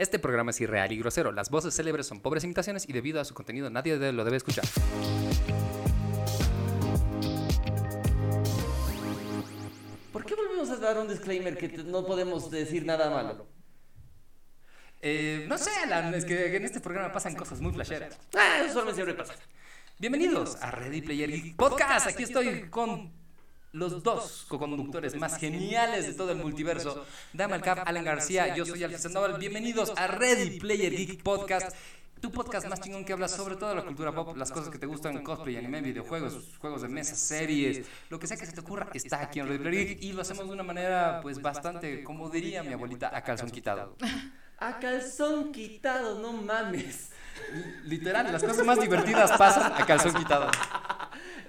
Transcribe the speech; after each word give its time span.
Este 0.00 0.18
programa 0.18 0.50
es 0.50 0.58
irreal 0.62 0.90
y 0.92 0.96
grosero. 0.96 1.30
Las 1.30 1.50
voces 1.50 1.76
célebres 1.76 2.06
son 2.06 2.22
pobres 2.22 2.42
imitaciones 2.42 2.88
y 2.88 2.92
debido 2.94 3.20
a 3.20 3.24
su 3.26 3.34
contenido 3.34 3.68
nadie 3.68 3.98
lo 4.12 4.24
debe 4.24 4.38
escuchar. 4.38 4.64
¿Por 10.10 10.24
qué 10.24 10.34
volvemos 10.34 10.70
a 10.70 10.76
dar 10.76 10.98
un 10.98 11.06
disclaimer 11.06 11.58
que 11.58 11.68
no 11.84 12.06
podemos 12.06 12.50
decir 12.50 12.86
nada 12.86 13.10
malo? 13.10 13.46
Eh, 15.02 15.44
no 15.46 15.58
sé, 15.58 15.68
Alan, 15.84 16.14
es 16.14 16.24
que 16.24 16.56
en 16.56 16.64
este 16.64 16.80
programa 16.80 17.12
pasan 17.12 17.34
cosas 17.34 17.60
muy 17.60 17.70
flasheras. 17.74 18.18
Ah, 18.34 18.62
eso 18.64 18.80
solo 18.80 18.94
siempre 18.94 19.12
pasa. 19.12 19.34
Bienvenidos 19.98 20.56
a 20.62 20.70
Ready 20.70 21.02
Player 21.02 21.30
Geek 21.30 21.56
Podcast. 21.56 22.06
Aquí 22.06 22.22
estoy 22.22 22.70
con 22.70 23.19
los 23.72 24.02
dos 24.02 24.46
co-conductores 24.48 25.16
más 25.16 25.38
geniales 25.38 26.06
de 26.06 26.14
todo 26.14 26.32
el 26.32 26.38
multiverso. 26.38 27.04
Dama 27.32 27.60
Cap, 27.60 27.80
Alan 27.86 28.04
García, 28.04 28.54
yo 28.54 28.66
soy 28.66 28.82
Alfred 28.82 29.00
Sandoval. 29.00 29.38
Bienvenidos 29.38 29.92
a 29.96 30.06
Ready 30.08 30.58
Player 30.58 30.92
Geek 30.92 31.22
Podcast. 31.22 31.76
Tu 32.20 32.30
podcast 32.30 32.68
más 32.68 32.80
chingón 32.80 33.04
que 33.04 33.14
habla 33.14 33.28
sobre 33.28 33.56
toda 33.56 33.74
la 33.74 33.82
cultura 33.82 34.14
pop, 34.14 34.36
las 34.36 34.50
cosas 34.50 34.68
que 34.68 34.78
te 34.78 34.84
gustan, 34.84 35.22
cosplay, 35.22 35.56
anime, 35.56 35.80
videojuegos, 35.80 36.58
juegos 36.58 36.82
de 36.82 36.88
mesa, 36.88 37.14
series, 37.14 37.86
lo 38.10 38.18
que 38.18 38.26
sea 38.26 38.36
que 38.36 38.44
se 38.44 38.52
te 38.52 38.60
ocurra, 38.60 38.90
está 38.92 39.22
aquí 39.22 39.40
en 39.40 39.46
Ready 39.46 39.58
Player 39.58 39.86
Geek 39.88 40.02
y 40.02 40.12
lo 40.12 40.20
hacemos 40.20 40.46
de 40.46 40.52
una 40.52 40.62
manera 40.62 41.20
pues 41.22 41.40
bastante, 41.40 42.04
como 42.04 42.28
diría 42.28 42.62
mi 42.62 42.74
abuelita, 42.74 43.10
a 43.16 43.22
calzón 43.22 43.50
quitado. 43.50 43.96
A 44.62 44.78
calzón 44.78 45.52
quitado, 45.52 46.18
no 46.20 46.34
mames. 46.34 47.12
Literal, 47.86 48.30
las 48.30 48.42
cosas 48.42 48.66
más 48.66 48.78
divertidas 48.78 49.32
pasan 49.38 49.72
a 49.72 49.86
calzón 49.86 50.12
quitado. 50.12 50.50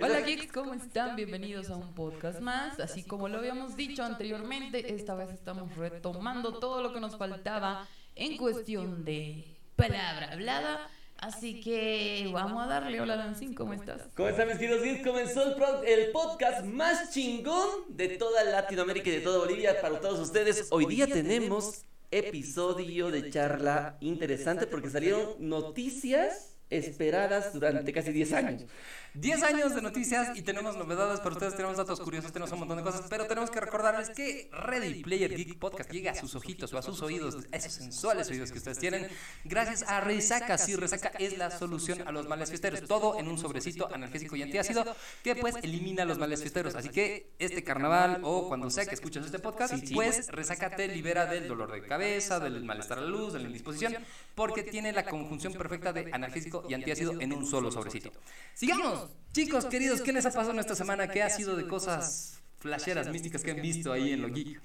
Hola 0.02 0.22
geeks, 0.22 0.50
¿cómo 0.54 0.74
están? 0.74 1.18
Bienvenidos 1.18 1.70
a 1.72 1.76
un 1.76 1.94
podcast 1.94 2.40
más. 2.40 2.80
Así 2.80 3.04
como 3.04 3.28
lo 3.28 3.40
habíamos 3.40 3.76
dicho 3.76 4.02
anteriormente, 4.02 4.96
esta 4.96 5.14
vez 5.16 5.30
estamos 5.32 5.76
retomando 5.76 6.58
todo 6.60 6.82
lo 6.82 6.94
que 6.94 7.02
nos 7.02 7.18
faltaba 7.18 7.86
en 8.16 8.38
cuestión 8.38 9.04
de 9.04 9.46
palabra 9.76 10.32
hablada. 10.32 10.90
Así 11.18 11.60
que 11.60 12.30
vamos 12.32 12.64
a 12.64 12.68
darle. 12.68 13.02
Hola 13.02 13.18
Lancín, 13.18 13.54
¿cómo 13.54 13.74
estás? 13.74 14.04
¿Cómo 14.16 14.30
están 14.30 14.48
mis 14.48 14.58
queridos 14.58 14.84
geeks? 14.84 15.06
Comenzó 15.06 15.44
el, 15.50 15.56
pro- 15.56 15.84
el 15.84 16.12
podcast 16.12 16.64
más 16.64 17.12
chingón 17.12 17.68
de 17.90 18.08
toda 18.18 18.46
Latinoamérica 18.46 19.10
y 19.10 19.18
de 19.18 19.20
toda 19.22 19.40
Bolivia 19.40 19.82
para 19.82 20.00
todos 20.00 20.18
ustedes. 20.18 20.70
Hoy 20.72 20.86
día 20.86 21.08
tenemos 21.08 21.84
episodio 22.12 23.10
de 23.10 23.30
charla 23.30 23.98
interesante 24.02 24.68
porque 24.68 24.90
salieron 24.90 25.36
noticias 25.40 26.51
esperadas 26.72 27.54
durante 27.54 27.94
casi 27.94 28.12
10 28.12 28.34
años. 28.34 28.66
10 29.14 29.44
años 29.44 29.76
de 29.76 29.82
noticias 29.82 30.38
y 30.38 30.42
tenemos 30.42 30.78
novedades 30.78 31.20
para 31.20 31.32
ustedes, 31.32 31.54
tenemos 31.56 31.76
datos 31.76 32.00
curiosos, 32.00 32.32
tenemos 32.32 32.52
un 32.54 32.60
montón 32.60 32.78
de 32.78 32.84
cosas, 32.84 33.08
pero 33.10 33.26
tenemos 33.28 33.52
que 33.52 33.60
recordarles 33.60 34.10
que 34.10 34.50
Ready 34.54 35.04
Player 35.04 35.36
Geek 35.36 35.60
Podcast 35.60 35.92
llega 35.92 36.12
a 36.12 36.16
sus 36.16 36.34
ojitos 36.34 36.74
o 36.74 36.78
a 36.78 36.82
sus 36.82 37.02
oídos, 37.02 37.36
a 37.52 37.58
esos 37.58 37.74
sensuales 37.74 38.30
oídos 38.30 38.54
que 38.54 38.60
ustedes 38.60 38.80
tienen, 38.80 39.10
gracias 39.44 39.84
a 39.84 40.00
Resaca. 40.00 40.58
Sí, 40.58 40.78
Resaca 40.78 41.12
es 41.20 41.38
la 41.38 41.52
solución 41.52 42.08
a 42.08 42.14
los 42.14 42.30
males 42.30 42.50
fiesteros, 42.50 42.84
todo 42.88 43.20
en 43.20 43.28
un 43.28 43.38
sobrecito 43.38 43.94
analgésico 43.94 44.38
y 44.38 44.44
antiácido 44.44 44.86
que 45.24 45.36
pues 45.36 45.56
elimina 45.62 46.06
los 46.06 46.18
males 46.18 46.40
fiesteros. 46.40 46.76
Así 46.76 46.88
que 46.88 47.32
este 47.38 47.66
carnaval 47.66 48.22
o 48.24 48.48
cuando 48.48 48.70
sea 48.70 48.86
que 48.86 48.96
escuches 48.96 49.26
este 49.26 49.40
podcast, 49.40 49.74
pues 49.94 50.28
Resaca 50.28 50.74
te 50.74 50.88
libera 50.88 51.26
del 51.26 51.50
dolor 51.50 51.72
de 51.74 51.82
cabeza, 51.86 52.40
del 52.40 52.64
malestar 52.64 53.00
a 53.00 53.02
la 53.02 53.08
luz, 53.08 53.34
de 53.34 53.40
la 53.40 53.48
indisposición, 53.48 53.98
porque 54.36 54.64
tiene 54.64 54.92
la 54.92 55.06
conjunción 55.06 55.54
perfecta 55.54 55.94
de 55.94 56.10
analgésico 56.12 56.66
y 56.70 56.74
antiácido 56.74 57.20
en 57.20 57.34
un 57.34 57.46
solo 57.46 57.72
sobrecito. 57.72 58.12
Sigamos, 58.54 59.10
chicos 59.34 59.66
queridos, 59.66 60.02
¿qué 60.02 60.14
les 60.14 60.26
ha 60.26 60.30
pasado 60.30 60.52
en 60.52 60.60
esta 60.60 60.76
semana? 60.76 61.08
¿Qué 61.08 61.24
ha 61.24 61.30
sido 61.30 61.56
de 61.56 61.68
cosas 61.68 62.42
flasheras, 62.58 63.08
místicas 63.10 63.44
que 63.44 63.52
han 63.52 63.62
visto 63.62 63.92
ahí 63.92 64.14
en 64.14 64.22
lo 64.22 64.30
geek? 64.30 64.62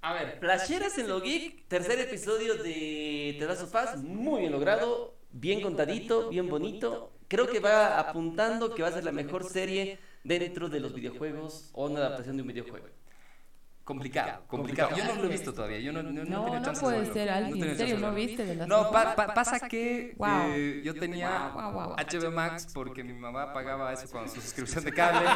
A 0.00 0.12
ver, 0.12 0.38
Flasheras 0.38 0.96
en 0.98 1.08
lo 1.08 1.20
geek, 1.20 1.66
tercer 1.66 1.98
episodio 1.98 2.54
de 2.62 3.36
Last 3.40 3.62
of 3.62 3.74
Us, 3.74 4.02
muy 4.02 4.40
bien 4.42 4.52
logrado, 4.52 5.16
bien 5.32 5.60
contadito, 5.60 6.28
bien 6.28 6.48
bonito. 6.48 7.12
Creo 7.26 7.48
que 7.48 7.58
va 7.58 7.98
apuntando 7.98 8.74
que 8.74 8.82
va 8.82 8.88
a 8.88 8.92
ser 8.92 9.04
la 9.04 9.12
mejor 9.12 9.50
serie 9.50 9.98
dentro 10.22 10.68
de 10.68 10.80
los 10.80 10.94
videojuegos 10.94 11.70
o 11.72 11.86
una 11.86 11.98
adaptación 11.98 12.36
de 12.36 12.42
un 12.42 12.48
videojuego. 12.48 12.86
Complicado, 13.88 14.42
complicado. 14.46 14.94
Yo 14.94 15.02
no 15.06 15.14
lo 15.14 15.24
he 15.24 15.28
visto 15.28 15.54
todavía. 15.54 15.78
Yo 15.80 15.92
no, 15.94 16.02
no, 16.02 16.10
no 16.10 16.20
he 16.20 16.24
No, 16.26 16.44
tenido 16.44 16.58
no 16.60 16.64
chance 16.66 16.80
de 16.80 16.84
puede 16.84 16.98
verlo. 16.98 17.14
ser, 17.14 17.26
No 17.30 17.34
alguien. 17.36 17.52
tenido 17.54 17.70
¿En 17.70 17.78
serio 17.78 17.98
no 17.98 18.14
viste 18.14 18.44
de 18.44 18.54
las 18.54 18.68
No, 18.68 18.90
pa- 18.90 19.16
pa- 19.16 19.32
pasa 19.32 19.66
que 19.66 20.12
Wow. 20.18 20.28
eh, 20.50 20.82
yo 20.84 20.94
tenía 20.94 21.48
Wow, 21.54 21.62
wow, 21.72 21.72
wow. 21.88 21.96
HBO 21.96 22.30
Max 22.30 22.68
porque 22.74 23.02
mi 23.02 23.14
mamá 23.14 23.50
pagaba 23.54 23.90
eso 23.94 24.10
con 24.10 24.28
su 24.28 24.42
suscripción 24.42 24.84
de 24.84 24.92
cable. 24.92 25.26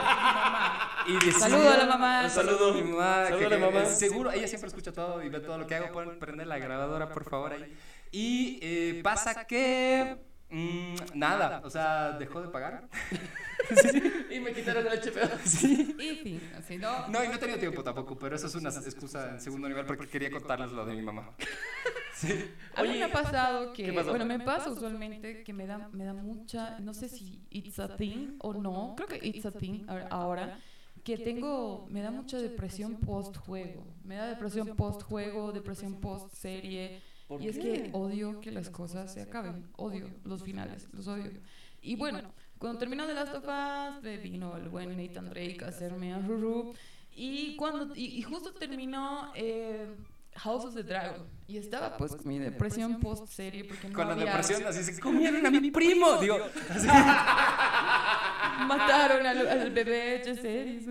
y 1.06 1.14
decidió- 1.14 1.38
Saludo 1.38 1.70
a 1.70 1.76
la 1.78 1.86
mamá. 1.86 2.20
Un 2.24 2.30
saludo 2.30 2.70
a 2.70 2.74
mi 2.74 2.82
mamá. 2.82 3.24
Saludo 3.24 3.38
que- 3.38 3.46
a 3.46 3.48
la 3.48 3.58
mamá. 3.70 3.84
Seguro, 3.86 4.30
ella 4.32 4.46
siempre 4.46 4.68
escucha 4.68 4.92
todo 4.92 5.22
y 5.22 5.30
ve 5.30 5.40
todo 5.40 5.56
lo 5.56 5.66
que 5.66 5.74
hago. 5.76 5.90
Pueden 5.90 6.18
prender 6.18 6.46
la 6.46 6.58
grabadora, 6.58 7.08
por 7.10 7.24
favor, 7.24 7.54
ahí. 7.54 7.74
Y 8.10 8.58
eh, 8.60 9.00
pasa 9.02 9.46
que... 9.46 10.18
mm, 10.52 10.94
nada, 11.14 11.60
o 11.64 11.70
sea, 11.70 12.12
dejó 12.12 12.40
de 12.40 12.48
pagar. 12.48 12.88
Y 14.30 14.40
me 14.40 14.52
quitaron 14.52 14.86
el 14.86 14.98
HBO. 14.98 16.02
Y 16.02 16.16
fin, 16.16 16.40
así 16.56 16.76
no. 16.78 17.08
No, 17.08 17.24
y 17.24 17.28
no 17.28 17.34
he 17.34 17.38
tenido 17.38 17.58
tiempo 17.58 17.82
tampoco, 17.82 18.18
pero 18.18 18.34
eso 18.36 18.46
es 18.46 18.54
una 18.54 18.70
excusa 18.70 19.30
en 19.30 19.40
segundo 19.40 19.68
nivel 19.68 19.84
porque 19.84 20.08
quería 20.08 20.30
contarles 20.30 20.72
lo 20.72 20.84
de 20.84 20.94
mi 20.94 21.02
mamá. 21.02 21.30
A 22.76 22.82
mí 22.82 22.90
Oye, 22.90 22.98
me 22.98 23.04
ha 23.04 23.12
pasado 23.12 23.72
que, 23.72 23.90
bueno, 23.90 24.24
me 24.24 24.38
pasa 24.38 24.70
usualmente 24.70 25.42
que 25.42 25.52
me 25.52 25.66
da, 25.66 25.88
me 25.92 26.04
da 26.04 26.12
mucha, 26.14 26.78
no 26.78 26.94
sé 26.94 27.08
si 27.08 27.42
it's 27.50 27.78
a 27.78 27.96
thing 27.96 28.36
o 28.38 28.54
no, 28.54 28.94
creo 28.96 29.08
que 29.08 29.26
it's 29.26 29.44
a 29.44 29.50
thing 29.50 29.84
ahora, 30.10 30.58
que 31.02 31.18
tengo, 31.18 31.86
me 31.90 32.00
da 32.00 32.10
mucha 32.10 32.38
depresión 32.38 32.96
post 33.00 33.36
juego, 33.36 33.84
me 34.04 34.16
da 34.16 34.28
depresión 34.28 34.68
post 34.76 35.02
juego, 35.02 35.52
depresión 35.52 36.00
post 36.00 36.32
serie, 36.34 37.02
¿Por 37.32 37.42
y 37.42 37.48
es 37.48 37.56
qué? 37.58 37.62
que 37.84 37.90
odio 37.92 38.40
que 38.40 38.50
las 38.50 38.70
cosas 38.70 39.12
se 39.12 39.22
acaben, 39.22 39.66
odio 39.76 40.08
los 40.24 40.42
finales, 40.42 40.88
los 40.92 41.06
odio. 41.08 41.30
Y 41.80 41.96
bueno, 41.96 42.20
cuando 42.58 42.78
terminó 42.78 43.06
The 43.06 43.14
Last 43.14 43.34
of 43.34 43.44
Us, 43.44 44.02
vino 44.22 44.56
el 44.56 44.68
buen 44.68 44.96
Nathan 44.96 45.30
Drake 45.30 45.58
a 45.64 45.68
hacerme 45.68 46.12
a 46.14 46.18
Ruru. 46.20 46.74
Y, 47.14 47.56
cuando, 47.56 47.94
y, 47.94 48.04
y 48.18 48.22
justo 48.22 48.52
terminó 48.54 49.32
eh, 49.34 49.86
House 50.36 50.64
of 50.64 50.74
the 50.74 50.82
Dragon. 50.82 51.26
Y 51.46 51.56
estaba 51.58 51.96
pues 51.96 52.14
con 52.16 52.26
mi 52.28 52.38
depresión 52.38 53.00
post 53.00 53.26
serie 53.26 53.64
porque 53.64 53.88
no 53.88 53.94
Con 53.94 54.06
la 54.06 54.12
había- 54.14 54.24
depresión 54.26 54.64
así 54.66 54.82
se 54.82 54.98
comieron 55.00 55.44
a 55.44 55.50
mi 55.50 55.70
primo. 55.70 56.16
Digo, 56.18 56.38
así. 56.70 56.86
Mataron 58.66 59.26
al, 59.26 59.46
al 59.48 59.70
bebé 59.70 60.20
Cheseris. 60.24 60.86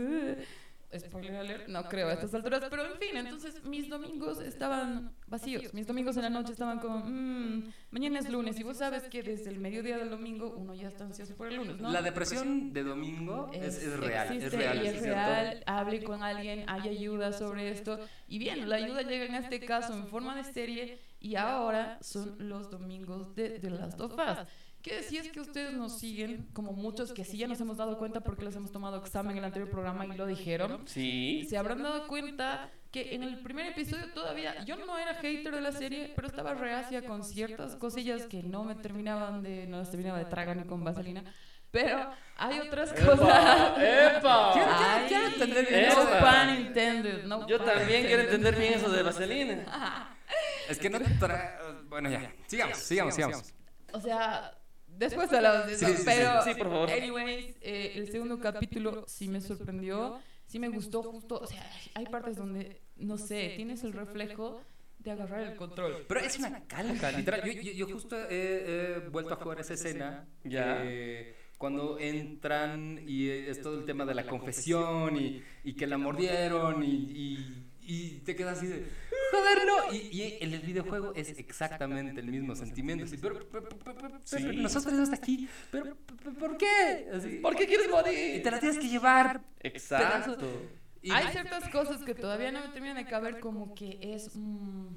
Spoiler 1.00 1.36
alert, 1.36 1.68
no 1.70 1.84
creo 1.86 2.10
a 2.10 2.14
estas 2.14 2.34
alturas, 2.34 2.62
pero 2.70 2.86
en 2.86 3.00
fin, 3.00 3.16
entonces 3.16 3.64
mis 3.64 3.90
domingos 3.90 4.42
estaban 4.42 5.14
vacíos. 5.28 5.74
Mis 5.74 5.88
domingos 5.88 6.18
en 6.18 6.24
la 6.24 6.30
noche 6.30 6.52
estaban 6.52 6.80
como, 6.80 7.00
"Mm, 7.06 7.72
mañana 7.92 8.20
es 8.20 8.30
lunes 8.30 8.60
y 8.60 8.64
vos 8.64 8.78
sabes 8.78 9.04
que 9.04 9.24
desde 9.24 9.50
el 9.50 9.60
mediodía 9.60 9.98
del 9.98 10.10
domingo 10.10 10.54
uno 10.58 10.74
ya 10.74 10.90
está 10.90 11.06
ansioso 11.06 11.34
por 11.36 11.48
el 11.48 11.56
lunes, 11.56 11.80
¿no? 11.80 11.92
La 11.92 12.02
depresión 12.02 12.74
de 12.74 12.84
domingo 12.84 13.50
es, 13.54 13.82
es 13.82 14.00
real, 14.00 14.28
es 14.28 14.44
existe 14.44 14.58
real. 14.58 14.78
y 14.78 14.82
sí, 14.82 14.88
es 14.88 14.92
cierto. 15.04 15.16
real. 15.16 15.64
Hable 15.66 16.04
con 16.04 16.24
alguien, 16.24 16.66
hay 16.68 16.90
ayuda 16.90 17.32
sobre 17.32 17.70
esto. 17.72 18.00
Y 18.28 18.38
bien, 18.40 18.68
la 18.70 18.76
ayuda 18.76 19.02
llega 19.04 19.26
en 19.26 19.36
este 19.36 19.60
caso 19.62 19.94
en 19.94 20.08
forma 20.08 20.36
de 20.36 20.44
serie 20.44 21.00
y 21.20 21.36
ahora 21.36 22.00
son 22.02 22.36
los 22.50 22.70
domingos 22.70 23.34
de 23.36 23.60
The 23.60 23.70
Last 23.70 24.00
of 24.02 24.14
Us. 24.14 24.48
Que 24.82 25.04
si 25.04 25.18
es 25.18 25.32
que 25.32 25.40
ustedes 25.40 25.74
nos 25.74 26.00
siguen, 26.00 26.48
como 26.54 26.72
muchos 26.74 27.14
que 27.14 27.24
sí 27.24 27.38
ya 27.38 27.48
nos 27.48 27.62
hemos 27.62 27.78
dado 27.78 27.98
cuenta 28.00 28.22
porque 28.22 28.46
les 28.46 28.56
hemos 28.56 28.72
tomado 28.72 28.98
examen 28.98 29.34
en 29.34 29.38
el 29.40 29.46
anterior 29.46 29.70
programa 29.70 30.06
y 30.06 30.18
lo 30.18 30.26
dijeron, 30.26 30.82
Sí. 30.88 31.46
se 31.48 31.58
habrán 31.58 31.84
dado 31.84 32.08
cuenta 32.08 32.72
que 32.92 33.14
en 33.14 33.22
el 33.24 33.40
primer 33.42 33.68
episodio 33.68 34.12
todavía 34.14 34.64
yo 34.66 34.78
no 34.78 34.98
era 34.98 35.14
hater 35.16 35.54
de 35.54 35.62
la 35.62 35.72
serie, 35.72 36.12
pero 36.16 36.28
estaba 36.28 36.56
reacia 36.56 37.06
con 37.06 37.24
ciertas 37.24 37.76
cosillas 37.76 38.26
que 38.26 38.42
no 38.44 38.64
me 38.64 38.74
terminaban 38.76 39.44
de 39.44 39.68
no 39.68 39.78
las 39.78 39.90
terminaba 39.92 40.18
de 40.18 40.26
tragar 40.26 40.58
ni 40.58 40.64
con 40.64 40.84
vaselina. 40.84 41.24
Pero 41.70 42.10
hay 42.36 42.60
otras 42.60 42.92
cosas. 42.92 43.78
¡Epa! 43.78 44.52
Quiero- 44.54 45.08
quiero 45.08 45.28
entender 45.28 45.68
bien 45.70 45.86
no 45.86 45.92
eso. 46.02 46.10
pun 46.20 46.56
intended, 46.66 47.24
no 47.26 47.48
Yo 47.48 47.62
también 47.62 48.06
quiero 48.08 48.24
entender 48.24 48.56
bien 48.58 48.74
eso 48.74 48.90
de 48.90 49.04
vaselina. 49.04 50.18
Es 50.68 50.80
que 50.80 50.90
no 50.90 51.00
tra- 51.00 51.84
Bueno, 51.88 52.10
ya. 52.10 52.34
Sigamos, 52.48 52.78
sigamos, 52.78 53.14
sigamos. 53.16 53.54
O 53.94 54.02
sea, 54.02 54.54
después 55.02 55.32
hablamos 55.34 55.68
de 55.68 55.74
eso, 55.74 55.86
Sí, 55.88 55.92
sí, 55.94 55.98
sí, 55.98 56.04
pero 56.06 56.42
sí, 56.44 56.54
por 56.56 56.68
favor. 56.70 56.90
anyways, 56.92 57.56
eh, 57.62 57.94
el 57.96 58.10
segundo 58.12 58.40
capítulo 58.40 59.04
sí 59.08 59.28
me 59.28 59.42
sorprendió, 59.42 60.20
sí 60.48 60.60
me 60.60 60.70
gustó 60.70 61.04
justo, 61.04 61.40
o 61.40 61.48
sea, 61.48 61.64
hay 61.94 62.06
partes 62.06 62.36
donde 62.38 62.82
no 62.96 63.18
sé, 63.18 63.54
tienes 63.56 63.84
el 63.84 63.94
reflejo 63.94 64.62
de 65.00 65.12
agarrar 65.12 65.42
el 65.42 65.56
control. 65.56 66.06
Pero 66.08 66.20
es 66.20 66.38
una 66.38 66.64
calca, 66.68 67.12
literal. 67.12 67.42
Yo, 67.44 67.62
yo, 67.62 67.72
yo 67.74 67.88
justo 67.94 68.16
he, 68.30 68.96
he 68.98 69.10
vuelto 69.10 69.34
a 69.34 69.38
jugar 69.38 69.60
esa 69.60 69.74
escena. 69.74 70.28
Ya. 70.44 70.82
eh, 70.86 71.36
cuando 71.58 72.00
entran 72.00 73.00
y 73.08 73.30
es 73.30 73.62
todo 73.62 73.80
el 73.80 73.86
tema 73.86 74.04
de 74.06 74.16
la 74.16 74.26
confesión 74.26 75.16
y, 75.18 75.44
y 75.64 75.74
que 75.74 75.86
la 75.88 75.98
mordieron 76.00 76.84
y, 76.84 76.88
y, 76.88 77.71
y 77.84 78.20
te 78.20 78.36
quedas 78.36 78.58
así 78.58 78.68
de 78.68 78.86
joder 79.32 79.66
no 79.66 79.94
y, 79.94 79.98
y 80.12 80.38
el 80.42 80.60
videojuego 80.60 81.14
es 81.16 81.30
exactamente 81.40 82.20
el 82.20 82.28
mismo 82.32 82.56
sentimiento 82.56 83.06
así, 83.06 83.18
pero, 83.18 83.40
pero, 83.52 83.68
pero- 83.70 83.80
pero- 83.84 83.98
pero- 83.98 84.20
Sí. 84.24 84.38
pero 84.40 84.54
nos 84.54 84.76
has 84.76 84.86
venido 84.86 85.04
hasta 85.04 85.16
aquí 85.16 85.48
pero, 85.72 85.98
pero- 86.22 86.34
¿por 86.34 86.58
qué? 86.58 87.08
Así, 87.14 87.38
¿Por 87.38 87.56
qué 87.56 87.66
quieres 87.68 87.88
y 87.88 87.92
morir? 87.92 88.44
te 88.44 88.52
la 88.52 88.60
tienes 88.60 88.78
que 88.78 88.88
llevar 88.90 89.42
Exacto. 89.62 90.48
y- 91.02 91.12
Hay 91.12 91.28
ciertas 91.32 91.68
cosas 91.70 92.04
que 92.04 92.14
todavía 92.14 92.52
no 92.52 92.60
me 92.62 92.68
terminan 92.70 92.98
de 92.98 93.06
caber 93.06 93.40
como 93.40 93.74
que 93.74 94.00
es 94.02 94.36
mm, 94.36 94.88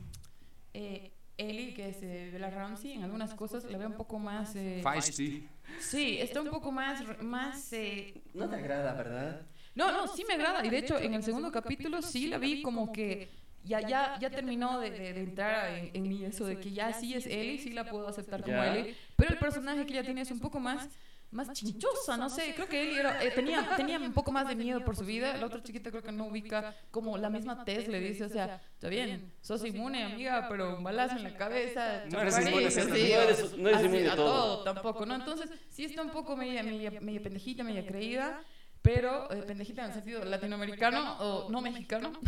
eh, 0.75 1.13
Ellie, 1.37 1.75
que 1.75 1.89
es 1.89 1.97
eh, 2.03 2.31
Bella 2.33 2.51
Ramsey, 2.51 2.93
en 2.93 3.03
algunas 3.03 3.35
cosas 3.35 3.65
la 3.65 3.77
veo 3.79 3.89
un 3.89 3.97
poco 3.97 4.19
más... 4.21 4.55
eh, 4.55 4.83
Feisty. 4.85 5.49
sí, 5.81 6.19
está 6.21 6.41
un 6.41 6.49
poco 6.51 6.71
más... 6.71 7.03
más 7.23 7.73
eh, 7.73 8.23
No 8.35 8.49
te 8.49 8.55
agrada, 8.57 8.93
¿verdad? 8.95 9.47
No, 9.75 9.93
no, 9.93 10.07
sí 10.09 10.25
me 10.29 10.35
agrada. 10.35 10.65
Y 10.65 10.71
de 10.71 10.79
hecho, 10.79 10.99
en 10.99 11.15
el 11.15 11.23
segundo 11.23 11.51
capítulo 11.53 12.03
sí 12.03 12.27
la 12.29 12.39
vi 12.39 12.63
como 12.63 12.93
que 12.93 13.29
ya, 13.65 13.81
ya, 13.81 14.19
ya 14.21 14.31
terminó 14.31 14.79
de, 14.81 14.91
de- 14.91 15.13
de 15.15 15.21
entrar 15.21 15.75
en, 15.79 15.91
en 15.95 16.09
mí 16.09 16.25
eso 16.25 16.45
de 16.47 16.59
que 16.61 16.71
ya 16.71 16.93
sí 16.93 17.15
es 17.15 17.27
Ellie, 17.27 17.59
sí 17.59 17.71
la 17.71 17.85
puedo 17.85 18.07
aceptar 18.09 18.43
como. 18.43 18.63
Ellie. 18.63 18.95
Pero 19.17 19.31
el 19.33 19.39
personaje 19.39 19.85
que 19.87 19.93
ella 19.95 20.05
tiene 20.05 20.21
es 20.21 20.31
un 20.31 20.41
poco 20.41 20.61
más 20.61 20.89
más 21.31 21.53
chinchosa, 21.53 22.17
no 22.17 22.31
sé, 22.31 22.53
creo 22.55 22.69
que 22.69 22.97
era, 22.97 23.21
eh, 23.25 23.33
tenía, 23.33 23.69
tenía 23.75 23.99
un 23.99 24.13
poco 24.13 24.31
más 24.31 24.47
de 24.47 24.55
miedo 24.55 24.85
por 24.85 24.95
su 24.95 25.05
vida, 25.05 25.37
la 25.37 25.47
otra 25.47 25.61
chiquita 25.65 25.91
creo 25.91 26.01
que 26.01 26.13
no 26.13 26.27
ubica 26.27 26.77
como 26.93 27.19
la 27.19 27.29
misma 27.29 27.65
Tess 27.65 27.89
le 27.89 27.99
dice, 27.99 28.23
o 28.27 28.29
sea, 28.29 28.63
está 28.73 28.89
bien, 28.89 29.33
sos 29.41 29.65
inmune 29.65 30.05
amiga, 30.05 30.47
pero 30.49 30.77
un 30.77 30.85
balazo 30.85 31.17
en 31.17 31.25
la 31.25 31.37
cabeza, 31.37 32.05
No 32.09 32.21
eres 32.21 32.39
inmune, 32.39 32.71
sí, 32.71 32.79
no 32.87 32.95
eres- 32.95 33.59
no 33.59 33.69
eres 33.69 33.83
inmune 33.85 34.09
a 34.09 34.13
a 34.13 34.17
todo. 34.17 34.63
tampoco, 34.63 35.05
¿no? 35.07 35.17
Entonces, 35.17 35.51
sí 35.71 35.85
está 35.85 36.03
un 36.03 36.11
poco 36.11 36.37
media, 36.37 36.63
media, 36.63 36.93
media 37.01 37.21
pendejita, 37.21 37.65
media 37.65 37.85
creída, 37.85 38.41
pero 38.85 39.31
eh, 39.31 39.43
pendejita 39.47 39.81
en 39.81 39.89
el 39.89 39.95
sentido 39.95 40.23
latinoamericano 40.27 41.17
o 41.19 41.51
no 41.51 41.63
mexicano. 41.63 42.13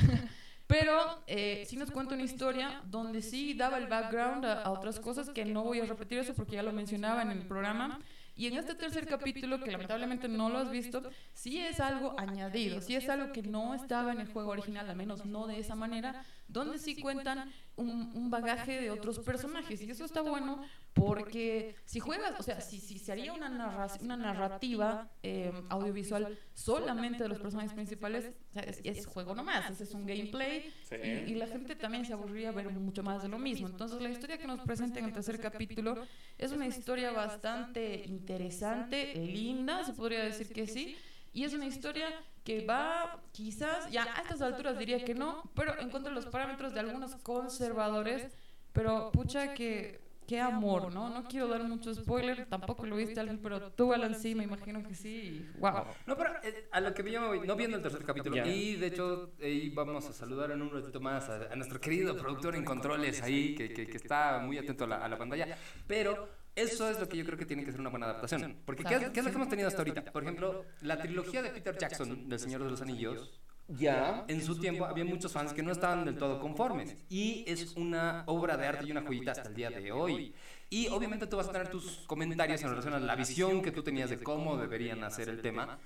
Pero 0.66 1.22
eh, 1.28 1.64
sí 1.64 1.76
nos 1.76 1.92
cuenta 1.92 2.14
una 2.14 2.24
historia 2.24 2.80
donde 2.86 3.22
sí 3.22 3.54
daba 3.54 3.78
el 3.78 3.86
background 3.86 4.44
a, 4.44 4.62
a 4.62 4.72
otras 4.72 4.98
cosas 4.98 5.28
que 5.28 5.44
no 5.44 5.62
voy 5.62 5.78
a 5.78 5.84
repetir 5.84 6.18
eso 6.18 6.34
porque 6.34 6.56
ya 6.56 6.62
lo 6.64 6.72
mencionaba 6.72 7.22
en 7.22 7.30
el 7.30 7.46
programa. 7.46 8.00
Y 8.34 8.46
en 8.48 8.56
este 8.56 8.74
tercer 8.74 9.06
capítulo, 9.06 9.60
que 9.60 9.70
lamentablemente 9.70 10.28
no 10.28 10.48
lo 10.48 10.58
has 10.58 10.70
visto, 10.70 11.02
sí 11.34 11.58
es 11.58 11.78
algo 11.78 12.18
añadido, 12.18 12.80
sí 12.80 12.96
es 12.96 13.08
algo 13.08 13.32
que 13.32 13.42
no 13.42 13.74
estaba 13.74 14.12
en 14.12 14.20
el 14.20 14.26
juego 14.26 14.50
original, 14.50 14.90
al 14.90 14.96
menos 14.96 15.24
no 15.24 15.46
de 15.46 15.60
esa 15.60 15.74
manera, 15.74 16.24
donde 16.48 16.78
sí 16.78 16.96
cuentan 16.96 17.52
un, 17.76 18.10
un 18.14 18.30
bagaje 18.30 18.80
de 18.80 18.90
otros 18.90 19.18
personajes. 19.20 19.80
Y 19.82 19.90
eso 19.90 20.04
está 20.04 20.22
bueno 20.22 20.62
porque 20.94 21.74
si 21.84 22.00
juegas, 22.00 22.40
o 22.40 22.42
sea, 22.42 22.60
si, 22.62 22.80
si 22.80 22.98
se 22.98 23.12
haría 23.12 23.32
una, 23.34 23.50
narra- 23.50 24.00
una 24.00 24.16
narrativa 24.16 25.10
eh, 25.22 25.52
audiovisual 25.68 26.38
solamente 26.54 27.22
de 27.22 27.28
los 27.28 27.38
personajes 27.38 27.74
principales, 27.74 28.32
o 28.50 28.52
sea, 28.54 28.62
es, 28.62 28.80
es 28.82 29.04
juego 29.06 29.34
nomás, 29.34 29.70
ese 29.70 29.84
es 29.84 29.92
un 29.92 30.06
gameplay 30.06 30.72
Sí. 30.88 30.96
y, 31.04 31.08
y 31.32 31.34
la 31.34 31.46
gente 31.48 31.76
también 31.76 32.04
se 32.06 32.14
aburría 32.14 32.50
ver 32.52 32.70
mucho 32.70 33.02
más 33.02 33.22
de 33.22 33.28
lo 33.28 33.38
mismo. 33.38 33.68
Entonces 33.68 34.00
la 34.00 34.08
historia 34.08 34.38
que 34.38 34.46
nos 34.46 34.60
presenta 34.60 34.98
en 34.98 35.04
el 35.06 35.12
tercer 35.12 35.38
capítulo 35.38 36.06
es 36.38 36.52
una 36.52 36.66
historia 36.66 37.12
bastante 37.12 38.04
interesante, 38.06 39.14
linda, 39.16 39.84
se 39.84 39.92
podría 39.92 40.24
decir 40.24 40.48
que 40.48 40.66
sí. 40.66 40.96
Y 41.34 41.44
es 41.44 41.52
una 41.52 41.66
historia 41.66 42.08
que 42.46 42.64
va, 42.64 43.20
quizás, 43.32 43.90
ya 43.90 44.04
a 44.04 44.22
estas 44.22 44.40
alturas 44.40 44.78
diría 44.78 45.04
que 45.04 45.14
no, 45.14 45.50
pero 45.56 45.78
en 45.80 45.90
contra 45.90 46.10
de 46.10 46.14
los 46.14 46.26
parámetros 46.26 46.72
de 46.72 46.80
algunos 46.80 47.16
conservadores. 47.16 48.32
Pero 48.72 49.10
pucha 49.10 49.52
que, 49.52 50.00
qué 50.26 50.40
amor, 50.40 50.92
¿no? 50.92 51.08
No 51.08 51.24
quiero 51.28 51.48
dar 51.48 51.62
mucho 51.64 51.94
spoiler, 51.94 52.46
tampoco 52.46 52.84
lo 52.86 52.96
viste, 52.96 53.20
pero 53.42 53.72
tú, 53.72 53.92
Alan, 53.92 54.14
sí, 54.14 54.34
me 54.34 54.44
imagino 54.44 54.82
que 54.86 54.94
sí. 54.94 55.46
Wow. 55.58 55.84
No, 56.06 56.16
pero 56.16 56.30
eh, 56.42 56.68
a 56.72 56.80
lo 56.80 56.92
que 56.92 57.10
yo 57.10 57.20
me 57.20 57.26
voy, 57.28 57.46
no 57.46 57.56
viendo 57.56 57.76
el 57.76 57.82
tercer 57.82 58.02
capítulo. 58.04 58.36
Ya. 58.36 58.46
Y 58.46 58.76
de 58.76 58.86
hecho, 58.88 59.32
ahí 59.42 59.70
vamos 59.70 60.08
a 60.08 60.12
saludar 60.12 60.50
en 60.50 60.62
un 60.62 60.70
ratito 60.70 61.00
más 61.00 61.28
a, 61.28 61.52
a 61.52 61.56
nuestro 61.56 61.80
querido 61.80 62.16
productor 62.16 62.54
en 62.56 62.64
controles 62.64 63.22
ahí, 63.22 63.54
que, 63.54 63.72
que- 63.72 63.86
que 63.86 63.96
está 63.96 64.38
muy 64.38 64.58
atento 64.58 64.84
a 64.84 64.86
la, 64.88 64.96
a 65.04 65.08
la 65.08 65.16
pantalla. 65.18 65.56
Pero 65.86 66.28
eso 66.54 66.88
es 66.90 66.98
lo 66.98 67.08
que 67.08 67.16
yo 67.18 67.24
creo 67.24 67.38
que 67.38 67.46
tiene 67.46 67.64
que 67.64 67.70
ser 67.70 67.80
una 67.80 67.90
buena 67.90 68.06
adaptación. 68.06 68.56
Porque 68.64 68.82
¿qué, 68.84 68.94
es- 68.94 69.10
qué 69.10 69.20
es 69.20 69.24
lo 69.26 69.30
que 69.30 69.36
hemos 69.36 69.48
tenido 69.48 69.68
hasta 69.68 69.80
ahorita? 69.82 70.04
Por 70.12 70.22
ejemplo, 70.22 70.64
la 70.82 70.98
trilogía 70.98 71.42
de 71.42 71.50
Peter 71.50 71.76
Jackson, 71.78 72.28
del 72.28 72.38
Señor 72.38 72.64
de 72.64 72.70
los 72.70 72.80
Anillos, 72.82 73.40
Ya. 73.68 74.24
en 74.28 74.42
su 74.42 74.58
tiempo 74.58 74.84
había 74.84 75.04
muchos 75.04 75.32
fans 75.32 75.52
que 75.52 75.62
no 75.62 75.72
estaban 75.72 76.04
del 76.04 76.16
todo 76.16 76.40
conformes. 76.40 76.96
Y 77.08 77.44
es 77.46 77.76
una 77.76 78.24
obra 78.26 78.56
de 78.56 78.66
arte 78.66 78.86
y 78.86 78.92
una 78.92 79.02
joyita 79.02 79.32
hasta 79.32 79.48
el 79.48 79.54
día 79.54 79.70
de 79.70 79.92
hoy. 79.92 80.34
Y 80.70 80.88
obviamente 80.88 81.26
tú 81.26 81.36
vas 81.36 81.48
a 81.48 81.52
tener 81.52 81.68
tus 81.68 81.98
comentarios 82.06 82.62
en 82.62 82.70
relación 82.70 82.94
a 82.94 83.00
la 83.00 83.16
visión 83.16 83.62
que 83.62 83.72
tú 83.72 83.82
tenías 83.82 84.10
de 84.10 84.18
cómo 84.18 84.56
deberían 84.56 85.02
hacer 85.04 85.28
el 85.28 85.40
tema, 85.40 85.78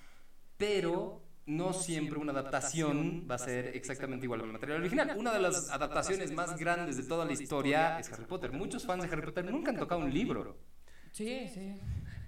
pero 0.57 1.23
no 1.47 1.73
siempre 1.73 2.19
una 2.19 2.33
adaptación 2.33 3.27
va 3.31 3.35
a 3.35 3.39
ser 3.39 3.77
exactamente 3.77 4.27
igual 4.27 4.41
al 4.41 4.53
material 4.53 4.81
original. 4.81 5.15
Una 5.17 5.33
de 5.33 5.41
las 5.41 5.71
adaptaciones 5.71 6.33
más 6.33 6.57
grandes 6.59 6.97
de 6.97 7.03
toda 7.05 7.25
la 7.25 7.33
historia 7.33 7.99
es 7.99 8.13
Harry 8.13 8.25
Potter. 8.25 8.53
Muchos 8.53 8.85
fans 8.85 9.03
de 9.03 9.09
Harry 9.11 9.23
Potter 9.23 9.51
nunca 9.51 9.71
han 9.71 9.79
tocado 9.79 10.01
un 10.01 10.13
libro. 10.13 10.57
Sí, 11.13 11.49
sí. 11.49 11.81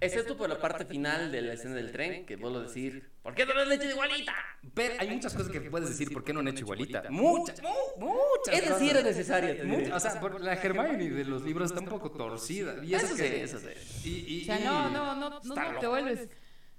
Excepto 0.05 0.37
por 0.37 0.49
la 0.49 0.59
parte 0.59 0.85
final 0.85 1.31
de 1.31 1.41
la 1.41 1.53
escena 1.53 1.75
del 1.75 1.91
tren, 1.91 2.25
que 2.25 2.35
vuelvo 2.35 2.59
a 2.59 2.63
decir, 2.63 3.09
¿por 3.21 3.33
qué 3.33 3.45
no 3.45 3.53
lo 3.53 3.61
han 3.61 3.71
hecho 3.71 3.89
igualita? 3.89 4.33
Pero 4.73 4.95
hay 4.99 5.09
muchas 5.09 5.33
cosas 5.33 5.51
que 5.51 5.61
puedes 5.61 5.89
decir 5.89 6.11
por 6.11 6.23
qué 6.23 6.33
no 6.33 6.39
han 6.41 6.47
hecho 6.47 6.59
igualita. 6.61 7.03
Muchas, 7.09 7.61
mu- 7.61 7.69
muchas. 8.05 8.53
Esa 8.55 8.61
sí 8.63 8.69
cosas. 8.69 8.89
era 8.89 9.01
necesaria, 9.01 9.95
o 9.95 9.99
sea, 9.99 10.19
por 10.19 10.41
la 10.41 10.53
Hermione 10.53 11.09
de 11.09 11.25
los 11.25 11.43
libros 11.43 11.71
está 11.71 11.81
un 11.81 11.87
poco 11.87 12.11
torcida. 12.11 12.83
Y 12.83 12.93
eso, 12.93 13.07
sí, 13.15 13.23
eso 13.25 13.59
sí. 13.59 13.67
Y, 14.09 14.35
y- 14.37 14.41
O 14.43 14.45
sea, 14.45 14.59
no, 14.59 14.89
no, 14.89 15.15
no, 15.15 15.39
no, 15.43 15.79
te 15.79 15.87
vuelves, 15.87 16.29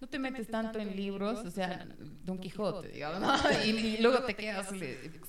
no 0.05 0.11
te 0.11 0.19
metes 0.19 0.49
tanto 0.49 0.79
en 0.79 0.95
libros, 0.95 1.39
o 1.47 1.51
sea, 1.51 1.87
Don 2.25 2.39
Quijote, 2.39 2.89
digamos, 2.89 3.21
¿no? 3.21 3.33
Y, 3.65 3.71
y 3.97 3.99
luego 4.03 4.23
te 4.25 4.35
quedas 4.35 4.69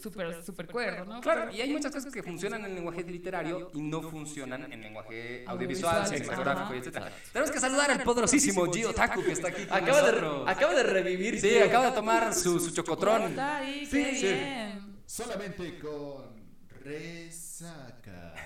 súper, 0.02 0.44
súper 0.44 0.68
cuerdo, 0.68 1.06
¿no? 1.06 1.22
Claro, 1.22 1.50
y 1.50 1.62
hay 1.62 1.72
muchas 1.72 1.94
cosas 1.94 2.12
que 2.14 2.22
funcionan 2.22 2.66
en 2.66 2.76
lenguaje 2.76 3.04
literario 3.04 3.72
y 3.74 3.82
no 3.82 4.02
funcionan 4.02 4.70
en 4.72 4.82
lenguaje 4.82 5.46
audiovisual, 5.48 6.06
cinematográfico, 6.08 6.74
etc. 6.74 7.06
Tenemos 7.32 7.52
que 7.52 7.60
saludar 7.62 7.90
al 7.92 8.04
poderosísimo 8.04 8.70
Gio 8.72 8.94
Taku 8.94 9.24
que 9.24 9.32
está 9.32 9.48
aquí 9.48 9.66
con 9.66 9.78
Acaba 9.78 10.12
de, 10.12 10.52
acaba 10.52 10.74
de 10.74 10.84
revivir. 10.84 11.40
Sí, 11.40 11.58
acaba 11.60 11.86
de 11.86 11.92
tomar 11.94 12.34
su, 12.34 12.60
su 12.60 12.72
chocotrón. 12.72 13.22
Está 13.24 13.58
ahí, 13.58 13.86
Sí, 13.86 14.04
qué 14.04 14.16
sí. 14.16 14.26
bien. 14.28 14.96
Solamente 15.06 15.80
con 15.80 16.36
resaca. 16.84 18.34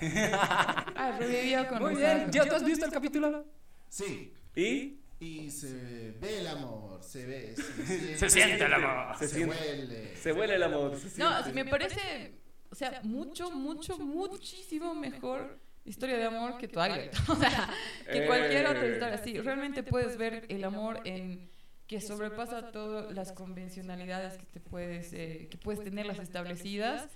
Ah, 0.96 1.16
revivió 1.18 1.66
con 1.66 1.82
Muy 1.82 1.94
resaca. 1.94 2.14
bien. 2.18 2.32
Gio, 2.32 2.46
¿tú 2.46 2.54
has 2.54 2.64
visto 2.64 2.84
el 2.86 2.92
capítulo? 2.92 3.44
Sí. 3.88 4.32
¿Y? 4.54 5.00
Y 5.20 5.50
se 5.50 6.12
ve 6.18 6.38
el 6.40 6.46
amor, 6.46 7.02
se 7.02 7.26
ve, 7.26 7.54
se 7.54 7.62
siente, 7.86 8.16
Se 8.18 8.30
siente 8.30 8.64
el 8.64 8.72
amor. 8.72 9.16
se, 9.18 9.28
Se 9.28 9.34
siente. 9.34 9.54
huele. 9.56 10.16
Se 10.16 10.32
huele 10.32 10.54
el 10.54 10.62
amor. 10.62 10.96
No, 11.18 11.30
me 11.52 11.64
parece, 11.66 12.32
o 12.70 12.74
sea, 12.74 13.00
mucho, 13.04 13.50
mucho, 13.50 13.98
muchísimo 13.98 14.94
mejor 14.94 15.58
historia 15.84 16.16
de 16.16 16.24
amor 16.24 16.56
que 16.58 16.68
Twilight. 16.68 17.12
O 17.28 17.36
sea, 17.36 17.68
que 18.10 18.26
cualquier 18.26 18.66
otra 18.66 18.86
Eh. 18.86 18.92
historia. 18.92 19.18
Sí, 19.18 19.38
realmente 19.40 19.82
puedes 19.82 20.16
ver 20.16 20.46
el 20.48 20.64
amor 20.64 21.00
en 21.04 21.50
que 21.86 22.00
sobrepasa 22.00 22.70
todas 22.70 23.12
las 23.12 23.32
convencionalidades 23.32 24.38
que 24.38 24.46
te 24.46 24.60
puedes, 24.60 25.12
eh, 25.12 25.48
que 25.50 25.58
puedes 25.58 25.82
tenerlas 25.84 26.18
establecidas. 26.18 27.08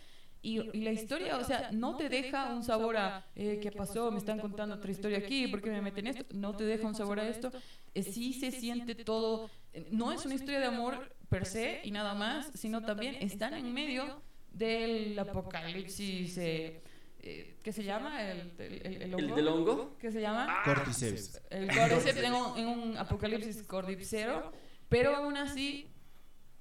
Y, 0.44 0.61
y 0.76 0.82
la 0.82 0.93
historia, 0.93 1.38
o 1.38 1.44
sea, 1.44 1.70
no 1.73 1.96
te 1.96 2.11
deja 2.11 2.52
un 2.55 2.62
sabor 2.62 2.99
a 2.99 3.26
eh, 3.35 3.58
qué 3.62 3.73
pasó, 3.73 4.11
me 4.12 4.19
están 4.19 4.38
contando 4.38 4.75
otra 4.75 4.91
historia 4.91 5.17
aquí, 5.19 5.49
¿por 5.49 5.63
qué 5.63 5.70
me 5.70 5.81
meten 5.81 6.06
esto? 6.06 6.24
No 6.34 6.55
te 6.55 6.65
deja 6.65 6.86
un 6.86 6.94
sabor 6.94 7.19
a 7.19 7.27
esto. 7.27 7.51
Eh, 7.94 8.03
sí 8.03 8.34
se 8.34 8.51
siente 8.51 8.94
todo. 8.94 9.48
eh, 9.72 9.89
No 9.91 10.13
es 10.13 10.27
una 10.27 10.34
historia 10.34 10.60
de 10.60 10.67
amor 10.67 11.17
per 11.31 11.46
se 11.46 11.81
y 11.84 11.91
nada 11.91 12.13
más, 12.15 12.51
sino 12.55 12.82
también 12.82 13.15
están 13.20 13.55
en 13.55 13.72
medio 13.72 14.20
del 14.53 15.19
apocalipsis. 15.19 16.36
Eh, 16.39 16.82
eh, 17.20 17.56
¿Qué 17.63 17.72
se 17.72 17.82
llama? 17.82 18.22
El, 18.31 18.53
el, 18.58 18.72
el- 18.74 18.86
el 18.86 19.03
¿El 19.03 19.15
hongo. 19.15 19.36
del 19.36 19.48
hongo? 19.48 19.96
¿Qué 19.98 20.13
se 20.13 20.20
llama? 20.20 20.58
Cordyceps. 20.67 21.41
El 21.48 21.69
Cordyceps 21.69 22.19
en 22.22 22.34
un, 22.34 22.58
en 22.58 22.67
un 22.69 22.98
apocalipsis 22.98 23.63
cordipsero, 23.63 24.53
pero 24.91 25.17
aún 25.17 25.39
así 25.39 25.89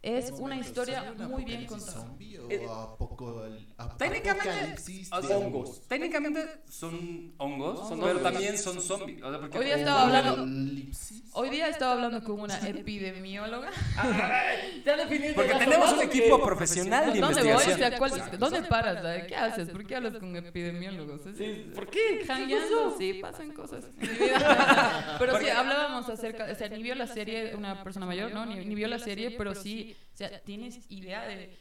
es 0.03 0.31
Un 0.31 0.43
una 0.43 0.57
historia 0.57 1.01
¿sería 1.01 1.25
un 1.25 1.31
muy 1.31 1.45
bien 1.45 1.65
contada. 1.65 2.05
Técnicamente, 3.97 4.75
hongos. 5.33 5.87
Técnicamente 5.87 6.45
son 6.69 7.33
hongos, 7.37 7.87
Son 7.87 7.99
pero 7.99 8.11
hongos. 8.11 8.23
también 8.23 8.57
son 8.57 8.81
zombies. 8.81 9.21
O 9.23 9.29
sea, 9.29 9.39
porque 9.39 9.57
Hoy 9.57 9.65
día 9.65 9.75
estaba 9.77 10.03
hablando-. 10.03 10.47
Hoy 11.35 11.49
día 11.49 11.67
estaba 11.69 11.93
hablando 11.93 12.23
con 12.23 12.39
una 12.41 12.57
epidemióloga. 12.67 13.71
Ya 14.85 14.97
Porque 15.35 15.53
tenemos 15.55 15.93
un 15.93 16.01
equipo 16.01 16.43
profesional 16.43 17.13
de 17.13 17.19
¿Dónde 17.21 17.41
voy? 17.41 17.51
O 17.51 17.53
investigación. 17.53 17.89
sea, 17.89 17.97
¿cuál- 17.97 18.39
¿Dónde 18.39 18.63
paras? 18.63 19.25
¿Qué 19.27 19.35
haces? 19.35 19.69
¿Por 19.69 19.85
qué 19.85 19.95
hablas 19.95 20.13
con 20.17 20.35
epidemiólogos? 20.35 21.21
Sí, 21.37 21.71
¿Por 21.73 21.87
qué? 21.89 22.19
¿Qué 22.19 22.25
Jangueando, 22.27 22.95
sí, 22.97 23.13
pasan 23.15 23.51
cosas 23.53 23.85
en 23.85 24.01
mi 24.01 24.07
vida. 24.25 25.15
Pero 25.19 25.39
sí, 25.39 25.47
hablábamos 25.47 26.09
acerca, 26.09 26.47
o 26.51 26.55
sea, 26.55 26.67
ni 26.69 26.83
vio 26.83 26.95
la 26.95 27.07
serie, 27.07 27.55
una 27.55 27.81
persona 27.83 28.05
mayor, 28.05 28.33
¿no? 28.33 28.45
Ni, 28.45 28.65
ni 28.65 28.75
vio 28.75 28.87
la 28.87 28.99
serie, 28.99 29.31
pero 29.31 29.55
sí, 29.55 29.92
o 30.13 30.17
sea, 30.17 30.39
tienes 30.41 30.79
idea 30.89 31.23
de... 31.27 31.57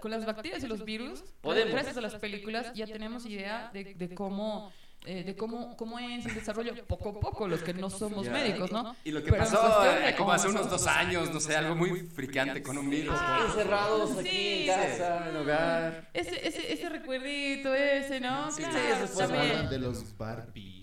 Con 0.00 0.10
las 0.12 0.24
bacterias 0.24 0.62
y 0.62 0.68
los 0.68 0.84
virus, 0.84 1.24
Podemos. 1.40 1.72
gracias 1.72 1.96
a 1.96 2.00
las 2.00 2.14
películas, 2.16 2.72
ya 2.74 2.86
tenemos 2.86 3.26
idea 3.26 3.70
de, 3.72 3.94
de 3.94 4.14
cómo... 4.14 4.70
eh, 5.04 5.24
de 5.24 5.34
cómo, 5.36 5.76
cómo 5.76 5.98
es 5.98 6.26
el 6.26 6.34
desarrollo 6.34 6.74
poco 6.86 7.08
a 7.10 7.20
poco 7.20 7.48
los 7.48 7.62
que 7.62 7.72
no 7.74 7.88
somos 7.90 8.26
Ya. 8.26 8.32
médicos, 8.32 8.70
¿no? 8.70 8.94
Y 9.04 9.10
lo 9.10 9.22
que 9.22 9.30
Pero 9.32 9.44
pasó 9.44 9.84
eh, 9.96 10.14
como 10.16 10.32
hace 10.32 10.48
unos 10.48 10.68
dos 10.70 10.86
años, 10.86 11.32
no 11.32 11.40
sé, 11.40 11.56
algo 11.56 11.74
muy 11.74 12.00
friqueante 12.02 12.62
con 12.62 12.78
un 12.78 12.88
virus. 12.90 13.14
Ah, 13.18 13.44
Encerrados 13.46 14.12
aquí 14.18 14.28
Sí. 14.28 14.60
en 14.62 14.76
casa, 14.76 15.28
en 15.30 15.36
hogar. 15.36 16.10
Ese, 16.14 16.46
ese, 16.46 16.72
ese 16.72 16.88
recuerdito 16.88 17.74
ese, 17.74 18.20
¿no? 18.20 18.50
Sí, 18.52 18.62
Claro, 18.62 18.78
eso 18.78 19.06
fue 19.08 19.08
¿Se 19.08 19.32
también. 19.32 19.42
acuerdan 19.44 19.70
de 19.70 19.78
los 19.78 20.16
barbijos? 20.16 20.77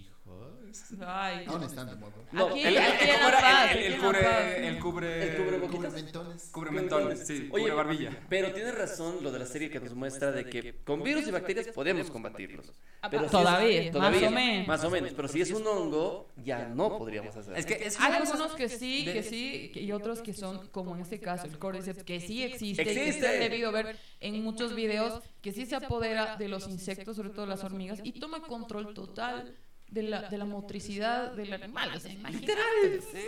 Ay. 1.06 1.46
Aún 1.48 1.64
están 1.64 1.88
de 1.88 1.96
moda. 1.96 2.14
No, 2.32 2.48
Aquí, 2.48 2.62
El, 2.64 3.98
cubre, 3.98 4.68
el 4.68 4.80
cubre, 4.80 5.24
El 5.24 5.36
cubre 5.38 5.90
mentones. 5.90 6.50
cubre 6.52 6.72
mentones, 6.72 7.28
sí, 7.28 7.50
Oye, 7.52 7.64
cubre 7.64 7.74
barbilla. 7.74 8.20
Pero 8.30 8.52
tienes 8.54 8.76
razón 8.76 9.18
lo 9.22 9.32
de 9.32 9.40
la 9.40 9.46
serie 9.46 9.70
que 9.70 9.80
nos 9.80 9.94
muestra 9.94 10.32
de 10.32 10.46
que 10.46 10.76
con 10.84 11.04
virus 11.04 11.28
y 11.28 11.32
bacterias 11.32 11.68
podemos 11.68 12.10
combatirlos. 12.12 12.72
Ah, 13.02 13.10
Pero 13.10 13.22
si 13.22 13.26
es- 13.28 13.32
todavía, 13.32 13.92
más 13.94 14.24
o 14.24 14.32
menos. 14.32 14.68
Más 14.68 14.84
o 14.84 14.90
menos, 14.90 15.12
pero 15.16 15.28
si 15.28 15.42
es 15.42 15.52
un 15.52 15.66
hongo, 15.68 16.28
ya 16.44 16.68
no 16.68 16.98
podríamos 16.98 17.36
hacer. 17.36 17.58
Es 17.58 17.66
que 17.66 17.74
es 17.86 18.00
Hay 18.00 18.14
algunos 18.14 18.54
que 18.56 18.70
sí, 18.70 19.06
que 19.06 19.24
sí, 19.24 19.72
que- 19.74 19.82
y 19.82 19.92
otros 19.92 20.22
que 20.22 20.34
son, 20.34 20.68
como 20.70 20.96
en 20.96 21.02
este 21.02 21.20
caso, 21.20 21.46
el 21.48 21.58
Cordyceps, 21.60 22.04
que 22.04 22.20
sí 22.20 22.44
existe, 22.44 22.84
que 22.84 22.92
¡Existe! 23.08 23.28
ha 23.28 23.32
debido 23.34 23.72
ver 23.72 23.98
en 24.20 24.44
muchos 24.44 24.76
videos, 24.76 25.22
que 25.42 25.52
sí 25.52 25.66
se 25.66 25.76
apodera 25.76 26.36
de 26.38 26.48
los 26.50 26.68
insectos, 26.68 27.16
sobre 27.16 27.30
todo 27.30 27.46
las 27.46 27.64
hormigas, 27.64 28.00
y 28.04 28.14
toma 28.14 28.42
control 28.42 28.94
total 28.94 29.54
de 29.90 30.04
la, 30.04 30.30
de 30.30 30.38
la 30.38 30.46
motricidad 30.46 31.34
del 31.34 31.54
animal. 31.54 31.92
O 31.96 32.00
sea. 32.00 32.14
Literal, 32.14 33.02
sí. 33.12 33.20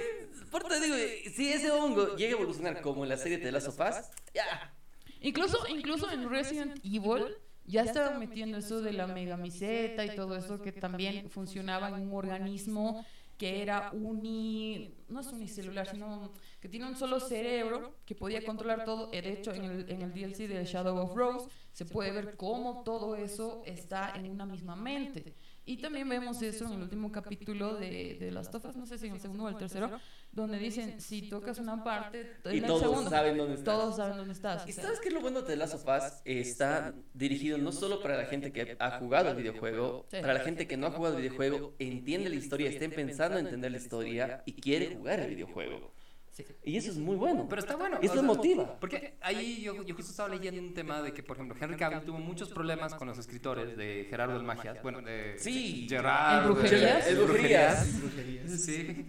Por 0.51 0.71
eso 0.71 0.81
digo, 0.81 0.95
si 1.35 1.51
ese 1.53 1.71
hongo 1.71 2.15
llega 2.15 2.35
a 2.35 2.39
evolucionar 2.39 2.81
como 2.81 3.03
en 3.03 3.09
la 3.09 3.17
serie 3.17 3.37
de 3.37 3.51
las 3.51 3.63
sofás, 3.63 4.11
ya. 4.33 4.73
Incluso, 5.21 5.57
incluso 5.67 6.11
en 6.11 6.29
Resident 6.29 6.77
Evil 6.83 7.25
ya 7.65 7.83
estaban 7.83 8.19
metiendo 8.19 8.57
eso 8.57 8.81
de 8.81 8.93
la 8.93 9.07
megamiseta 9.07 10.05
y 10.05 10.15
todo 10.15 10.35
eso 10.37 10.61
que 10.61 10.71
también 10.71 11.29
funcionaba 11.29 11.89
en 11.89 11.95
un 11.95 12.13
organismo 12.13 13.05
que 13.37 13.61
era 13.61 13.91
uni, 13.93 14.95
no 15.09 15.19
es 15.19 15.27
unicelular, 15.27 15.87
sino 15.87 16.33
que 16.59 16.69
tiene 16.69 16.87
un 16.87 16.95
solo 16.95 17.19
cerebro 17.19 17.95
que 18.05 18.15
podía 18.15 18.43
controlar 18.43 18.83
todo. 18.83 19.09
Eh, 19.13 19.21
De 19.21 19.33
hecho, 19.33 19.53
en 19.53 19.63
el, 19.65 19.89
en 19.91 20.01
el 20.01 20.11
DLC 20.11 20.47
de 20.47 20.65
Shadow 20.65 20.97
of 20.97 21.15
Rose 21.15 21.47
se 21.71 21.85
puede 21.85 22.11
ver 22.11 22.35
cómo 22.35 22.83
todo 22.83 23.15
eso 23.15 23.61
está 23.65 24.13
en 24.15 24.31
una 24.31 24.45
misma 24.45 24.75
mente. 24.75 25.35
Y 25.67 25.77
también 25.77 26.07
vemos 26.07 26.41
eso 26.41 26.65
en 26.65 26.71
el 26.73 26.81
último 26.83 27.11
capítulo 27.11 27.75
de, 27.75 28.15
de 28.17 28.31
Las 28.31 28.49
Tofas, 28.49 28.77
no 28.77 28.85
sé 28.85 28.97
si 28.97 29.07
en 29.07 29.13
el 29.15 29.19
segundo 29.19 29.43
o 29.43 29.49
el 29.49 29.57
tercero, 29.57 29.91
donde 30.31 30.57
dicen, 30.57 31.01
si 31.01 31.23
tocas 31.23 31.59
una 31.59 31.83
parte, 31.83 32.37
Y 32.45 32.49
en 32.49 32.63
el 32.63 32.65
todos 32.65 32.81
segundo, 32.83 33.09
saben 33.09 33.37
dónde 33.37 33.55
estás. 33.55 33.75
Todos 33.77 33.95
saben 33.97 34.17
dónde 34.17 34.31
estás. 34.31 34.65
¿Y 34.65 34.71
o 34.71 34.73
sea. 34.73 34.83
sabes 34.85 34.99
qué 35.01 35.09
es 35.09 35.13
lo 35.13 35.19
bueno 35.19 35.41
de 35.41 35.55
Last 35.57 35.73
of 35.73 35.83
Us? 35.85 36.21
Está 36.23 36.95
dirigido 37.13 37.57
no 37.57 37.73
solo 37.73 38.01
para 38.01 38.15
la 38.15 38.25
gente 38.25 38.53
que 38.53 38.77
ha 38.79 38.91
jugado 38.99 39.29
el 39.29 39.35
videojuego, 39.35 40.05
Sí. 40.09 40.17
para 40.21 40.35
la 40.35 40.39
gente 40.39 40.67
que 40.67 40.77
no 40.77 40.87
ha 40.87 40.91
jugado 40.91 41.17
el 41.17 41.21
videojuego, 41.23 41.75
entiende 41.79 42.29
la 42.29 42.35
historia, 42.35 42.69
está 42.69 42.85
empezando 42.85 43.35
a 43.35 43.41
entender 43.41 43.69
la 43.69 43.77
historia 43.77 44.43
y 44.45 44.53
quiere 44.53 44.95
jugar 44.95 45.19
el 45.19 45.31
videojuego. 45.31 45.91
Sí. 46.37 46.45
Y 46.63 46.77
eso 46.77 46.91
es 46.91 46.97
muy 46.97 47.15
bueno. 47.15 47.47
Pero 47.49 47.59
está 47.61 47.75
bueno. 47.75 47.97
Eso 47.99 48.11
o 48.11 48.15
sea, 48.15 48.21
motiva. 48.23 48.79
Porque 48.79 49.15
ahí 49.21 49.61
yo, 49.63 49.83
yo 49.83 49.95
justo 49.95 50.11
estaba 50.11 50.29
leyendo 50.29 50.61
un 50.61 50.73
tema 50.75 51.01
de 51.01 51.11
que, 51.11 51.23
por 51.23 51.35
ejemplo, 51.35 51.57
Henry 51.59 51.75
Cavill 51.77 52.01
tuvo 52.01 52.19
muchos 52.19 52.49
problemas 52.49 52.93
con 52.93 53.07
los 53.07 53.17
escritores 53.17 53.75
de 53.75 54.05
Gerardo 54.07 54.35
el 54.37 54.43
Magias. 54.43 54.79
Bueno, 54.83 55.01
de 55.01 55.35
Sí. 55.39 55.87
Gerard. 55.89 56.43
¿El 56.45 56.51
Brujerías? 56.51 57.05
de- 57.05 57.11
El 57.11 57.17
Brujerías. 57.17 57.87
Sí. 58.59 59.05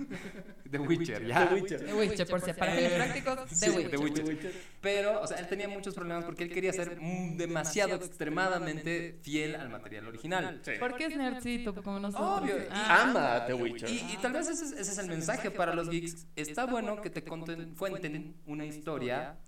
The 0.71 0.79
Witcher, 0.79 1.27
ya. 1.27 1.49
The 1.49 1.55
Witcher. 1.55 1.85
The 1.87 1.95
Witcher, 1.95 2.27
por 2.29 2.41
si 2.41 2.53
para 2.55 2.73
fines 2.73 2.93
Eh, 2.93 2.97
prácticos, 2.97 3.39
sí, 3.51 3.71
The 3.71 3.85
The 3.89 3.97
Witcher. 3.99 4.25
Witcher. 4.27 4.53
Pero, 4.81 5.21
o 5.23 5.27
sea, 5.27 5.39
él 5.39 5.49
tenía 5.49 5.69
muchos 5.69 5.95
problemas 5.95 6.25
porque 6.25 6.45
él 6.45 6.51
quería 6.51 6.73
ser 6.73 6.99
mm, 7.01 7.37
demasiado, 7.37 7.97
extremadamente 7.97 9.19
fiel 9.23 9.55
al 9.57 9.69
material 9.71 10.07
original. 10.09 10.61
¿Por 10.79 10.97
qué 10.97 11.07
es 11.07 11.17
nerdcito 11.17 11.75
como 11.83 11.99
nosotros? 12.01 12.43
Obvio, 12.43 12.57
y- 12.59 12.67
Ah, 12.71 13.03
Ama 13.03 13.35
a 13.37 13.47
The 13.47 13.55
Witcher. 13.55 13.89
Y, 13.91 14.13
y 14.13 14.17
tal 14.21 14.33
vez 14.33 14.49
ese, 14.49 14.65
es- 14.65 14.73
ese 14.73 14.93
es 14.93 14.99
el 14.99 15.09
mensaje 15.09 15.51
para 15.51 15.75
los 15.75 15.89
geeks. 15.91 16.27
Está 16.37 16.67
bueno 16.67 17.01
que 17.01 17.11
te 17.11 17.18
conten, 17.25 17.75
cuenten 17.75 18.37
una 18.47 18.65
historia 18.67 19.39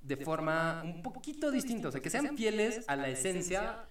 de 0.00 0.16
forma 0.16 0.82
un 0.84 1.02
poquito 1.02 1.50
distinta, 1.50 1.88
o 1.88 1.92
sea, 1.92 2.00
que 2.00 2.10
sean 2.10 2.36
fieles 2.36 2.84
a 2.88 2.96
la 2.96 3.08
esencia 3.08 3.86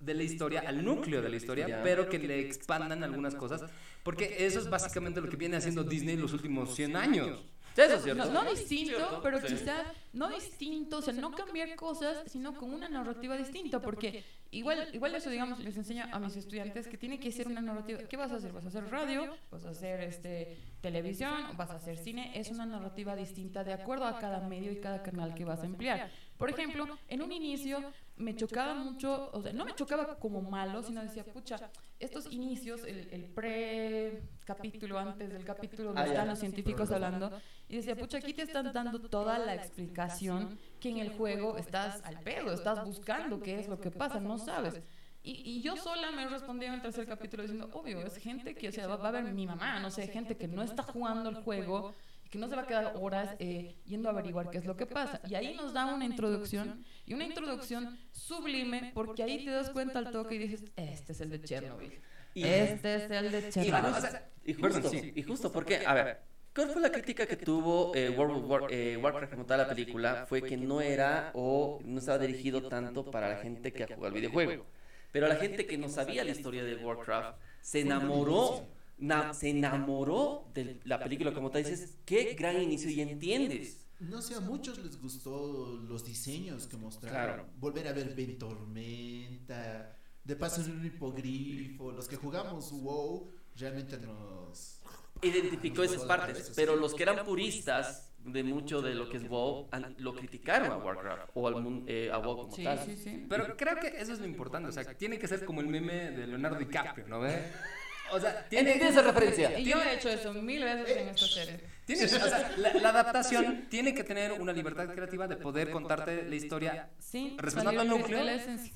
de 0.00 0.14
la 0.14 0.22
historia, 0.24 0.64
al 0.66 0.84
núcleo 0.84 1.22
de 1.22 1.28
la 1.28 1.36
historia, 1.36 1.80
pero 1.82 2.08
que 2.08 2.18
le 2.18 2.40
expandan 2.40 3.04
algunas 3.04 3.34
cosas, 3.34 3.64
porque 4.02 4.44
eso 4.46 4.58
es 4.58 4.68
básicamente 4.68 5.20
lo 5.20 5.28
que 5.28 5.36
viene 5.36 5.56
haciendo 5.56 5.84
Disney 5.84 6.16
los 6.16 6.32
últimos 6.32 6.74
100 6.74 6.96
años. 6.96 7.44
Eso 7.76 7.94
es 7.94 8.02
cierto. 8.02 8.26
no, 8.26 8.44
no 8.44 8.50
distinto, 8.50 9.20
pero 9.22 9.40
sí. 9.40 9.46
quizá 9.46 9.84
no 10.12 10.28
distinto, 10.28 10.98
o 10.98 11.02
sea, 11.02 11.14
no 11.14 11.32
cambiar 11.32 11.74
cosas, 11.74 12.30
sino 12.30 12.54
con 12.54 12.74
una 12.74 12.88
narrativa 12.88 13.36
distinta, 13.36 13.80
porque 13.80 14.24
igual, 14.52 14.88
igual 14.92 15.14
eso, 15.14 15.30
digamos, 15.30 15.58
les 15.58 15.76
enseño 15.76 16.04
a 16.12 16.18
mis 16.20 16.36
estudiantes 16.36 16.86
que 16.86 16.96
tiene 16.96 17.18
que 17.18 17.32
ser 17.32 17.48
una 17.48 17.60
narrativa. 17.60 17.98
¿Qué 18.08 18.16
vas 18.16 18.30
a 18.30 18.36
hacer? 18.36 18.52
¿Vas 18.52 18.64
a 18.64 18.68
hacer 18.68 18.88
radio? 18.90 19.34
¿Vas 19.50 19.64
a 19.64 19.70
hacer 19.70 20.00
este 20.02 20.56
televisión? 20.80 21.56
¿Vas 21.56 21.70
a 21.70 21.76
hacer 21.76 21.98
cine? 21.98 22.38
Es 22.38 22.50
una 22.50 22.66
narrativa 22.66 23.16
distinta 23.16 23.64
de 23.64 23.72
acuerdo 23.72 24.06
a 24.06 24.18
cada 24.18 24.46
medio 24.46 24.70
y 24.70 24.80
cada 24.80 25.02
canal 25.02 25.34
que 25.34 25.44
vas 25.44 25.62
a 25.62 25.66
emplear. 25.66 26.10
Por 26.36 26.50
ejemplo, 26.50 26.86
en 27.08 27.22
un 27.22 27.30
inicio 27.32 27.92
me 28.16 28.34
chocaba 28.34 28.74
mucho, 28.74 29.30
o 29.32 29.42
sea, 29.42 29.52
no 29.52 29.64
me 29.64 29.74
chocaba 29.74 30.16
como 30.18 30.42
malo, 30.42 30.82
sino 30.82 31.02
decía, 31.02 31.24
pucha, 31.24 31.70
estos 31.98 32.30
inicios, 32.32 32.82
el, 32.84 33.08
el 33.10 33.24
pre-capítulo, 33.24 34.98
antes 34.98 35.32
del 35.32 35.44
capítulo 35.44 35.88
donde 35.88 36.02
Ah, 36.02 36.06
están 36.06 36.28
los 36.28 36.38
científicos 36.38 36.90
hablando, 36.90 37.30
y 37.68 37.76
decía, 37.76 37.96
pucha, 37.96 38.18
aquí 38.18 38.34
te 38.34 38.42
están 38.42 38.72
dando 38.72 39.00
toda 39.00 39.38
la 39.38 39.54
explicación 39.54 40.58
que 40.80 40.90
en 40.90 40.98
el 40.98 41.16
juego 41.16 41.56
estás 41.56 42.02
al 42.04 42.20
pedo, 42.20 42.52
estás 42.52 42.84
buscando 42.84 43.40
qué 43.40 43.58
es 43.60 43.68
lo 43.68 43.80
que 43.80 43.90
pasa, 43.90 44.20
no 44.20 44.38
sabes. 44.38 44.80
Y, 45.24 45.58
y 45.58 45.62
yo 45.62 45.76
sola 45.76 46.10
me 46.10 46.26
respondí 46.28 46.66
en 46.66 46.74
el 46.74 46.82
tercer 46.82 47.06
capítulo 47.06 47.44
diciendo, 47.44 47.70
obvio, 47.72 48.00
es 48.04 48.16
gente 48.16 48.54
que, 48.56 48.68
o 48.68 48.72
sea, 48.72 48.88
va, 48.88 48.96
va 48.96 49.08
a 49.08 49.12
ver 49.12 49.24
mi 49.32 49.46
mamá, 49.46 49.78
no 49.78 49.90
sé, 49.90 50.08
gente 50.08 50.36
que 50.36 50.48
no 50.48 50.62
está 50.62 50.82
jugando 50.82 51.30
el 51.30 51.36
juego, 51.36 51.94
que 52.32 52.38
no 52.38 52.48
se 52.48 52.56
va 52.56 52.62
a 52.62 52.66
quedar 52.66 52.94
horas 52.98 53.36
eh, 53.40 53.76
yendo 53.84 54.08
a 54.08 54.12
averiguar 54.12 54.48
qué 54.48 54.56
es 54.56 54.64
lo 54.64 54.74
que 54.74 54.86
pasa. 54.86 55.20
Y 55.28 55.34
ahí 55.34 55.54
nos 55.54 55.74
da 55.74 55.84
una 55.94 56.06
introducción, 56.06 56.82
y 57.04 57.12
una 57.12 57.24
introducción 57.24 57.98
sublime, 58.10 58.90
porque 58.94 59.22
ahí 59.22 59.44
te 59.44 59.50
das 59.50 59.68
cuenta 59.68 59.98
al 59.98 60.10
toque 60.10 60.36
y 60.36 60.38
dices, 60.38 60.64
este 60.74 61.12
es 61.12 61.20
el 61.20 61.28
de 61.28 61.42
Chernobyl. 61.42 61.92
Y- 62.34 62.44
Este 62.44 62.94
es 62.94 63.10
el 63.10 63.30
de 63.30 63.48
Y, 63.48 63.50
Chernobyl. 63.52 63.92
o 63.94 64.00
sea, 64.00 64.30
y 64.46 64.54
justo, 64.54 64.72
perdón, 64.72 64.90
sí. 64.92 65.12
y 65.14 65.22
justo 65.22 65.52
porque, 65.52 65.84
a 65.86 65.92
ver, 65.92 66.20
¿cuál 66.54 66.70
fue 66.70 66.80
la 66.80 66.90
crítica 66.90 67.26
que 67.26 67.36
tuvo 67.36 67.94
eh, 67.94 68.08
World 68.08 68.44
War- 68.46 68.66
eh, 68.70 68.96
Warcraft 68.96 69.32
como 69.34 69.44
tal 69.44 69.58
la 69.58 69.68
película? 69.68 70.24
Fue 70.26 70.40
que 70.42 70.56
no 70.56 70.80
era 70.80 71.32
o 71.34 71.80
no 71.84 71.98
estaba 71.98 72.16
dirigido 72.18 72.66
tanto 72.66 73.04
para 73.10 73.28
la 73.28 73.36
gente 73.36 73.74
que 73.74 73.84
ha 73.84 73.88
jugado 73.88 74.06
el 74.08 74.14
videojuego. 74.14 74.64
Pero 75.12 75.28
la 75.28 75.36
gente 75.36 75.66
que 75.66 75.76
no 75.76 75.90
sabía 75.90 76.24
la 76.24 76.30
historia 76.30 76.64
de 76.64 76.76
Warcraft 76.76 77.38
se 77.60 77.80
enamoró, 77.80 78.66
na- 79.02 79.34
se 79.34 79.50
enamoró 79.50 80.50
de 80.54 80.80
la 80.84 80.98
película 81.02 81.32
como 81.34 81.50
tal. 81.50 81.62
Dices, 81.64 81.98
qué 82.04 82.34
gran 82.34 82.60
inicio 82.60 82.90
y 82.90 83.00
entiendes. 83.00 83.86
No 84.00 84.20
sé, 84.20 84.34
a 84.34 84.40
muchos 84.40 84.78
les 84.78 85.00
gustó 85.00 85.78
los 85.88 86.04
diseños 86.04 86.66
que 86.66 86.76
mostraron. 86.76 87.34
Claro. 87.36 87.48
Volver 87.58 87.86
a 87.88 87.92
ver 87.92 88.14
Ventormenta, 88.16 89.96
de 90.24 90.36
paso 90.36 90.62
en 90.62 90.72
un 90.72 90.86
hipogrifo. 90.86 91.92
Los 91.92 92.08
que 92.08 92.16
jugamos 92.16 92.72
WoW 92.72 93.30
realmente 93.56 93.98
nos. 93.98 94.80
Identificó 95.20 95.82
esas 95.84 96.04
partes, 96.04 96.52
pero 96.56 96.74
los 96.74 96.94
que 96.94 97.04
eran 97.04 97.24
puristas 97.24 98.08
de 98.24 98.42
mucho 98.42 98.80
de 98.82 98.94
lo 98.94 99.08
que 99.08 99.18
es 99.18 99.28
WoW 99.28 99.68
lo 99.98 100.14
criticaron 100.14 100.70
a 100.72 100.76
Warcraft 100.78 101.30
o 101.34 101.46
al 101.48 101.84
eh, 101.86 102.10
a 102.12 102.18
WoW 102.18 102.36
como 102.42 102.56
Sí, 102.56 102.64
tal. 102.64 102.78
sí, 102.84 102.96
sí. 102.96 103.26
Pero 103.28 103.56
creo 103.56 103.76
que 103.78 103.88
eso 104.00 104.12
es 104.12 104.18
lo 104.18 104.26
importante, 104.26 104.68
o 104.68 104.72
sea, 104.72 104.84
que 104.84 104.94
tiene 104.96 105.18
que 105.18 105.28
ser 105.28 105.44
como 105.44 105.60
el 105.60 105.68
meme 105.68 106.10
de 106.10 106.26
Leonardo 106.26 106.58
DiCaprio, 106.58 107.06
¿no 107.08 107.20
ve? 107.20 107.50
O 108.12 108.20
sea, 108.20 108.46
tiene 108.48 108.72
¿Entiendes 108.72 108.96
esa 108.98 109.06
referencia? 109.06 109.58
Y 109.58 109.64
yo 109.64 109.82
he 109.82 109.94
hecho 109.94 110.08
eso 110.08 110.32
mil 110.34 110.62
veces 110.62 110.96
en 110.96 111.08
esta 111.08 111.26
serie. 111.26 111.60
Tiene- 111.84 112.04
o 112.04 112.08
sea, 112.08 112.52
la, 112.58 112.72
la 112.74 112.88
adaptación 112.90 113.66
tiene 113.68 113.92
que 113.94 114.04
tener 114.04 114.32
una 114.32 114.52
libertad 114.52 114.88
creativa 114.94 115.26
de 115.26 115.36
poder 115.36 115.70
contarte 115.70 116.22
la 116.28 116.34
historia 116.34 116.90
Sin 116.98 117.36
respetando 117.38 117.82
el 117.82 117.88
núcleo, 117.88 118.24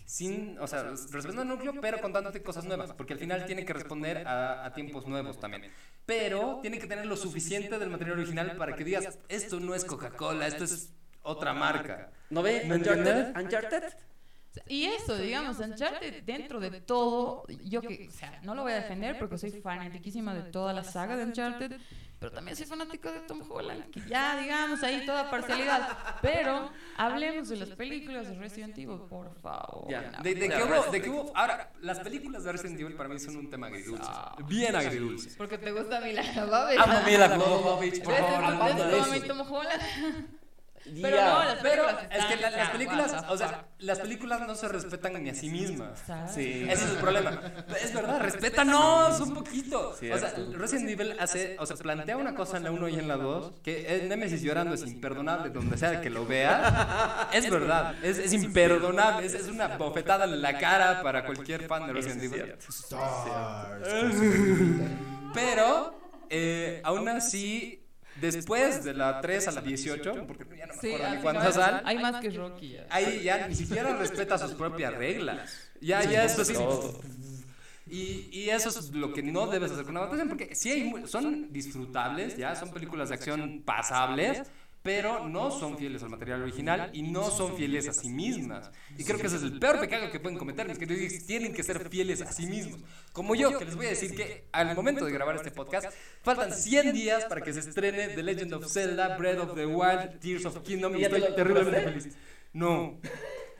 sin, 0.07 0.59
o 0.59 0.67
sea, 0.67 0.83
respetando 0.83 1.43
el 1.43 1.49
núcleo, 1.49 1.75
pero 1.81 2.01
contándote 2.01 2.43
cosas 2.43 2.65
nuevas, 2.65 2.93
porque 2.95 3.13
al 3.13 3.19
final 3.19 3.45
tiene 3.47 3.65
que 3.65 3.73
responder 3.73 4.27
a, 4.27 4.65
a 4.67 4.73
tiempos 4.75 5.07
nuevos 5.07 5.39
también. 5.39 5.71
Pero 6.05 6.59
tiene 6.63 6.79
que 6.79 6.87
tener 6.87 7.07
lo 7.07 7.17
suficiente 7.17 7.79
del 7.79 7.91
material 7.91 8.19
original 8.19 8.57
para 8.57 8.75
que 8.75 8.85
digas, 8.85 9.19
esto 9.29 9.61
no 9.61 9.75
es 9.75 9.85
Coca-Cola, 9.85 10.47
esto 10.47 10.65
es 10.65 10.93
otra 11.23 11.53
marca. 11.53 12.11
¿No 12.31 12.43
ve? 12.43 12.65
¿Me 12.67 12.77
Uncharted? 12.77 13.37
Uncharted. 13.37 13.85
Y 14.69 14.85
eso, 14.87 15.17
digamos, 15.17 15.59
Uncharted 15.59 16.23
dentro 16.25 16.61
de 16.61 16.81
todo, 16.81 17.45
yo 17.65 17.81
que, 17.83 18.07
o 18.09 18.11
sea, 18.13 18.41
no 18.43 18.55
lo 18.55 18.63
voy 18.63 18.73
a 18.73 18.77
defender 18.77 19.19
porque 19.19 19.39
soy 19.39 19.51
fanatiquísima 19.53 20.35
de 20.35 20.43
toda 20.51 20.73
la 20.73 20.85
saga 20.85 21.17
de 21.17 21.25
Uncharted, 21.25 21.73
pero 22.19 22.33
también 22.33 22.57
soy 22.57 22.65
fanático 22.67 23.13
de 23.13 23.21
Tom 23.21 23.43
Holland, 23.49 23.91
que 23.91 24.01
ya, 24.09 24.41
digamos, 24.41 24.83
ahí 24.83 25.05
toda 25.05 25.31
parcialidad. 25.31 26.17
Pero 26.23 26.71
hablemos 26.97 27.49
de 27.51 27.57
las 27.57 27.69
películas 27.71 28.29
de 28.29 28.35
Resident 28.37 28.77
Evil, 28.79 29.01
por 29.09 29.35
favor. 29.41 29.91
Ya. 29.91 30.11
De, 30.23 30.35
de 30.35 30.49
que 30.49 30.63
hubo, 30.63 30.91
de 30.91 31.03
que 31.03 31.11
hubo- 31.11 31.31
ahora, 31.35 31.71
las 31.83 32.01
películas 32.01 32.45
de 32.45 32.53
Resident 32.53 32.81
Evil 32.81 32.95
para 32.95 33.09
mí 33.11 33.19
son 33.19 33.37
un 33.37 33.51
tema 33.51 33.67
agridulce, 33.67 34.11
bien 34.47 34.75
agridulce. 34.75 35.37
Porque 35.37 35.59
te 35.59 35.71
gusta 35.73 36.01
Mila 36.01 36.23
Jovovich. 36.25 36.79
Amo 36.79 36.93
a 36.99 37.03
Mila 37.03 37.29
Jovovich, 37.39 38.03
por 38.03 38.15
favor, 38.15 39.27
Tom 39.27 39.41
Holland. 39.53 39.83
Pero 41.03 41.17
no, 41.17 41.45
las 41.45 41.55
Pero 41.63 41.85
películas 41.87 42.09
es 42.11 42.25
que 42.27 42.37
la- 42.37 42.51
las 42.51 42.71
películas, 42.71 43.25
o 43.29 43.37
sea, 43.37 43.65
las 43.79 43.99
películas 43.99 44.41
no 44.47 44.55
se 44.55 44.69
respetan 44.69 45.23
ni 45.23 45.31
a 45.31 45.35
sí 45.35 45.49
mismas. 45.51 45.99
Sí. 46.33 46.67
Ese 46.71 46.85
es 46.85 46.91
el 46.93 46.97
problema. 46.99 47.41
Es 47.83 47.93
verdad, 47.93 48.21
respétanos 48.21 49.21
un 49.21 49.35
poquito. 49.35 49.91
O 49.91 49.95
sea. 49.95 50.33
Resident 50.53 50.91
Evil 50.91 51.17
hace, 51.19 51.57
o 51.59 51.67
sea, 51.67 51.77
plantea 51.77 52.17
una 52.17 52.35
cosa 52.35 52.57
en 52.57 52.65
la 52.65 52.71
1 52.71 52.89
y 52.89 52.99
en 52.99 53.09
la 53.09 53.17
2 53.17 53.53
que 53.63 53.97
es 53.97 54.05
Nemesis 54.05 54.43
llorando 54.43 54.75
es 54.75 54.83
imperdonable 54.83 55.51
donde 55.51 55.77
sea 55.77 56.01
que 56.01 56.11
lo 56.11 56.25
vea. 56.27 57.29
Es 57.33 57.51
verdad, 57.51 57.95
es, 58.05 58.19
es 58.19 58.33
imperdonable, 58.33 59.27
es, 59.27 59.35
es 59.35 59.49
una 59.49 59.77
bofetada 59.77 60.25
en 60.25 60.41
la 60.41 60.59
cara 60.59 61.03
para 61.03 61.25
cualquier 61.27 61.67
fan 61.67 61.87
de 61.87 61.93
Resident 61.93 62.23
Evil. 62.23 62.55
Stars. 62.69 63.89
Pero, 65.35 65.99
eh, 66.31 66.81
aún 66.85 67.09
así, 67.09 67.86
después 68.21 68.85
de 68.85 68.95
la 68.95 69.21
3 69.21 69.49
a 69.49 69.53
la 69.53 69.61
18, 69.61 70.27
porque 70.27 70.45
ya 70.57 70.67
no 70.67 70.75
me 70.75 70.81
Sí, 70.81 70.93
acuerdo 70.95 71.15
ni 71.17 71.23
cuántas 71.23 71.55
sal, 71.55 71.83
Hay 71.85 71.99
más 71.99 72.21
que 72.21 72.31
Rocky 72.31 72.71
ya. 72.73 72.87
ahí 72.91 73.23
ya 73.23 73.47
ni 73.49 73.55
siquiera 73.55 73.97
respeta 73.97 74.39
sus 74.39 74.53
propias 74.55 74.95
reglas. 74.95 75.71
Ya, 75.81 76.03
ya 76.05 76.25
esto 76.25 76.45
sí. 76.45 76.55
Todo. 76.55 77.01
Y, 77.89 78.29
y 78.33 78.51
eso 78.51 78.69
es 78.69 78.91
lo 78.91 79.13
que 79.13 79.23
no 79.23 79.47
debes 79.47 79.71
hacer 79.71 79.85
con 79.85 79.93
una 79.93 80.01
adaptación, 80.01 80.29
porque 80.29 80.55
sí 80.57 80.71
hay, 80.73 81.07
son 81.07 81.53
disfrutables, 81.53 82.37
ya, 82.37 82.57
son 82.57 82.73
películas 82.73 83.11
de 83.11 83.15
acción 83.15 83.63
pasables, 83.65 84.43
pero 84.87 85.29
no 85.29 85.51
son 85.51 85.77
fieles 85.77 86.01
al 86.05 86.11
material 86.11 86.43
original 86.43 86.91
y 86.93 87.03
no 87.03 87.29
son 87.29 87.57
fieles 87.57 87.89
a 87.89 87.93
sí 87.93 88.09
mismas. 88.09 88.71
Y 88.97 89.03
creo 89.03 89.19
que 89.19 89.27
ese 89.27 89.35
es 89.35 89.43
el 89.43 89.59
peor 89.59 89.81
pecado 89.81 90.13
que 90.13 90.21
pueden 90.21 90.39
cometer, 90.39 90.71
es 90.71 90.79
que 90.79 90.87
tienen 91.27 91.53
que 91.53 91.65
ser 91.65 91.89
fieles 91.89 92.23
a 92.23 92.31
sí 92.31 92.47
mismos. 92.47 92.81
Como 93.13 93.35
yo, 93.35 93.59
que 93.59 93.65
les 93.65 93.75
voy 93.75 93.87
a 93.87 93.89
decir 93.89 94.15
que 94.15 94.45
al 94.53 94.77
momento 94.77 95.05
de 95.05 95.11
grabar 95.11 95.35
este 95.35 95.51
podcast, 95.51 95.89
faltan 96.23 96.53
100 96.53 96.93
días 96.93 97.25
para 97.25 97.41
que 97.41 97.53
se 97.53 97.59
estrene 97.59 98.11
The 98.11 98.23
Legend 98.23 98.55
of 98.55 98.73
Zelda, 98.73 99.17
Breath 99.19 99.41
of 99.41 99.55
the 99.57 99.67
Wild, 99.67 100.21
Tears 100.21 100.47
of 100.47 100.61
Kingdom, 100.61 100.95
y 100.95 101.01
¿Ya 101.01 101.11
te 101.11 101.19
estoy 101.19 101.35
terriblemente 101.35 101.83
feliz. 101.83 102.17
No. 102.53 103.01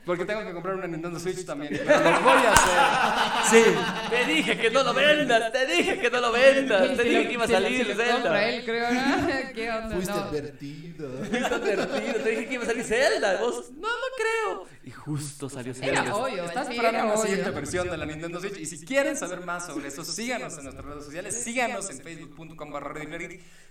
Porque 0.07 0.25
tengo 0.25 0.43
que 0.43 0.53
comprar 0.53 0.75
una 0.75 0.87
Nintendo 0.87 1.19
Switch 1.19 1.45
también. 1.45 1.79
Pero 1.85 2.11
lo 2.11 2.21
voy 2.21 2.33
a 2.43 2.53
hacer. 2.53 3.63
Sí. 3.63 3.71
Te 4.09 4.25
dije 4.25 4.57
que 4.57 4.71
no 4.71 4.81
lo 4.83 4.93
vendas, 4.93 5.51
te 5.51 5.65
dije 5.67 5.99
que 5.99 6.09
no 6.09 6.21
lo 6.21 6.31
vendas, 6.31 6.95
te 6.97 7.03
dije 7.03 7.27
que 7.27 7.33
iba 7.33 7.43
a 7.43 7.47
salir 7.47 7.85
se 7.85 7.93
lo 7.93 8.03
compra 8.13 8.15
Zelda. 8.23 8.49
él, 8.49 8.65
creo, 8.65 8.91
¿no? 8.93 9.27
¿Qué 9.53 9.71
onda? 9.71 9.95
Fuiste 9.95 10.13
No. 10.13 10.19
advertido. 10.21 11.09
Fuiste 11.19 11.45
advertido, 11.45 12.13
te 12.23 12.29
dije 12.29 12.47
que 12.47 12.53
iba 12.55 12.63
a 12.63 12.67
salir 12.67 12.83
Zelda. 12.83 13.37
Vos, 13.41 13.69
no, 13.73 13.87
no 13.87 14.07
creo. 14.17 14.65
Y 14.85 14.91
justo 14.91 15.49
salió 15.49 15.73
Zelda. 15.73 16.01
Era 16.03 16.15
obvio, 16.15 16.45
Estás 16.45 16.69
esperando 16.69 17.13
obvio. 17.13 17.21
siguiente 17.23 17.51
versión 17.51 17.89
de 17.89 17.97
la 17.97 18.05
Nintendo 18.05 18.39
Switch. 18.39 18.57
Y 18.57 18.65
si 18.65 18.85
quieren 18.85 19.17
saber 19.17 19.41
más 19.41 19.65
sobre 19.67 19.89
eso, 19.89 20.03
síganos 20.05 20.57
en 20.57 20.63
nuestras 20.63 20.85
redes 20.85 21.03
sociales. 21.05 21.43
Síganos 21.43 21.89
en 21.89 21.99
facebook.com 22.01 22.71
barra 22.71 22.93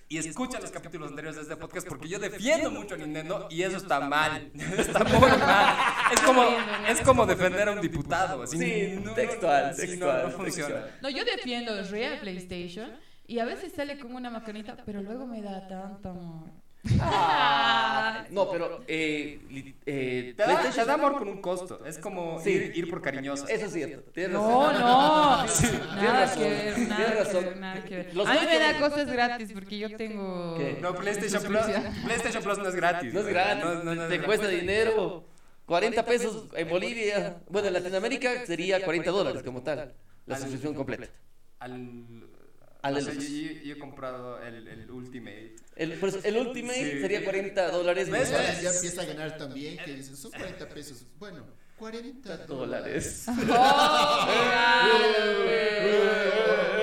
y 0.08 0.18
escuchen 0.18 0.60
los 0.62 0.70
capítulos 0.70 1.08
anteriores 1.10 1.34
de 1.34 1.42
este 1.42 1.56
podcast 1.56 1.88
porque 1.88 2.08
yo 2.08 2.20
defiendo 2.20 2.70
mucho 2.70 2.94
a 2.94 2.98
Nintendo 2.98 3.48
y 3.50 3.62
eso 3.62 3.76
está 3.78 3.98
mal. 3.98 4.52
Está 4.78 5.02
muy 5.02 5.28
mal. 5.38 5.76
Es 6.12 6.20
como, 6.26 6.44
es 6.88 7.00
como 7.00 7.26
defender 7.26 7.68
a 7.68 7.72
un 7.72 7.80
diputado. 7.80 8.42
Así, 8.42 8.58
Sí, 8.58 9.02
textual, 9.14 9.64
así 9.66 9.80
textual, 9.86 10.22
no, 10.22 10.28
no 10.28 10.30
funciona. 10.36 10.74
textual. 10.74 10.98
No, 11.02 11.08
yo 11.10 11.24
defiendo 11.24 11.78
el 11.78 11.88
real 11.88 12.18
PlayStation 12.20 12.90
y 13.26 13.38
a 13.38 13.44
veces 13.44 13.72
sale 13.72 13.98
como 13.98 14.16
una 14.16 14.30
macanita, 14.30 14.76
pero 14.84 15.00
luego 15.02 15.26
me 15.26 15.40
da 15.42 15.66
tanto 15.66 16.10
amor. 16.10 16.50
Ah, 17.00 18.24
no, 18.30 18.48
pero 18.50 18.84
eh, 18.86 19.40
eh, 19.86 20.34
Te 20.36 20.42
da, 20.42 20.62
te 20.62 20.68
PlayStation- 20.68 20.86
da 20.86 20.94
amor 20.94 21.18
con 21.18 21.28
un 21.28 21.40
costo. 21.40 21.84
Es 21.84 21.98
como 21.98 22.38
Sí. 22.40 22.50
ir, 22.50 22.76
ir 22.76 22.90
por 22.90 23.02
cariñoso. 23.02 23.48
Eso 23.48 23.66
es 23.66 23.72
cierto. 23.72 24.10
Tienes 24.12 24.32
No, 24.32 24.70
razón. 24.70 24.80
no. 24.80 25.46
tienes 25.58 25.82
Nada 25.96 26.20
razón, 26.26 26.42
que 26.42 26.48
ver, 26.48 26.74
tienes 26.74 26.88
nada 26.88 27.06
que 27.06 27.14
razón. 27.24 27.44
ver, 27.44 27.56
nada 27.56 27.84
que 27.84 27.96
ver. 27.96 28.06
A 28.26 28.32
mí 28.34 28.40
me 28.46 28.58
da 28.60 28.78
cosas 28.78 29.06
gratis 29.10 29.52
porque 29.52 29.78
yo 29.78 29.96
tengo... 29.96 30.54
¿Qué? 30.58 30.78
No, 30.80 30.94
PlayStation 30.94 31.42
Plus. 31.42 31.62
PlayStation 32.04 32.42
Plus 32.44 32.58
no 32.58 32.68
es 32.68 32.74
gratis. 32.76 33.12
No 33.14 33.20
es 33.20 33.26
gratis, 33.26 33.64
No, 33.64 33.74
no, 33.82 33.94
no 33.94 34.06
te 34.06 34.20
cuesta 34.22 34.46
dinero. 34.48 35.24
40 35.66 36.04
pesos 36.04 36.44
en 36.54 36.68
Bolivia. 36.68 37.40
Bueno, 37.48 37.68
en 37.68 37.74
Latinoamérica 37.74 38.46
sería 38.46 38.84
40 38.84 39.10
dólares 39.10 39.42
como 39.42 39.62
tal. 39.62 39.94
La 40.26 40.36
Al- 40.36 40.40
suscripción 40.42 40.74
completa. 40.74 41.08
Al, 41.58 42.28
Al 42.82 42.96
o 42.96 43.00
sea, 43.00 43.14
yo, 43.14 43.20
yo- 43.20 43.62
yo 43.64 43.74
he 43.74 43.78
comprado 43.78 44.40
el, 44.42 44.68
el 44.68 44.90
Ultimate. 44.90 45.56
El, 45.76 45.92
pues, 45.94 46.24
el 46.24 46.36
Ultimate 46.36 46.92
Sí. 46.92 47.00
sería 47.00 47.24
40 47.24 47.70
dólares 47.70 48.10
¿Ves? 48.10 48.30
ya 48.62 48.70
empieza 48.72 49.02
a 49.02 49.04
ganar 49.06 49.36
también, 49.36 49.76
que 49.84 49.94
dicen, 49.94 50.16
son 50.16 50.30
40 50.32 50.68
pesos. 50.68 51.04
Bueno, 51.18 51.44
40 51.78 52.36
dólares. 52.46 53.26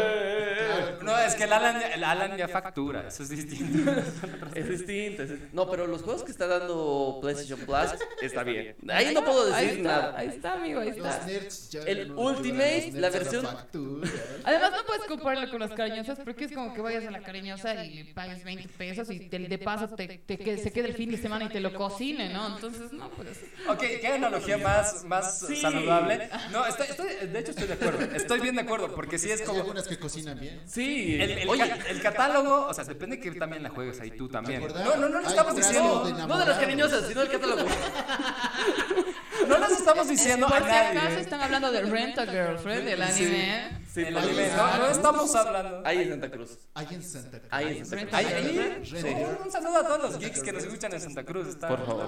No, 1.14 1.20
es 1.20 1.36
que 1.36 1.44
el 1.44 1.54
Alan, 1.54 1.80
ya- 1.80 1.88
el 1.94 2.04
Alan 2.04 2.38
ya 2.38 2.48
factura, 2.48 3.08
eso 3.08 3.24
es 3.24 3.30
distinto. 3.30 3.92
Es 4.56 4.70
distinto. 4.70 5.24
es. 5.24 5.32
No, 5.54 5.70
pero 5.70 5.88
los 5.88 6.02
juegos 6.04 6.24
que 6.24 6.32
está 6.32 6.48
dando 6.48 7.18
PlayStation 7.22 7.60
Plus 7.60 8.00
está 8.22 8.44
bien. 8.44 8.76
Ahí 8.90 9.14
no 9.14 9.24
puedo 9.26 9.54
Ahí 9.54 9.66
decir 9.66 9.80
está, 9.80 9.92
nada. 9.92 10.18
Ahí 10.18 10.28
está, 10.28 10.54
amigo, 10.54 10.80
ahí 10.80 10.90
Los 10.90 10.98
está. 10.98 11.26
nerds 11.26 11.70
ya 11.70 11.80
El 11.82 12.08
no- 12.10 12.22
Ultimate, 12.22 12.86
los 12.92 12.96
la 12.96 13.10
nerds 13.10 13.16
a 13.16 13.20
versión- 13.32 13.46
factura. 13.46 14.10
Además, 14.44 14.72
no 14.72 14.86
puedes 14.86 15.04
compararlo 15.06 15.50
con 15.52 15.60
las 15.60 15.72
cariñosas 15.72 16.20
porque 16.24 16.46
es 16.46 16.52
como 16.52 16.74
que 16.74 16.82
vayas 16.82 17.06
a 17.06 17.12
la 17.12 17.22
cariñosa 17.22 17.84
y 17.86 18.04
le 18.04 18.14
pagues 18.14 18.44
20 18.44 18.68
pesos 18.70 19.10
y 19.12 19.20
te, 19.30 19.40
de 19.40 19.58
paso 19.58 19.88
te, 19.90 20.08
te 20.20 20.38
que- 20.38 20.58
se 20.58 20.72
quede 20.72 20.90
el 20.90 20.94
fin 20.96 21.12
de 21.12 21.18
semana 21.18 21.46
y 21.46 21.50
te 21.50 21.60
lo 21.60 21.74
cocine, 21.74 22.32
¿no? 22.32 22.56
Entonces, 22.56 22.92
no, 22.94 23.10
pues. 23.12 23.40
Ok, 23.68 23.80
¿qué 24.02 24.08
analogía 24.08 24.58
más, 24.58 25.04
más 25.06 25.40
Sí. 25.40 25.56
saludable? 25.58 26.30
No, 26.52 26.66
estoy, 26.66 26.88
estoy- 26.90 27.28
de 27.28 27.40
hecho 27.40 27.52
estoy 27.52 27.68
de 27.68 27.74
acuerdo, 27.74 28.16
estoy 28.16 28.40
bien 28.40 28.56
de 28.56 28.62
acuerdo, 28.62 28.94
porque 28.94 29.18
sí 29.18 29.32
es 29.32 29.42
Hay 29.42 29.46
como... 29.48 29.60
algunas 29.62 29.88
que 29.88 29.98
cocinan 29.98 30.40
bien. 30.40 30.62
Sí. 30.66 31.03
El, 31.22 31.32
el 31.32 31.50
Oye, 31.50 31.72
el 31.90 32.02
catálogo, 32.02 32.68
o 32.68 32.74
sea, 32.74 32.84
depende 32.84 33.20
que 33.20 33.32
también 33.32 33.64
la 33.64 33.70
juegues 33.70 34.00
ahí 34.00 34.12
tú 34.12 34.28
también. 34.30 34.62
No, 34.68 34.96
no, 34.96 35.10
no 35.10 35.20
Hay 35.20 35.26
estamos 35.26 35.56
diciendo, 35.56 36.04
de 36.06 36.14
no 36.28 36.38
de 36.38 36.46
las 36.46 36.58
cariñosas, 36.60 37.08
sino 37.08 37.22
el 37.22 37.30
catálogo. 37.30 37.64
no 39.48 39.58
les 39.58 39.72
estamos 39.72 40.08
diciendo 40.08 40.48
Por 40.48 40.58
a 40.58 40.60
si 40.60 40.66
acaso 40.72 40.94
nadie. 40.94 41.20
están 41.22 41.42
hablando 41.42 41.72
de 41.72 41.82
Rent 41.82 42.18
a 42.20 42.26
Girlfriend, 42.26 42.86
del 42.86 43.02
anime. 43.02 43.82
Sí, 43.94 44.02
El 44.02 44.14
por 44.14 44.24
anime, 44.24 44.48
no, 44.56 44.78
no 44.78 44.86
estamos 44.88 45.36
hablando. 45.36 45.82
Ahí 45.86 46.02
en 46.04 46.10
Santa 46.10 46.32
Cruz. 46.32 46.58
Hay 46.74 46.88
en 46.92 47.04
Santa 47.04 47.40
Cruz. 47.40 47.50
Ahí 47.52 47.78
en 47.78 47.86
Santa 47.86 48.06
Cruz. 48.06 48.14
Ahí, 48.14 48.26
ahí, 48.26 48.82
Sí. 48.84 48.98
un, 49.44 49.52
saludo 49.52 49.78
a 49.78 49.84
todos 49.88 50.02
los 50.02 50.20
geeks 50.20 50.42
que 50.44 50.52
nos 50.54 50.64
escuchan 50.64 50.94
en 50.94 51.02
Santa 51.02 51.24
Cruz. 51.24 51.48
Está, 51.48 51.68
Por 51.68 51.86
favor. 51.86 52.06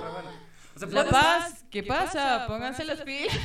O 0.76 0.80
sea, 0.80 0.88
La 0.90 1.04
puedes- 1.06 1.12
Paz, 1.12 1.66
¿qué 1.72 1.84
pasa? 1.84 2.46
Pónganse 2.48 2.84
las 2.86 3.02
pilas. 3.02 3.36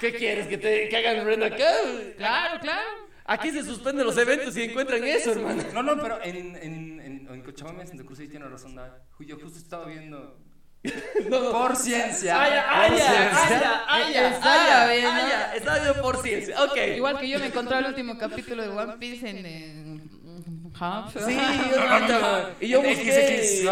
¿Qué 0.00 0.14
quieres? 0.14 0.46
¿Que, 0.46 0.56
te, 0.58 0.88
que 0.88 0.96
hagan 0.96 1.26
rent 1.26 1.42
acá? 1.42 1.70
Claro, 2.16 2.60
claro. 2.60 2.88
Aquí 3.30 3.52
se 3.52 3.62
suspenden 3.62 4.04
los 4.04 4.16
eventos 4.16 4.56
y 4.56 4.64
encuentran 4.64 5.04
eso, 5.04 5.30
hermano. 5.30 5.62
No, 5.72 5.84
no, 5.84 6.02
pero 6.02 6.18
en, 6.24 6.56
en, 6.56 7.00
en, 7.00 7.28
en 7.28 7.42
Cochabamba, 7.42 7.82
en 7.82 7.88
Santa 7.88 8.02
Cruz, 8.02 8.18
ahí 8.18 8.26
tiene 8.26 8.48
razón. 8.48 8.76
Yo 9.20 9.38
justo 9.38 9.56
estaba 9.58 9.86
viendo. 9.86 10.36
No, 11.28 11.40
no. 11.40 11.52
Por 11.52 11.76
ciencia. 11.76 12.42
Ah, 12.42 12.88
ya. 12.88 13.30
Estaba 15.54 15.78
viendo 15.78 16.02
por 16.02 16.20
ciencia. 16.22 16.60
Ok. 16.64 16.76
Igual 16.96 17.20
que 17.20 17.28
yo 17.28 17.38
me 17.38 17.46
encontré 17.46 17.78
el 17.78 17.86
último 17.86 18.18
capítulo 18.18 18.62
de 18.62 18.68
One 18.70 18.96
Piece 18.98 19.28
en. 19.28 19.46
en 19.46 20.10
Hub. 20.72 21.10
Sí, 21.12 21.36
yo 21.36 22.50
Y 22.60 22.68
yo 22.68 22.82
busqué. 22.82 23.64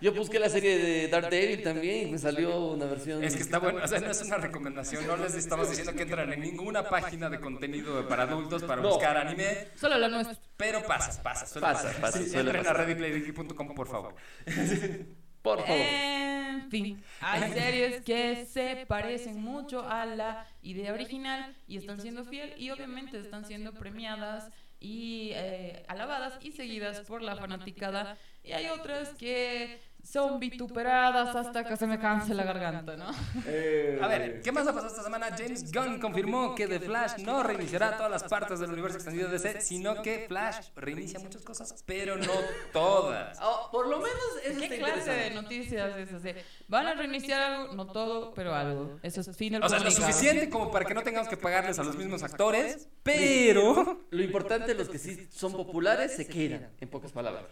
Yo 0.00 0.12
busqué 0.12 0.38
la 0.38 0.48
serie 0.48 0.76
de 0.78 1.08
Daredevil 1.08 1.62
también 1.62 2.08
y 2.08 2.10
me 2.12 2.18
salió 2.18 2.58
una 2.72 2.86
versión. 2.86 3.22
Es 3.24 3.36
que 3.36 3.42
está 3.42 3.58
bueno, 3.58 3.80
o 3.84 3.88
sea, 3.88 4.00
no 4.00 4.10
es 4.10 4.22
una 4.22 4.36
recomendación, 4.38 5.06
no 5.06 5.16
les 5.16 5.34
estamos 5.34 5.68
diciendo 5.70 5.94
que 5.94 6.02
entren 6.02 6.32
en 6.32 6.40
ninguna 6.40 6.82
página 6.88 7.30
de 7.30 7.40
contenido 7.40 8.06
para 8.08 8.24
adultos 8.24 8.62
para 8.64 8.82
No. 8.82 8.88
buscar 8.90 9.16
anime, 9.16 9.68
Solo 9.76 9.96
la 9.98 10.08
nuestra. 10.08 10.36
pero 10.56 10.82
pasa, 10.82 11.22
pasa, 11.22 11.46
suele 11.46 11.66
Pasa, 11.66 11.92
pasa, 12.00 12.18
Sí, 12.18 12.24
suele 12.28 12.50
entren 12.50 12.64
pasar. 12.64 12.76
a 12.80 12.84
readyplayergeek.com, 12.84 13.74
por 13.74 13.88
favor. 13.88 14.14
Por 15.42 15.58
favor. 15.58 15.76
En 15.76 16.70
fin, 16.70 17.02
hay 17.20 17.52
series 17.52 18.02
que 18.02 18.46
se 18.46 18.86
parecen 18.86 19.42
mucho 19.42 19.82
a 19.88 20.06
la 20.06 20.46
idea 20.62 20.92
original 20.92 21.56
y 21.66 21.78
están 21.78 22.00
siendo 22.00 22.24
fiel 22.24 22.54
y 22.58 22.70
obviamente 22.70 23.18
están 23.18 23.44
siendo 23.44 23.72
premiadas 23.72 24.50
y 24.82 25.30
eh, 25.34 25.84
alabadas 25.86 26.38
y 26.42 26.50
seguidas 26.50 27.00
por 27.02 27.22
la 27.22 27.36
fanaticada. 27.36 28.18
y 28.42 28.52
hay 28.52 28.66
otras 28.66 29.10
que 29.14 29.80
son 30.02 30.40
vituperadas 30.40 31.34
hasta 31.34 31.64
que 31.64 31.76
se 31.76 31.86
me 31.86 31.98
canse 31.98 32.34
la 32.34 32.44
garganta, 32.44 32.96
¿no? 32.96 33.06
A 33.06 34.08
ver, 34.08 34.40
¿qué 34.42 34.52
más 34.52 34.66
ha 34.66 34.72
pasado 34.72 34.88
esta 34.88 35.02
semana? 35.02 35.28
James 35.36 35.72
Gunn 35.72 36.00
confirmó 36.00 36.54
que 36.54 36.66
The 36.66 36.80
Flash 36.80 37.18
no 37.18 37.42
reiniciará 37.42 37.96
todas 37.96 38.10
las 38.10 38.24
partes 38.24 38.60
del 38.60 38.72
universo 38.72 38.96
extendido 38.96 39.28
de 39.28 39.38
DC, 39.38 39.60
sino 39.60 40.02
que 40.02 40.26
Flash 40.28 40.68
reinicia 40.76 41.18
muchas 41.20 41.42
cosas, 41.42 41.82
pero 41.86 42.16
no 42.16 42.32
todas. 42.72 43.38
Oh, 43.42 43.68
por 43.70 43.88
lo 43.88 43.98
menos 43.98 44.20
eso 44.44 44.58
¿Qué 44.58 44.64
está 44.64 44.76
clase 44.76 45.10
de 45.10 45.30
noticias 45.30 45.96
es 45.96 46.12
así? 46.12 46.30
Van 46.68 46.86
a 46.86 46.94
reiniciar 46.94 47.40
algo, 47.40 47.74
no 47.74 47.86
todo, 47.86 48.32
pero 48.34 48.54
algo. 48.54 48.98
Eso 49.02 49.20
es 49.20 49.36
fin 49.36 49.52
del 49.54 49.62
O 49.62 49.68
sea, 49.68 49.78
lo 49.78 49.90
suficiente 49.90 50.50
como 50.50 50.70
para 50.70 50.84
que 50.84 50.94
no 50.94 51.02
tengamos 51.02 51.28
que 51.28 51.36
pagarles 51.36 51.78
a 51.78 51.84
los 51.84 51.96
mismos 51.96 52.22
actores, 52.22 52.88
pero... 53.02 54.06
Lo 54.10 54.22
importante, 54.22 54.74
los 54.74 54.88
que 54.88 54.98
sí 54.98 55.28
son 55.30 55.52
populares 55.52 56.16
se 56.16 56.26
quedan, 56.26 56.70
en 56.80 56.88
pocas 56.88 57.12
palabras. 57.12 57.44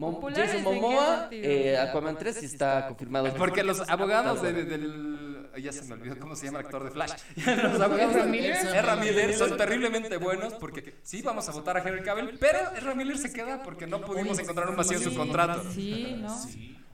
Mo- 0.00 0.12
¿Populares 0.14 0.50
Jason 0.52 0.62
Momoa, 0.64 1.28
eh, 1.30 1.76
Aquaman 1.78 2.16
3 2.16 2.36
sí 2.36 2.46
está 2.46 2.86
confirmado. 2.88 3.32
Porque 3.34 3.62
los 3.62 3.80
abogados 3.88 4.40
de- 4.40 4.52
de- 4.54 4.64
del... 4.64 5.50
Ya 5.62 5.72
se 5.72 5.84
me 5.84 5.94
olvidó 5.94 6.18
cómo 6.18 6.34
se 6.36 6.46
llama 6.46 6.60
el 6.60 6.64
actor 6.64 6.84
de 6.84 6.90
Flash. 6.90 7.12
los 7.36 7.80
abogados 7.80 8.12
¿Ezra 8.12 8.24
de 8.24 8.30
Miller? 8.30 8.56
Ezra 8.56 8.96
Miller 8.96 9.34
son 9.34 9.56
terriblemente 9.58 10.16
buenos 10.16 10.54
porque 10.54 10.94
sí, 11.02 11.20
vamos 11.22 11.46
a 11.48 11.52
votar 11.52 11.76
a 11.76 11.86
Henry 11.86 12.02
Cavill, 12.02 12.38
pero 12.40 12.58
Ezra 12.76 12.94
Miller 12.94 13.18
se 13.18 13.30
queda 13.32 13.62
porque 13.62 13.86
no 13.86 14.00
pudimos 14.00 14.38
encontrar 14.38 14.70
un 14.70 14.76
vacío 14.76 14.96
en 14.98 15.04
su 15.04 15.14
contrato. 15.14 15.62
Sí, 15.74 16.16
¿no? 16.18 16.34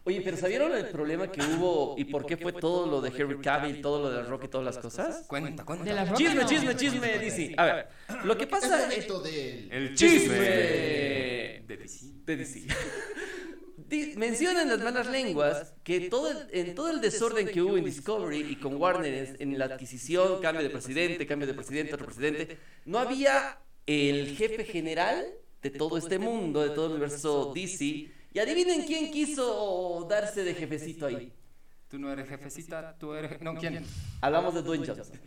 Oye, 0.07 0.21
pero 0.23 0.37
¿sabieron 0.37 0.73
el 0.77 0.87
problema 0.88 1.31
que 1.33 1.40
hubo 1.42 1.97
y 1.99 2.05
por 2.05 2.25
qué 2.27 2.37
fue 2.37 2.53
todo 2.53 2.87
lo 2.87 3.01
de 3.01 3.09
Henry 3.11 3.40
Cavill, 3.40 3.81
todo 3.81 4.03
lo 4.03 4.11
de 4.11 4.23
Rock 4.23 4.45
y 4.45 4.49
todas 4.49 4.64
las 4.64 4.79
cosas? 4.79 5.25
Cuenta, 5.27 5.64
cuenta. 5.64 5.85
De 5.85 5.92
las 5.92 6.14
Chisme, 6.14 6.42
no. 6.42 6.49
chisme, 6.49 6.77
chisme, 6.77 7.19
DC. 7.19 7.55
A 7.57 7.64
ver, 7.64 7.88
lo 8.25 8.37
que 8.38 8.45
Es 8.45 8.51
pasa 8.51 8.79
momento 8.83 9.21
de... 9.21 9.69
El 9.69 9.95
Chisme. 9.97 10.35
de 10.38 11.77
DC. 11.77 12.07
de 12.25 12.37
DC. 12.37 12.66
Mencionan 14.16 14.69
las 14.69 14.81
malas 14.81 15.09
lenguas 15.09 15.75
que 15.85 16.09
todo 16.09 16.31
el- 16.31 16.47
en 16.53 16.75
todo 16.75 16.90
el 16.90 17.01
desorden 17.01 17.47
que 17.49 17.62
hubo 17.62 17.77
en 17.77 17.85
Discovery 17.85 18.40
y 18.51 18.57
con 18.57 18.77
Warner 18.81 19.37
en, 19.38 19.53
en 19.53 19.59
la 19.59 19.66
adquisición, 19.66 20.40
cambio 20.40 20.62
de 20.62 20.71
presidente, 20.71 21.27
cambio 21.27 21.47
de 21.47 21.55
presidente, 21.55 21.95
otro 21.95 22.07
presidente, 22.07 22.59
no 22.85 22.99
había 22.99 23.59
el 23.87 24.37
jefe 24.37 24.64
general 24.64 25.25
de 25.62 25.71
todo 25.71 25.99
este 25.99 26.19
mundo, 26.19 26.62
de 26.62 26.71
todo 26.71 26.87
el 26.87 26.92
universo 26.92 27.53
DC. 27.55 28.11
Y 28.37 28.38
adivinen 28.38 28.83
quién 28.83 29.11
quiso 29.11 30.07
darse 30.11 30.44
de 30.44 30.53
jefecito 30.53 31.07
ahí. 31.07 31.33
Tú 31.88 31.99
no 31.99 32.12
eres 32.12 32.29
jefecita, 32.29 32.94
tú 32.99 33.14
eres... 33.14 33.40
No, 33.40 33.55
¿quién? 33.55 33.83
Hablamos 34.20 34.53
de 34.53 34.61
Dwayne 34.61 34.87
Johnson. 34.87 35.18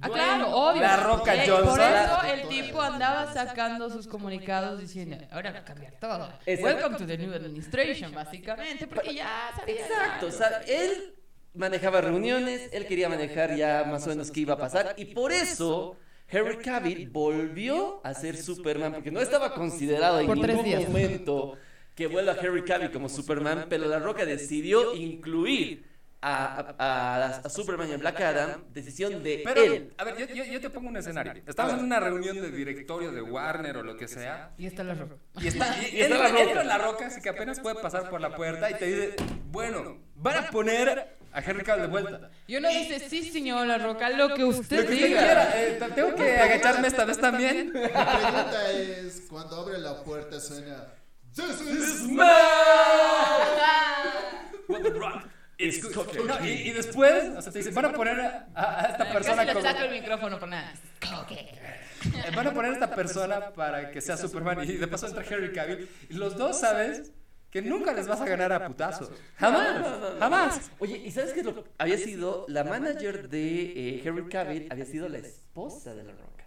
Ah, 0.00 0.08
claro, 0.10 0.50
obvio. 0.50 0.82
La 0.82 0.96
Roca 0.96 1.32
Eh, 1.32 1.48
Johnson. 1.48 1.68
Por 1.68 1.80
eso 1.80 2.22
el 2.34 2.48
tipo 2.48 2.80
andaba 2.82 3.32
sacando 3.32 3.88
sus 3.88 4.08
comunicados 4.08 4.80
diciendo, 4.80 5.16
ahora 5.30 5.52
va 5.52 5.58
a 5.60 5.64
cambiar 5.64 5.92
todo. 6.00 6.28
Exacto. 6.44 6.64
Welcome 6.64 6.96
to 6.98 7.06
the 7.06 7.18
new 7.18 7.32
administration, 7.32 8.12
básicamente, 8.12 8.88
porque 8.88 9.14
ya 9.14 9.52
sabía. 9.56 9.76
Exacto, 9.76 10.26
o 10.26 10.32
sea, 10.32 10.60
él 10.66 11.14
manejaba 11.52 12.00
reuniones, 12.00 12.68
él 12.72 12.84
quería 12.88 13.08
manejar 13.08 13.54
ya 13.54 13.84
más 13.84 14.04
o 14.06 14.08
menos 14.08 14.32
qué 14.32 14.40
iba 14.40 14.54
a 14.54 14.58
pasar 14.58 14.94
y 14.96 15.04
por 15.04 15.30
eso 15.30 15.96
Henry 16.26 16.56
Cavill 16.58 17.08
volvió 17.10 18.00
a 18.04 18.12
ser 18.12 18.36
Superman 18.36 18.92
porque 18.92 19.12
no 19.12 19.20
estaba 19.20 19.54
considerado 19.54 20.18
en 20.18 20.26
ningún 20.26 20.82
momento 20.88 21.56
que 21.94 22.06
vuelva 22.08 22.34
Henry 22.40 22.62
Cavill 22.64 22.90
como 22.90 23.08
Superman, 23.08 23.66
pero 23.68 23.86
La 23.86 23.98
Roca 23.98 24.24
decidió 24.24 24.94
incluir 24.94 25.92
a, 26.26 26.74
a- 26.78 27.16
a- 27.26 27.26
a 27.44 27.48
Superman 27.50 27.90
en 27.92 28.00
Black 28.00 28.18
Adam, 28.22 28.64
decisión 28.72 29.22
de 29.22 29.42
Pero, 29.44 29.62
él. 29.62 29.92
a 29.98 30.04
ver, 30.04 30.16
yo, 30.16 30.34
yo- 30.34 30.44
yo 30.44 30.60
te 30.60 30.70
pongo 30.70 30.88
un 30.88 30.96
escenario. 30.96 31.42
Estamos 31.46 31.74
en 31.74 31.80
una 31.84 32.00
reunión 32.00 32.40
de 32.40 32.50
directorio 32.50 33.12
de 33.12 33.20
Warner 33.20 33.76
o 33.76 33.82
lo 33.82 33.96
que 33.96 34.08
sea. 34.08 34.52
Y 34.56 34.66
está 34.66 34.82
la 34.84 34.94
roca. 34.94 35.16
Y 35.40 35.48
está, 35.48 35.76
y 35.92 35.96
Y 35.96 36.00
está 36.00 36.04
él, 36.06 36.10
la 36.22 36.26
él 36.28 36.32
Roca. 36.32 36.50
iba 36.52 36.60
en 36.62 36.68
la 36.68 36.78
roca, 36.78 37.06
así 37.08 37.20
que 37.20 37.28
apenas 37.28 37.60
puede 37.60 37.76
pasar 37.82 38.08
por 38.08 38.20
la 38.22 38.34
puerta 38.34 38.70
y 38.70 38.74
te 38.74 38.86
dice, 38.86 39.16
bueno, 39.50 39.98
van 40.16 40.44
a 40.46 40.50
poner 40.50 41.14
a 41.30 41.40
Henry 41.40 41.62
Cavill 41.62 41.82
de 41.82 41.88
vuelta. 41.88 42.30
Y 42.46 42.56
uno 42.56 42.68
dice, 42.70 43.00
sí, 43.00 43.22
señor 43.30 43.66
La 43.66 43.76
Roca, 43.78 44.08
lo 44.08 44.34
que 44.34 44.44
usted 44.44 44.78
Lo 44.82 44.86
que 44.86 44.94
usted 44.94 45.06
diga. 45.08 45.20
quiera. 45.20 45.62
eh, 45.62 45.78
tengo 45.94 46.14
que 46.14 46.36
agacharme 46.38 46.88
esta 46.88 47.04
vez 47.04 47.18
también. 47.20 47.66
Mi 47.66 47.70
pregunta 47.72 48.70
es, 48.72 49.26
cuando 49.28 49.56
abre 49.60 49.78
la 49.78 50.02
puerta 50.02 50.40
suena... 50.40 50.86
This 51.34 51.60
is 51.60 52.06
What 54.66 54.82
the 54.82 54.90
rock 54.92 55.28
is 55.58 55.84
cooking. 55.86 56.26
No, 56.26 56.44
y, 56.44 56.48
y 56.68 56.72
después, 56.72 57.24
o 57.36 57.42
sea, 57.42 57.52
te 57.52 57.58
dicen, 57.58 57.74
van 57.74 57.86
a 57.86 57.92
poner 57.92 58.20
a, 58.20 58.46
a- 58.54 58.86
esta 58.92 59.12
persona 59.12 59.36
Casi 59.44 59.46
le 59.48 59.52
como... 59.54 59.66
saco 59.66 59.84
el 59.84 59.90
micrófono 60.00 60.38
por 60.38 60.48
nada. 60.48 60.72
Eh, 61.30 62.30
Van 62.34 62.46
a 62.46 62.52
poner 62.54 62.70
a 62.70 62.74
esta 62.74 62.94
persona 62.94 63.50
para 63.52 63.90
que 63.90 64.00
sea 64.00 64.16
Superman 64.16 64.62
y 64.62 64.72
de 64.76 64.86
paso 64.88 65.06
entra 65.06 65.24
Henry 65.28 65.52
Cavill. 65.52 65.88
Y 66.08 66.14
los 66.14 66.36
dos 66.36 66.60
sabes 66.60 67.12
que 67.50 67.62
nunca 67.62 67.92
les 67.92 68.06
vas 68.08 68.20
a 68.20 68.24
ganar 68.26 68.52
a 68.52 68.66
putazos. 68.66 69.10
Jamás, 69.38 69.84
jamás. 70.18 70.70
Oye, 70.80 70.96
¿y 70.98 71.10
sabes 71.12 71.32
qué? 71.32 71.40
es 71.40 71.46
lo 71.46 71.54
que 71.64 71.70
había 71.78 71.98
sido 71.98 72.44
la 72.48 72.64
manager 72.64 73.28
de 73.28 73.62
eh, 73.96 74.02
Henry 74.04 74.28
Cavill, 74.28 74.68
había 74.70 74.84
sido 74.86 75.08
la 75.08 75.18
esposa 75.18 75.94
de 75.94 76.04
La 76.04 76.12
Roca. 76.12 76.44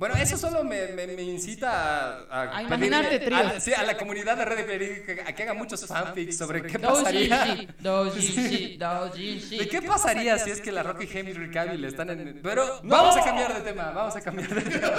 Bueno, 0.00 0.14
eso 0.16 0.38
solo 0.38 0.64
me, 0.64 0.86
me- 0.88 1.06
me 1.08 1.22
incita 1.22 1.70
a, 1.70 2.24
a, 2.30 2.56
A 2.56 2.62
imaginarte 2.62 3.32
a- 3.34 3.60
sí, 3.60 3.74
a 3.74 3.82
la 3.82 3.98
comunidad 3.98 4.34
de 4.38 4.64
Player 4.64 5.04
que, 5.04 5.20
a 5.20 5.34
que 5.34 5.42
haga 5.42 5.52
muchos 5.52 5.86
fanfics 5.86 6.38
sobre 6.38 6.62
qué 6.62 6.78
Doji, 6.78 7.28
pasaría. 7.28 7.66
doji, 7.80 8.76
doji, 8.78 9.58
¿De 9.58 9.68
qué 9.68 9.82
pasaría 9.82 10.38
si 10.38 10.50
es 10.52 10.62
que 10.62 10.72
la 10.72 10.82
Roca 10.82 11.04
y 11.04 11.10
Henry 11.12 11.50
Cavill 11.50 11.84
están 11.84 12.08
en... 12.08 12.40
Pero 12.42 12.80
vamos 12.82 13.14
a 13.14 13.22
cambiar 13.22 13.52
de 13.52 13.60
tema, 13.60 13.90
vamos 13.90 14.16
a 14.16 14.22
cambiar 14.22 14.48
de 14.54 14.62
tema. 14.62 14.92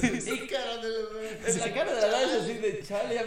Sí, 0.00 0.20
sí. 0.20 0.46
Cara 0.48 0.76
de... 0.76 1.50
En 1.50 1.58
la 1.58 1.74
cara 1.74 1.92
de 1.92 2.00
la 2.00 2.06
Dash 2.08 2.30
así 2.42 2.52
de 2.54 2.80
chale, 2.86 3.20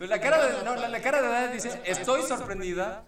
me... 0.00 0.06
La 0.08 0.20
cara 0.20 0.44
de, 0.44 0.64
no, 0.64 0.74
la, 0.74 0.88
la 0.88 1.00
cara 1.00 1.22
de 1.22 1.28
Dad 1.28 1.50
dice, 1.52 1.80
estoy 1.84 2.22
sorprendida, 2.24 3.04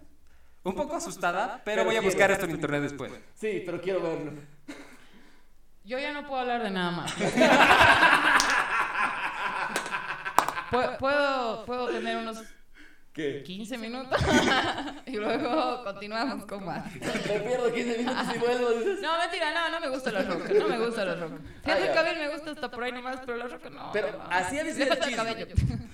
un 0.63 0.73
poco 0.73 0.95
asustada, 0.95 1.61
pero 1.65 1.83
voy 1.83 1.97
a 1.97 2.01
buscar 2.01 2.31
esto 2.31 2.45
en 2.45 2.51
internet 2.51 2.81
después. 2.83 3.11
Sí, 3.33 3.61
pero 3.65 3.81
quiero 3.81 4.01
verlo. 4.01 4.31
Yo 5.85 5.99
ya 5.99 6.11
no 6.13 6.25
puedo 6.25 6.41
hablar 6.41 6.63
de 6.63 6.71
nada 6.71 6.91
más. 6.91 7.13
Pu- 10.71 10.97
Puedo, 10.97 11.65
puedo 11.65 11.87
tener 11.89 12.17
unos 12.17 12.41
¿Qué? 13.13 13.43
15 13.43 13.77
minutos 13.77 14.19
y 15.05 15.11
luego 15.15 15.83
continuamos 15.85 16.45
con 16.45 16.65
más. 16.65 16.93
Me 16.95 17.39
pierdo 17.39 17.71
15 17.71 17.97
minutos 17.99 18.25
y 18.35 18.39
vuelvo. 18.39 18.71
dices. 18.71 18.99
No, 19.01 19.17
mentira, 19.19 19.53
no, 19.53 19.69
no 19.69 19.79
me 19.79 19.89
gusta 19.89 20.11
la 20.11 20.23
roca, 20.23 20.51
no 20.53 20.67
me 20.67 20.85
gusta 20.85 21.05
la 21.05 21.15
roca. 21.15 21.35
Ah, 21.63 21.71
Henry 21.71 21.85
ya. 21.87 21.93
Cavill 21.93 22.19
me 22.19 22.29
gusta 22.33 22.51
hasta 22.51 22.69
por 22.71 22.83
ahí 22.83 22.91
nomás, 22.91 23.19
pero 23.25 23.37
la 23.37 23.47
roca 23.47 23.69
no. 23.69 23.91
Pero 23.93 24.11
no. 24.11 24.23
así 24.29 24.59
había 24.59 24.73
Le 24.73 24.83
sido 24.83 24.93
el 24.95 25.15
cabello. 25.15 25.47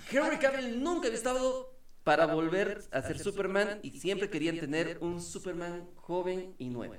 Henry 0.09 0.37
Cavill 0.37 0.81
nunca 0.83 1.07
había 1.07 1.17
estado 1.17 1.75
para 2.03 2.25
volver 2.25 2.81
a 2.91 3.01
ser 3.03 3.19
Superman 3.19 3.79
y 3.83 3.91
siempre 3.99 4.31
querían 4.31 4.57
tener 4.59 4.97
un 5.01 5.21
Superman 5.21 5.87
joven 5.97 6.55
y 6.57 6.69
nuevo 6.69 6.95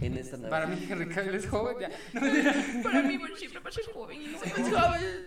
en 0.00 0.16
esta 0.16 0.36
nueva. 0.36 0.50
Para 0.50 0.66
mí 0.66 0.86
Henry 0.88 1.08
Cavill 1.08 1.34
es 1.34 1.46
joven. 1.48 1.76
ya. 1.80 1.90
No, 2.14 2.82
Para 2.82 3.02
mí 3.02 3.18
siempre 3.36 3.60
va 3.60 3.68
a 3.70 3.72
ser 3.72 3.84
joven 3.92 4.22
y 4.22 4.26
no 4.28 4.38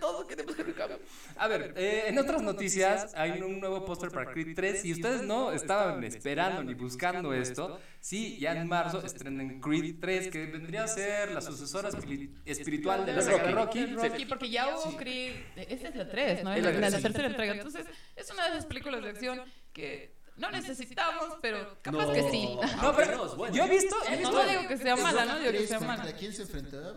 todos 0.00 0.26
queremos 0.26 0.58
Henry 0.58 0.72
Cavill. 0.72 0.98
A 1.36 1.48
ver, 1.48 1.74
eh, 1.76 2.04
en 2.06 2.18
otras 2.18 2.42
noticias 2.42 3.12
hay 3.14 3.40
un 3.42 3.60
nuevo 3.60 3.84
póster 3.84 4.10
para 4.10 4.30
Creed 4.32 4.54
3. 4.54 4.82
Si 4.82 4.92
ustedes 4.92 5.22
no 5.22 5.52
estaban 5.52 6.02
esperando 6.04 6.62
ni 6.62 6.74
buscando 6.74 7.32
esto, 7.34 7.80
sí, 8.00 8.38
ya 8.38 8.52
en 8.52 8.68
marzo 8.68 9.04
estrenan 9.04 9.60
Creed 9.60 9.96
3, 10.00 10.28
que 10.28 10.46
vendría 10.46 10.84
a 10.84 10.88
ser 10.88 11.32
la 11.32 11.40
sucesora 11.40 11.90
espiri- 11.90 12.30
espiritual 12.44 13.04
de 13.06 13.12
la 13.14 13.22
saga 13.22 13.42
de 13.44 13.50
Rocky. 13.52 13.86
Rocky, 13.86 14.24
porque 14.26 14.50
ya 14.50 14.68
hubo 14.76 14.96
Creed. 14.96 15.34
Esta 15.56 15.88
es 15.88 15.96
la 15.96 16.08
3, 16.08 16.44
¿no? 16.44 16.52
Es 16.54 16.62
La, 16.62 16.70
la 16.72 16.90
la, 16.90 17.00
tercera 17.00 17.26
entrega. 17.28 17.54
Entonces, 17.54 17.86
es 18.16 18.30
una 18.30 18.44
de 18.44 18.50
esas 18.50 18.66
películas 18.66 19.02
de 19.02 19.10
acción 19.10 19.40
que 19.72 20.19
no 20.40 20.50
necesitamos, 20.50 21.36
pero 21.40 21.78
capaz 21.82 22.06
No. 22.06 22.12
que 22.12 22.30
sí. 22.30 22.56
No, 22.82 22.96
pero 22.96 23.36
bueno. 23.36 23.54
yo 23.54 23.64
he 23.64 23.68
visto, 23.70 23.96
he 24.08 24.10
No, 24.12 24.16
visto 24.18 24.32
no 24.32 24.48
digo 24.48 24.68
que 24.68 24.76
sea 24.78 24.96
mala, 24.96 25.24
no 25.26 25.38
digo 25.38 25.50
que 25.50 25.56
¿Crees 25.58 25.68
sea 25.68 25.80
mala. 25.80 26.12
quién 26.18 26.32
se 26.32 26.42
enfrentaba? 26.42 26.94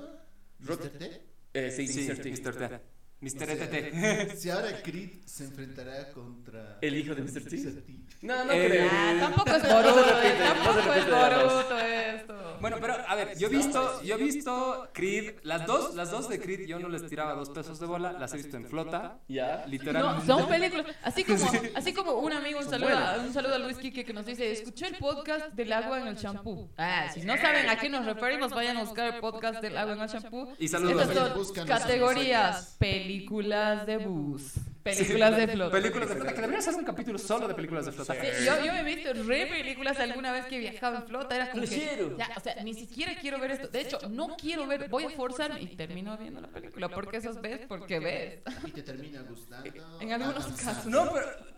¿Mr. 0.60 0.90
T? 0.98 1.22
Eh, 1.54 1.72
sí, 1.72 1.88
Sí, 1.88 2.08
Mr. 2.10 2.22
T. 2.22 2.30
Mr. 2.32 2.56
T. 2.70 2.80
Mr. 3.20 3.44
O 3.44 3.56
sea, 3.56 3.70
TT. 3.70 4.36
Si 4.38 4.50
ahora 4.50 4.82
Creed 4.82 5.24
se 5.26 5.46
enfrentará 5.46 6.12
contra... 6.12 6.78
El 6.82 6.96
hijo 6.98 7.16
de 7.16 7.22
Mr. 7.22 7.44
T. 7.48 7.84
No, 8.22 8.44
no 8.46 8.52
Eh, 8.52 8.68
creo. 8.70 8.90
Ah, 8.92 9.16
tampoco 9.20 9.50
es 9.52 9.64
Boruto, 9.64 10.04
tampoco 10.04 10.94
es 10.94 11.06
Boruto 11.10 11.80
esto. 11.80 12.34
Bueno, 12.64 12.78
pero 12.80 12.96
a 13.06 13.16
ver, 13.16 13.38
yo 13.38 13.48
he 13.48 13.50
visto, 13.50 14.02
yo 14.04 14.16
he 14.16 14.24
visto 14.24 14.88
Creed, 14.94 15.34
las 15.44 15.68
dos, 15.68 15.96
las 15.96 16.12
dos 16.12 16.30
de 16.30 16.40
Creed, 16.40 16.66
yo 16.66 16.80
no 16.80 16.88
les 16.88 17.06
tiraba 17.10 17.34
dos 17.34 17.50
pesos 17.50 17.78
de 17.78 17.86
bola, 17.86 18.14
las 18.14 18.34
he 18.34 18.38
visto 18.38 18.56
en 18.56 18.66
flota, 18.70 19.20
Ya. 19.28 19.64
No, 19.66 19.68
literalmente. 19.68 20.26
son 20.26 20.48
películas. 20.48 20.86
Así 21.04 21.26
como, 21.26 21.46
así 21.76 21.94
como 21.94 22.14
un 22.14 22.32
amigo, 22.32 22.60
un 22.60 22.70
saludo, 22.70 22.98
un 23.20 23.34
saludo 23.34 23.56
a 23.56 23.58
Luis 23.58 23.76
Quique 23.80 24.06
que 24.06 24.14
nos 24.14 24.26
dice, 24.26 24.50
escuché 24.50 24.88
el 24.88 24.96
podcast 24.96 25.48
del 25.48 25.74
agua 25.74 26.00
en 26.00 26.08
el 26.08 26.16
champú. 26.16 26.70
Ah, 26.78 27.10
si 27.14 27.20
no 27.24 27.36
saben 27.36 27.68
a 27.70 27.76
qué 27.76 27.90
nos 27.90 28.06
referimos, 28.06 28.52
vayan 28.52 28.78
a 28.78 28.84
buscar 28.84 29.14
el 29.14 29.20
podcast 29.20 29.62
del 29.62 29.78
agua 29.78 29.96
en 29.96 30.00
el 30.00 30.10
champú. 30.10 30.48
Y 30.58 30.70
saludos. 30.70 31.02
Estas 31.10 31.48
son 31.48 31.68
categorías, 31.68 32.78
películas 32.80 33.86
de 33.86 33.98
bus, 33.98 34.54
películas 34.84 35.38
de 35.38 35.48
flota. 35.48 35.72
Películas 35.72 36.10
de 36.10 36.16
flota, 36.16 36.34
que 36.34 36.42
debería 36.42 36.62
ser 36.62 36.76
un 36.76 36.84
capítulo 36.84 37.18
solo 37.18 37.48
de 37.48 37.54
películas 37.54 37.86
de 37.86 37.92
flota. 37.92 38.14
Sí, 38.14 38.46
yo, 38.46 38.66
yo 38.66 38.74
me 38.74 38.80
he 38.82 38.84
visto 38.84 39.14
re 39.14 39.48
películas 39.48 40.00
alguna 40.00 40.32
vez 40.32 40.46
que 40.46 40.58
he 40.58 40.60
viajado 40.60 40.98
en 40.98 41.04
flota, 41.04 41.36
era 41.36 41.52
como 41.52 41.64
que, 41.64 42.16
ya, 42.18 42.30
o 42.36 42.40
sea, 42.40 42.56
ni 42.64 42.74
siquiera 42.74 43.16
quiero 43.20 43.40
ver 43.40 43.52
esto. 43.52 43.68
De 43.68 43.82
hecho, 43.82 44.00
no 44.10 44.36
quiero 44.36 44.68
ver, 44.68 44.90
voy 44.90 45.06
a 45.06 45.10
forzarme 45.10 45.62
y 45.62 45.68
termino 45.76 46.18
viendo 46.18 46.42
la 46.42 46.48
película, 46.48 46.90
porque 46.90 47.18
esas 47.18 47.42
ves, 47.42 47.62
porque 47.68 48.00
ves. 48.00 48.40
Y 48.66 48.72
te 48.72 48.84
termina 48.84 49.22
gustando. 49.30 49.70
En 50.00 50.12
algunos 50.12 50.46
Adam 50.46 50.58
casos. 50.58 50.86
No, 50.86 51.12
pero. 51.14 51.54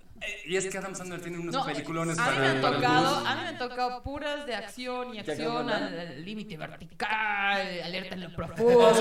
Y 0.45 0.55
es 0.55 0.67
que 0.67 0.77
Adam 0.77 0.95
Sandler 0.95 1.21
tiene 1.21 1.37
unos 1.39 1.53
No, 1.55 1.65
peliculones 1.65 2.17
a 2.19 2.21
mí 2.21 2.27
para, 2.35 2.39
me 2.41 2.47
han 2.47 2.61
para 2.61 2.75
tocado, 2.77 3.15
a 3.25 3.35
mí 3.35 3.41
me 3.41 3.47
han 3.49 3.57
tocado 3.57 4.03
puras 4.03 4.45
de 4.45 4.55
acción 4.55 5.13
y 5.13 5.17
Jack 5.17 5.29
acción 5.29 5.69
al 5.69 6.23
límite 6.25 6.57
vertical, 6.57 7.81
alerta 7.83 8.15
en 8.15 8.21
lo 8.21 8.35
profundo. 8.35 8.91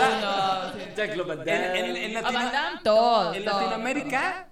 Jack 0.96 1.16
En, 1.46 1.84
en- 1.86 1.96
en 1.96 2.16
A 2.16 2.22
Latino- 2.30 2.80
todo, 2.82 3.34
en 3.34 3.44
todo. 3.44 3.54
Latinoamérica, 3.60 4.48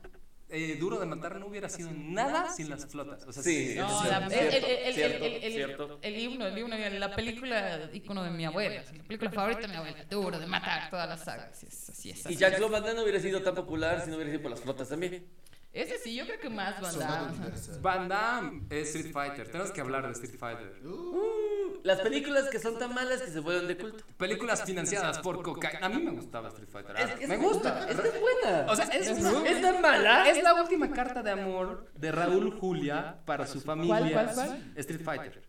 eh, 0.55 0.77
Duro 0.79 0.99
de 0.99 1.07
Matar 1.07 1.39
no 1.41 1.47
hubiera 1.47 1.69
sido 1.71 1.91
nada 1.95 2.51
sin 2.51 2.69
las 2.69 2.87
flotas. 2.87 3.25
O 3.27 3.33
sea, 3.33 3.43
Sí, 3.43 3.75
No, 3.77 4.05
es 4.05 4.11
la- 4.11 4.29
cierto, 4.29 4.57
el, 4.57 4.65
el- 4.65 4.87
el- 4.87 4.95
cierto, 4.95 5.25
el- 5.25 5.33
el- 5.45 5.53
cierto. 5.53 5.99
el 6.03 6.19
himno, 6.19 6.47
el 6.47 6.59
himno, 6.59 6.77
la 6.77 7.15
película 7.17 7.89
icono 7.93 8.23
de 8.23 8.31
mi 8.31 8.45
abuela, 8.45 8.83
la 8.95 9.03
película 9.05 9.31
favorita 9.31 9.63
de 9.63 9.69
mi 9.69 9.77
abuela, 9.77 10.05
duro 10.11 10.39
de 10.39 10.47
matar 10.47 10.91
todas 10.91 11.09
las 11.09 11.25
sagas. 11.25 11.49
Así 11.53 11.67
es, 11.67 11.89
así 11.91 12.11
es, 12.11 12.19
Y 12.25 12.29
así 12.29 12.37
Jack 12.37 12.61
Van 12.61 12.83
Damme 12.83 12.95
no 12.95 13.03
hubiera 13.03 13.19
sido 13.21 13.41
tan 13.43 13.55
popular 13.55 14.03
si 14.05 14.11
no 14.11 14.17
hubiera 14.17 14.31
sido 14.31 14.43
por 14.43 14.51
las 14.51 14.61
flotas 14.61 14.89
también. 14.91 15.25
Ese 15.73 15.99
sí, 15.99 16.15
yo 16.15 16.27
creo 16.27 16.39
que 16.39 16.51
más 16.51 16.79
Van 16.83 16.99
Damme. 16.99 17.51
Van 17.81 18.09
Damme 18.09 18.63
es 18.69 18.95
Street 18.95 19.11
Fighter. 19.11 19.47
Tenemos 19.51 19.73
que 19.73 19.81
hablar 19.81 20.07
de 20.07 20.13
Street 20.13 20.39
Fighter. 20.39 20.87
Uh, 20.87 21.81
Las 21.83 22.01
películas 22.01 22.51
que 22.51 22.59
son 22.59 22.79
tan 22.79 22.93
malas 22.93 23.23
que 23.23 23.31
se 23.31 23.41
vuelven 23.41 23.69
de 23.69 23.79
culto. 23.79 24.05
Películas 24.19 24.65
financiadas 24.65 25.21
por 25.21 25.43
cocaína. 25.43 25.87
A 25.87 25.89
mí 25.89 26.03
me 26.03 26.11
gustaba 26.11 26.49
Street 26.49 26.69
Fighter. 26.69 26.97
Es 27.21 27.27
me 27.27 27.39
gusta. 27.39 27.89
Es 27.89 27.99
es 27.99 28.21
buena. 28.21 28.67
O 28.69 28.77
sea, 28.77 28.85
es, 28.87 29.09
¿Es 29.09 29.63
tan 29.63 29.81
mala? 29.81 30.29
Es 30.29 30.43
la 30.43 30.55
última 30.61 30.91
carta 30.91 31.23
de 31.23 31.31
amor 31.31 31.91
de 31.95 32.13
Raúl 32.13 32.53
Julia 32.59 33.23
para 33.25 33.47
su 33.47 33.61
familia. 33.63 34.11
¿Cuál, 34.13 34.13
cuál, 34.13 34.35
cuál? 34.35 34.73
Street 34.77 35.03
Fighter. 35.03 35.43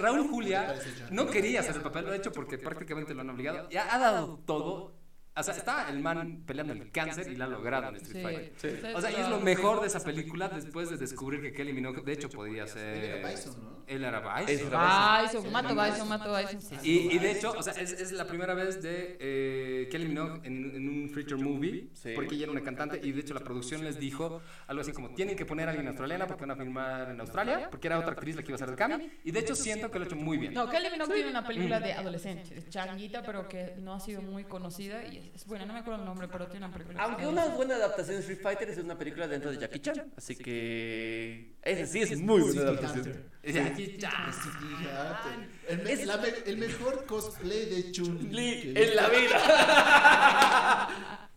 Raúl 0.00 0.28
Julia 0.28 0.74
no 1.10 1.26
quería 1.28 1.60
hacer 1.60 1.76
el 1.76 1.82
papel, 1.82 2.04
lo 2.04 2.12
ha 2.12 2.16
hecho 2.16 2.32
porque 2.32 2.58
prácticamente 2.58 3.14
lo 3.14 3.22
han 3.22 3.30
obligado. 3.30 3.70
Ya 3.70 3.94
ha 3.94 3.98
dado 3.98 4.38
todo. 4.44 4.97
O 5.38 5.42
sea, 5.42 5.54
está 5.54 5.88
el 5.90 6.00
man 6.00 6.42
peleando 6.46 6.72
el 6.72 6.90
cáncer 6.90 7.30
y 7.30 7.36
la 7.36 7.44
ha 7.44 7.48
logrado 7.48 7.88
en 7.88 7.96
Street 7.96 8.16
Sí. 8.16 8.22
Fighter. 8.22 8.52
Sí. 8.56 8.68
O 8.94 9.00
sea, 9.00 9.10
y 9.10 9.14
es 9.16 9.28
lo 9.28 9.40
mejor 9.40 9.80
de 9.80 9.86
esa 9.86 10.00
película 10.00 10.48
después 10.48 10.90
de 10.90 10.96
descubrir 10.96 11.40
que 11.40 11.52
Kelly 11.52 11.72
Minogue, 11.72 12.02
de 12.02 12.12
hecho, 12.12 12.28
podía 12.28 12.66
ser. 12.66 12.96
Él 12.96 13.04
era 13.04 13.28
Bison, 13.30 13.62
¿no? 13.62 13.84
Él 13.86 14.04
era 14.04 14.20
Bison. 14.20 14.66
Era 14.68 15.22
Bison, 15.22 15.52
Mato 15.52 15.74
Bison, 15.74 16.08
Mato 16.08 16.36
Bison. 16.36 16.60
sí, 16.60 16.76
sí. 16.80 16.90
Y, 17.10 17.16
y 17.16 17.18
de 17.18 17.30
hecho, 17.32 17.52
o 17.56 17.62
sea, 17.62 17.72
es, 17.74 17.92
es 17.92 18.12
la 18.12 18.26
primera 18.26 18.54
vez 18.54 18.82
de 18.82 19.16
eh, 19.20 19.88
Kelly 19.90 20.06
Minogue 20.08 20.40
en, 20.46 20.74
en 20.74 20.88
un 20.88 21.08
feature 21.10 21.42
movie, 21.42 21.88
Sí. 21.94 22.10
porque 22.14 22.34
ella 22.34 22.44
era 22.44 22.52
una 22.52 22.62
cantante 22.62 23.00
y 23.02 23.12
de 23.12 23.20
hecho 23.20 23.34
la 23.34 23.40
producción 23.40 23.82
les 23.84 23.98
dijo 23.98 24.40
algo 24.66 24.80
así 24.82 24.92
como, 24.92 25.10
tienen 25.14 25.36
que 25.36 25.46
poner 25.46 25.68
a 25.68 25.70
alguien 25.70 25.88
australiana 25.88 26.26
porque 26.26 26.42
van 26.44 26.50
a 26.50 26.56
filmar 26.56 27.10
en 27.10 27.20
Australia, 27.20 27.68
porque 27.70 27.86
era 27.86 27.98
otra 27.98 28.12
actriz 28.12 28.36
la 28.36 28.42
que 28.42 28.48
iba 28.48 28.56
a 28.56 28.58
ser 28.58 28.70
de 28.70 28.76
Cami, 28.76 29.10
y 29.24 29.30
de 29.30 29.40
hecho 29.40 29.54
siento 29.54 29.90
que 29.90 29.98
lo 29.98 30.04
ha 30.04 30.08
hecho 30.08 30.16
muy 30.16 30.36
bien. 30.38 30.52
No, 30.54 30.68
Kelly 30.68 30.90
Minogue 30.90 31.14
tiene 31.14 31.30
una 31.30 31.46
película 31.46 31.80
de 31.80 31.92
adolescente, 31.92 32.56
es 32.58 32.68
changuita, 32.68 33.22
pero 33.22 33.48
que 33.48 33.74
no 33.78 33.94
ha 33.94 34.00
sido 34.00 34.20
muy 34.22 34.44
conocida 34.44 35.04
y 35.06 35.18
es, 35.18 35.27
es 35.34 35.44
buena, 35.46 35.64
no 35.66 35.72
me 35.72 35.80
acuerdo 35.80 36.00
el 36.00 36.06
nombre, 36.06 36.28
pero 36.28 36.46
tiene 36.46 36.66
una 36.66 36.72
película. 36.74 37.02
Aunque 37.02 37.26
una 37.26 37.46
buena 37.46 37.74
adaptación 37.76 38.16
de 38.16 38.20
Street 38.20 38.40
Fighter 38.42 38.68
es 38.70 38.78
una 38.78 38.96
película 38.98 39.26
dentro 39.28 39.50
de 39.50 39.58
Jackie 39.58 39.80
Chan. 39.80 40.12
Así 40.16 40.36
que. 40.36 41.54
Ese 41.62 41.86
sí 41.86 42.00
es 42.00 42.18
muy 42.20 42.40
buena 42.42 42.62
adaptación. 42.62 43.04
City 43.44 43.98
Hunter. 44.04 45.48
El, 45.68 45.82
me- 45.82 45.92
Es- 45.92 46.06
la 46.06 46.14
el 46.46 46.56
mejor 46.58 47.04
cosplay 47.06 47.66
de 47.66 47.92
Chun-Li 47.92 48.72
En 48.76 48.96
la 48.96 49.08
vida. 49.08 50.88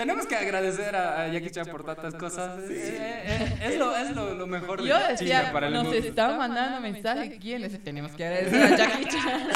Tenemos 0.00 0.26
que 0.26 0.34
agradecer 0.34 0.96
a, 0.96 1.24
a 1.24 1.28
Jackie 1.28 1.50
Chan 1.50 1.66
por 1.66 1.84
tantas 1.84 2.14
cosas. 2.14 2.58
Eh, 2.70 3.22
eh, 3.26 3.58
es 3.66 3.76
lo, 3.78 3.94
es 3.94 4.16
lo, 4.16 4.32
lo 4.34 4.46
mejor 4.46 4.80
de 4.80 4.88
Yo 4.88 4.94
China 4.96 5.08
decía, 5.10 5.52
para 5.52 5.66
el 5.66 5.74
nos 5.74 5.84
mundo. 5.84 5.98
está 5.98 6.36
mandando 6.38 6.80
mensaje 6.80 7.38
quiénes 7.38 7.78
tenemos 7.84 8.12
que 8.12 8.24
agradecer 8.26 8.62
a 8.62 8.76
Jackie 8.78 9.04
Chan. 9.04 9.48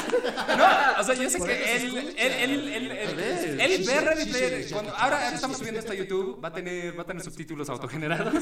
No, 0.55 1.01
o 1.01 1.03
sea, 1.03 1.15
yo 1.15 1.29
sé 1.31 1.39
que 1.41 1.75
él, 1.77 1.97
él, 1.97 2.07
él, 2.17 2.51
él, 2.51 2.69
él, 2.69 2.91
él, 2.91 3.59
él 3.59 3.71
sí, 3.71 3.87
ve 3.87 4.15
sí, 4.17 4.33
sí, 4.33 4.63
sí, 4.67 4.73
Cuando, 4.73 4.91
sí, 4.91 4.97
ahora 4.99 5.29
sí, 5.29 5.35
estamos 5.35 5.57
sí, 5.57 5.61
subiendo 5.61 5.81
sí, 5.81 5.85
esto 5.87 5.93
a 5.93 5.95
sí. 5.95 6.01
YouTube, 6.03 6.43
va 6.43 6.49
a 6.49 6.53
tener, 6.53 6.97
va 6.97 7.01
a 7.01 7.05
tener 7.05 7.23
subtítulos 7.23 7.67
autogenerados. 7.69 8.35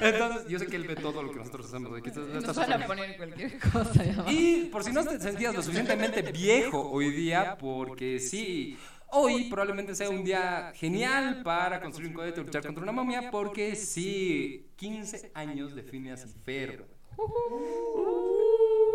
Entonces, 0.00 0.46
yo 0.48 0.58
sé 0.58 0.66
que 0.66 0.76
él 0.76 0.84
ve 0.86 0.96
todo 0.96 1.22
lo 1.22 1.32
que 1.32 1.38
nosotros 1.38 1.66
hacemos. 1.66 1.96
Aquí 1.98 2.08
está- 2.10 2.20
está 2.20 2.38
Nos 2.48 2.56
van 2.56 2.82
a 2.82 2.86
poner 2.86 3.16
cualquier 3.16 3.58
cosa. 3.58 4.04
Y 4.28 4.64
por 4.70 4.84
si 4.84 4.92
no 4.92 5.04
te 5.04 5.18
sentías 5.20 5.54
lo 5.54 5.62
suficientemente 5.62 6.20
viejo 6.32 6.90
hoy 6.90 7.10
día, 7.10 7.56
porque 7.58 8.18
sí, 8.20 8.76
hoy 9.10 9.44
probablemente 9.44 9.94
sea 9.94 10.10
un 10.10 10.24
día 10.24 10.72
genial 10.74 11.42
para 11.42 11.80
construir 11.80 12.08
un 12.08 12.14
cohete 12.14 12.40
o 12.40 12.44
luchar 12.44 12.64
contra 12.64 12.82
una 12.82 12.92
momia, 12.92 13.30
porque 13.30 13.74
sí, 13.76 14.70
15 14.76 15.32
años 15.34 15.74
de 15.74 15.82
Phineas 15.82 16.24
y 16.24 16.38
Ferb. 16.44 16.86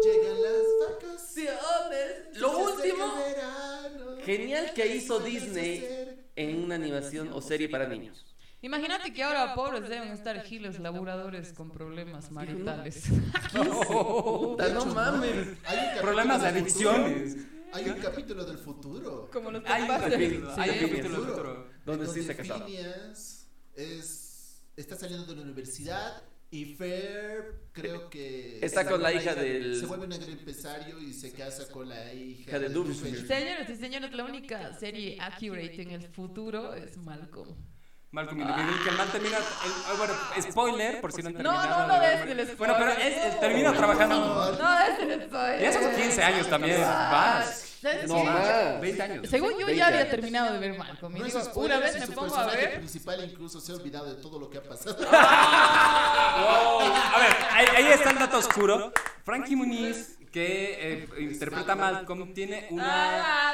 Llegan 0.04 0.41
las 0.41 1.02
vacaciones. 1.02 2.38
Lo 2.38 2.58
último 2.58 3.13
Genial 4.26 4.71
que 4.73 4.95
hizo 4.95 5.17
¿qué 5.17 5.23
puedes 5.23 5.43
Disney 5.43 6.23
en 6.36 6.63
una 6.63 6.76
animación 6.76 7.32
o 7.34 7.41
serie 7.41 7.69
para 7.69 7.88
niños. 7.88 8.26
Imagínate 8.62 9.12
que 9.12 9.21
ahora 9.21 9.54
pobres 9.56 9.89
deben 9.89 10.13
estar 10.13 10.41
giles 10.43 10.80
laburadores 10.80 11.52
con 11.52 11.69
problemas 11.69 12.32
maritales. 12.32 13.04
Puta, 13.54 14.69
no 14.69 14.86
mames. 14.86 15.58
Problemas 16.02 16.41
de 16.41 16.47
adicciones. 16.47 17.38
Hay 17.73 17.89
un 17.89 17.97
capítulo 17.99 18.45
del 18.45 18.57
futuro. 18.57 19.29
Como 19.31 19.51
los 19.51 19.63
Hay 19.65 19.81
un 19.83 19.88
capítulo, 19.88 20.53
hay 20.57 20.69
un 20.69 20.89
capítulo 20.89 21.21
del 21.21 21.29
futuro. 21.29 21.69
Donde 21.86 22.07
sí 22.07 22.23
se. 22.23 22.33
Phineas 22.36 23.47
es, 23.75 24.62
está 24.77 24.95
saliendo 24.95 25.25
de 25.25 25.36
la 25.36 25.41
universidad 25.41 26.23
y 26.51 26.75
Fer 26.75 27.63
creo 27.71 28.09
que 28.12 28.63
Está 28.63 28.83
se 28.83 28.89
con 28.91 29.01
la 29.01 29.12
hija 29.12 29.33
una- 29.33 29.41
del- 29.41 29.79
se 29.79 29.86
vuelve 29.88 30.03
un 30.05 30.12
gran 30.12 30.29
empresario 30.29 30.99
y 30.99 31.12
se 31.13 31.31
casa 31.33 31.67
con 31.71 31.89
la 31.89 32.13
hija 32.13 32.49
Hija 32.51 32.59
de 32.59 32.69
Doofenshmirtz. 32.69 33.27
Señores 33.27 33.69
y 33.69 33.75
señores, 33.75 34.13
la 34.13 34.25
única 34.25 34.73
serie 34.77 35.17
accurate 35.19 35.81
en 35.81 35.91
el 35.91 36.03
futuro 36.09 36.73
es 36.75 36.95
Malcolm. 36.97 37.55
Malcolm 38.13 38.39
in 38.41 38.47
the 38.47 38.54
Middle, 38.54 38.84
que 38.84 38.89
el 38.89 38.95
man 38.97 39.08
termina. 39.12 39.38
el- 39.38 39.43
ah, 39.43 39.93
bueno, 39.97 40.13
spoiler, 40.52 41.02
por 41.02 41.12
si 41.12 41.21
no 41.23 41.30
han 41.30 41.34
No, 41.34 41.39
terminado. 41.52 41.88
no, 41.88 41.93
no 41.93 41.99
ver- 41.99 42.30
el 42.30 42.47
spoiler. 42.47 42.58
Bueno, 42.58 42.76
pero 42.78 42.91
es, 42.91 43.17
es- 43.26 43.39
termina 43.39 43.73
trabajando. 43.73 44.56
No, 44.60 44.80
ese 44.80 45.06
no 45.06 45.30
soy. 45.30 45.60
Ya 45.62 45.73
son 45.73 45.95
15 45.95 46.23
años 46.23 46.47
también. 46.47 46.80
Vas. 46.82 47.69
¿Sabes 47.82 48.08
No 48.08 48.23
más. 48.23 48.80
20 48.80 49.02
años. 49.04 49.28
Según 49.30 49.52
yo 49.52 49.65
20 49.65 49.76
ya 49.76 49.88
había 49.88 49.99
años. 50.02 50.12
terminado 50.12 50.54
de 50.54 50.60
ver 50.60 50.78
Malcolm. 50.78 51.17
Y 51.17 51.19
No 51.19 51.26
es 51.26 51.34
digo, 51.34 51.43
spoiler, 51.45 51.78
una 51.78 51.86
vez 51.86 51.99
me 51.99 52.08
pongo 52.15 52.34
a 52.36 52.38
personaje 52.45 52.58
ver. 52.67 52.76
principal 52.78 53.23
incluso 53.26 53.60
se 53.60 53.71
ha 53.71 53.76
olvidado 53.76 54.06
de 54.15 54.21
todo 54.21 54.39
lo 54.39 54.49
que 54.49 54.60
ha 54.60 54.63
pasado. 54.63 54.95
A 55.95 57.19
ver, 57.19 57.36
ahí, 57.52 57.65
ahí 57.78 57.91
está 57.91 58.12
el 58.12 58.19
dato 58.19 58.38
oscuro. 58.38 58.93
Frankie 59.26 59.56
Muniz, 59.56 60.17
que 60.32 61.04
eh, 61.04 61.10
interpreta 61.19 61.73
a 61.73 61.76
Malcolm, 61.76 62.34
tiene 62.34 62.67
una, 62.71 62.86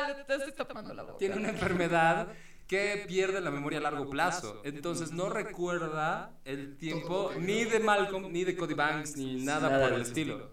Ah, 0.05 0.07
te 0.27 0.35
estoy 0.35 0.51
tapando 0.53 0.93
la 0.93 1.03
boca. 1.03 1.17
tiene 1.17 1.35
una 1.35 1.49
enfermedad 1.49 2.27
que 2.69 3.03
pierde 3.07 3.41
la 3.41 3.49
memoria 3.49 3.79
a 3.79 3.81
largo 3.81 4.09
plazo. 4.09 4.61
Entonces 4.63 5.11
no 5.11 5.27
recuerda 5.27 6.31
el 6.45 6.77
tiempo 6.77 7.31
ni 7.37 7.65
de 7.65 7.79
Malcolm, 7.79 8.31
ni 8.31 8.43
de 8.43 8.55
Cody 8.55 8.75
Banks, 8.75 9.17
ni 9.17 9.43
nada 9.43 9.69
Nada 9.69 9.83
por 9.83 9.93
el 9.93 10.01
estilo. 10.03 10.51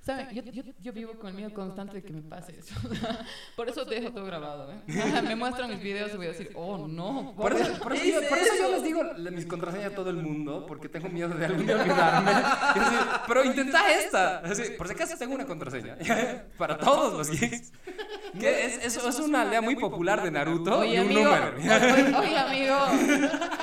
¿Saben? 0.00 0.28
Yo, 0.30 0.42
yo, 0.44 0.62
yo 0.80 0.92
vivo 0.92 1.12
con 1.18 1.28
el 1.30 1.34
miedo 1.34 1.52
constante 1.52 1.96
de 1.96 2.02
que 2.02 2.12
me 2.12 2.22
pase 2.22 2.56
eso. 2.58 2.74
por 3.56 3.68
eso 3.68 3.84
dejo 3.84 4.10
todo 4.12 4.24
grabado. 4.24 4.72
¿eh? 4.72 4.80
me 5.22 5.34
muestran 5.34 5.68
mis 5.68 5.82
videos 5.82 6.14
y 6.14 6.16
voy 6.16 6.26
a 6.26 6.28
decir, 6.30 6.50
oh 6.54 6.86
no. 6.86 7.34
Por 7.36 7.52
eso, 7.52 7.78
por 7.82 7.92
eso, 7.92 8.04
yo, 8.04 8.28
por 8.28 8.38
eso 8.38 8.52
yo 8.56 8.70
les 8.70 8.82
digo 8.84 9.02
mis 9.32 9.44
contraseñas 9.44 9.92
a 9.92 9.94
todo 9.96 10.10
el 10.10 10.16
mundo, 10.16 10.64
porque 10.66 10.88
tengo 10.88 11.08
miedo 11.08 11.28
de 11.28 11.44
algún 11.44 11.66
día 11.66 11.76
olvidarme. 11.82 12.30
Así, 12.30 12.96
pero 13.26 13.44
intenta 13.44 13.92
esta. 13.92 14.38
Así, 14.38 14.62
por 14.78 14.86
si 14.86 14.94
acaso 14.94 15.18
tengo 15.18 15.34
una 15.34 15.44
contraseña 15.44 15.98
para 16.56 16.78
todos 16.78 17.14
los 17.14 17.38
geeks. 17.38 17.72
Que 18.38 18.66
es, 18.66 18.84
es, 18.84 18.96
es 18.96 19.18
una 19.20 19.42
aldea 19.42 19.60
muy 19.60 19.76
popular 19.76 20.22
de 20.22 20.30
Naruto 20.30 20.84
y 20.84 20.88
Oye, 20.88 21.00
un 21.00 21.06
amigo, 21.06 21.24
número. 21.24 21.56
oye, 21.58 22.14
oye, 22.16 22.38
amigo, 22.38 22.76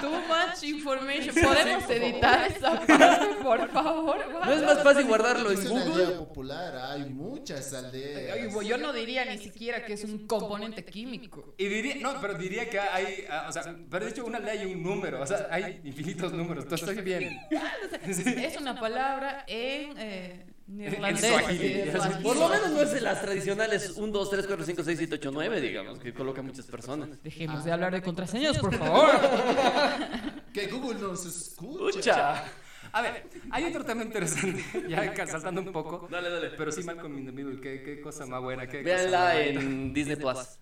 too 0.02 0.10
much 0.10 0.64
information. 0.64 1.36
¿Podemos 1.36 1.90
editar 1.90 2.48
esa 2.48 2.82
parte, 2.82 3.26
por 3.44 3.70
favor? 3.70 4.18
¿No 4.46 4.52
es 4.52 4.64
más 4.64 4.84
fácil 4.84 5.06
guardarlo 5.06 5.52
en 5.52 5.60
es 5.60 5.66
una 5.66 5.82
aldea 5.82 6.06
Google? 6.06 6.18
popular, 6.18 6.76
hay 6.92 7.06
muchas 7.10 7.74
aldeas. 7.74 8.56
Oye, 8.56 8.68
yo 8.68 8.78
no 8.78 8.94
diría 8.94 9.26
ni 9.26 9.38
siquiera 9.38 9.86
que 9.86 9.94
es 9.94 10.04
un 10.04 10.26
componente 10.28 10.84
químico. 10.86 11.56
Y 11.58 11.66
diría, 11.68 11.96
no, 12.02 12.20
pero 12.22 12.36
diría 12.36 12.70
que 12.70 12.80
hay, 12.80 13.26
ah, 13.30 13.46
o 13.50 13.52
sea, 13.52 13.76
pero 13.90 14.06
de 14.06 14.12
hecho 14.12 14.26
una 14.26 14.38
aldea 14.38 14.56
y 14.56 14.74
un 14.74 14.84
número, 14.84 15.22
o 15.22 15.26
sea, 15.26 15.48
hay 15.52 15.82
infinitos 15.84 16.34
números, 16.34 16.64
entonces 16.64 16.88
estoy 16.90 17.04
bien. 17.04 17.40
Es 18.46 18.58
una 18.60 18.80
palabra 18.80 19.44
en 19.48 19.94
eh, 19.98 20.46
Swahili. 20.66 21.92
Por 22.24 22.38
lo 22.38 22.50
menos 22.50 22.72
no 22.72 22.82
es 22.82 22.92
de 22.92 23.02
las 23.02 23.22
tradicionales 23.22 23.94
1, 23.98 24.12
2, 24.12 24.30
3, 24.30 24.48
4, 24.48 24.66
5, 24.66 24.84
6, 24.84 24.98
7, 24.98 25.16
8, 25.16 25.32
9, 25.32 25.62
digamos, 25.62 26.00
que 26.00 26.14
coloca 26.14 26.42
muchas 26.42 26.66
personas. 26.66 27.22
Dejemos 27.24 27.64
de 27.64 27.72
hablar 27.72 27.94
de 27.94 28.02
contraseñas, 28.02 28.58
por 28.58 28.76
favor. 28.76 29.10
Que 30.56 30.68
Google 30.68 31.00
nos 31.02 31.26
escucha. 31.26 32.46
A 32.94 33.02
ver, 33.02 33.30
hay 33.52 33.66
otro 33.66 33.84
tema 33.84 34.04
interesante, 34.04 34.64
ya 34.88 35.28
saltando 35.28 35.60
un 35.60 35.74
poco. 35.74 36.08
Dale, 36.10 36.30
dale. 36.30 36.52
Pero 36.52 36.72
sí, 36.72 36.82
Malcolm 36.82 37.18
in 37.18 37.26
the 37.26 37.32
Middle, 37.34 37.60
qué, 37.60 37.84
qué 37.84 38.00
cosa 38.00 38.26
más 38.26 38.42
buena. 38.42 38.66
Qué 38.66 38.82
Véanla 38.82 39.38
en 39.42 39.94
Disney 39.94 40.16
Plus. 40.16 40.60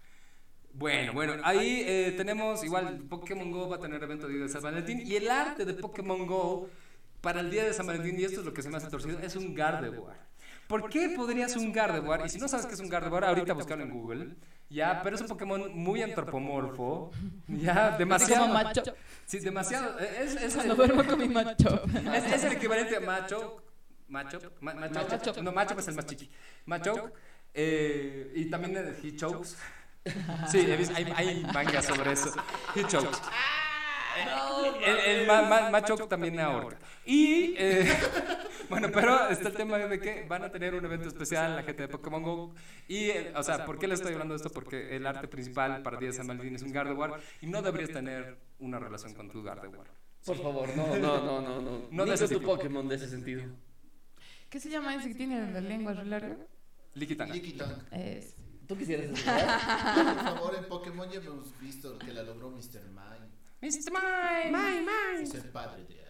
Bueno, 0.73 1.13
bueno, 1.13 1.35
ahí 1.43 1.83
eh, 1.85 2.15
tenemos 2.17 2.63
igual 2.63 3.03
Pokémon 3.07 3.51
Go 3.51 3.69
va 3.69 3.75
a 3.75 3.79
tener 3.79 4.01
evento 4.01 4.27
de 4.27 4.49
San 4.49 4.63
Valentín 4.63 5.03
y 5.05 5.15
el 5.15 5.29
arte 5.29 5.65
de 5.65 5.75
Pokémon 5.75 6.25
Go 6.25 6.67
para 7.23 7.39
el 7.39 7.49
Día 7.49 7.63
de 7.63 7.73
San 7.73 7.87
Valentín, 7.87 8.19
y 8.19 8.25
esto 8.25 8.41
es 8.41 8.45
lo 8.45 8.53
que 8.53 8.61
se 8.61 8.69
me 8.69 8.75
hace 8.75 8.89
torcido, 8.89 9.17
es 9.19 9.37
un 9.37 9.55
Gardevoir. 9.55 10.17
¿Por 10.67 10.89
qué 10.89 11.13
podría 11.15 11.47
ser 11.47 11.59
un 11.59 11.71
Gardevoir? 11.71 12.25
Y 12.25 12.29
si 12.29 12.37
no 12.37 12.49
sabes 12.49 12.65
qué 12.65 12.73
es 12.73 12.81
un 12.81 12.89
Gardevoir, 12.89 13.23
ahorita 13.23 13.53
buscarlo 13.53 13.85
en 13.85 13.91
Google. 13.91 14.35
Ya, 14.69 15.01
pero 15.01 15.15
es 15.15 15.21
un 15.21 15.29
Pokémon 15.29 15.73
muy 15.73 16.01
antropomorfo. 16.01 17.11
Ya, 17.47 17.91
demasiado. 17.97 18.41
Como 18.43 18.55
macho. 18.55 18.83
Sí, 19.25 19.39
demasiado. 19.39 19.97
Es, 19.99 20.35
es, 20.35 20.75
duermo 20.75 21.05
con 21.05 21.17
mi 21.17 21.29
macho. 21.29 21.81
es, 22.13 22.33
es 22.33 22.43
el 22.43 22.53
equivalente 22.53 22.97
a 22.97 22.99
macho. 22.99 23.63
Macho. 24.09 24.39
ma- 24.59 24.73
macho. 24.73 25.07
Macho. 25.09 25.41
No, 25.43 25.53
macho 25.53 25.79
es 25.79 25.87
el 25.87 25.95
más 25.95 26.05
chiqui. 26.05 26.29
Macho. 26.65 27.13
eh, 27.53 28.33
y 28.35 28.49
también 28.49 28.75
el 28.75 28.97
he 29.01 29.15
chokes. 29.15 29.55
Sí, 30.51 30.57
hay, 30.59 31.13
hay 31.15 31.43
mangas 31.53 31.85
sobre 31.85 32.11
eso. 32.11 32.33
He 32.75 32.83
chokes. 32.83 33.17
El, 34.85 34.99
el 35.21 35.27
ma, 35.27 35.41
ma- 35.43 35.69
macho 35.69 35.95
también 36.07 36.39
ahorca. 36.39 36.77
Y 37.05 37.55
eh, 37.57 37.91
bueno, 38.69 38.89
pero 38.93 39.27
está 39.29 39.49
el 39.49 39.55
tema 39.55 39.77
de 39.77 39.99
que 39.99 40.25
van 40.27 40.43
a 40.43 40.51
tener 40.51 40.75
un 40.75 40.85
evento 40.85 41.07
especial 41.07 41.55
la 41.55 41.63
gente 41.63 41.83
de 41.83 41.87
Pokémon 41.87 42.21
Go. 42.23 42.53
Y, 42.87 43.09
eh, 43.09 43.33
o 43.35 43.43
sea, 43.43 43.65
¿por 43.65 43.77
qué 43.79 43.87
le 43.87 43.95
estoy 43.95 44.13
hablando 44.13 44.33
de 44.33 44.37
esto? 44.37 44.49
Porque 44.49 44.95
el 44.95 45.05
arte 45.05 45.27
principal 45.27 45.81
para 45.83 45.97
Día 45.97 46.09
de 46.09 46.15
San 46.15 46.27
Valentín 46.27 46.55
es 46.55 46.61
un 46.63 46.71
Gardevoir 46.71 47.21
y 47.41 47.47
no 47.47 47.61
deberías 47.61 47.91
tener 47.91 48.37
una 48.59 48.79
relación 48.79 49.13
con 49.13 49.29
tu 49.29 49.43
Gardevoir. 49.43 49.87
Por 50.25 50.37
favor, 50.41 50.69
no, 50.77 50.87
no, 50.97 51.21
no, 51.21 51.41
no. 51.41 51.61
No, 51.61 51.81
No 51.91 52.05
de 52.05 52.13
ese 52.13 52.27
tu. 52.29 52.41
Pokémon 52.41 52.87
de 52.87 52.95
ese 52.95 53.09
sentido. 53.09 53.43
¿Qué 54.49 54.59
se 54.59 54.69
llama 54.69 54.95
ese 54.95 55.09
que 55.09 55.15
tiene 55.15 55.51
la 55.51 55.59
lengua 55.61 55.93
larga? 55.93 56.37
Likitanga. 56.93 57.33
Licky 57.33 57.53
Tongue. 57.53 57.75
Es... 57.91 58.35
¿Tú 58.67 58.77
quisieras? 58.77 59.07
Por 59.19 60.23
favor, 60.23 60.55
en 60.55 60.65
Pokémon 60.69 61.09
ya 61.09 61.17
hemos 61.19 61.59
visto 61.59 61.97
que 61.99 62.13
la 62.13 62.23
logró 62.23 62.49
Mr. 62.51 62.81
Mime. 62.87 63.22
Mr. 63.63 63.91
Mime. 63.91 64.57
Mime, 64.57 65.23
Es 65.23 65.33
el 65.35 65.43
padre 65.49 65.83
de 65.83 66.03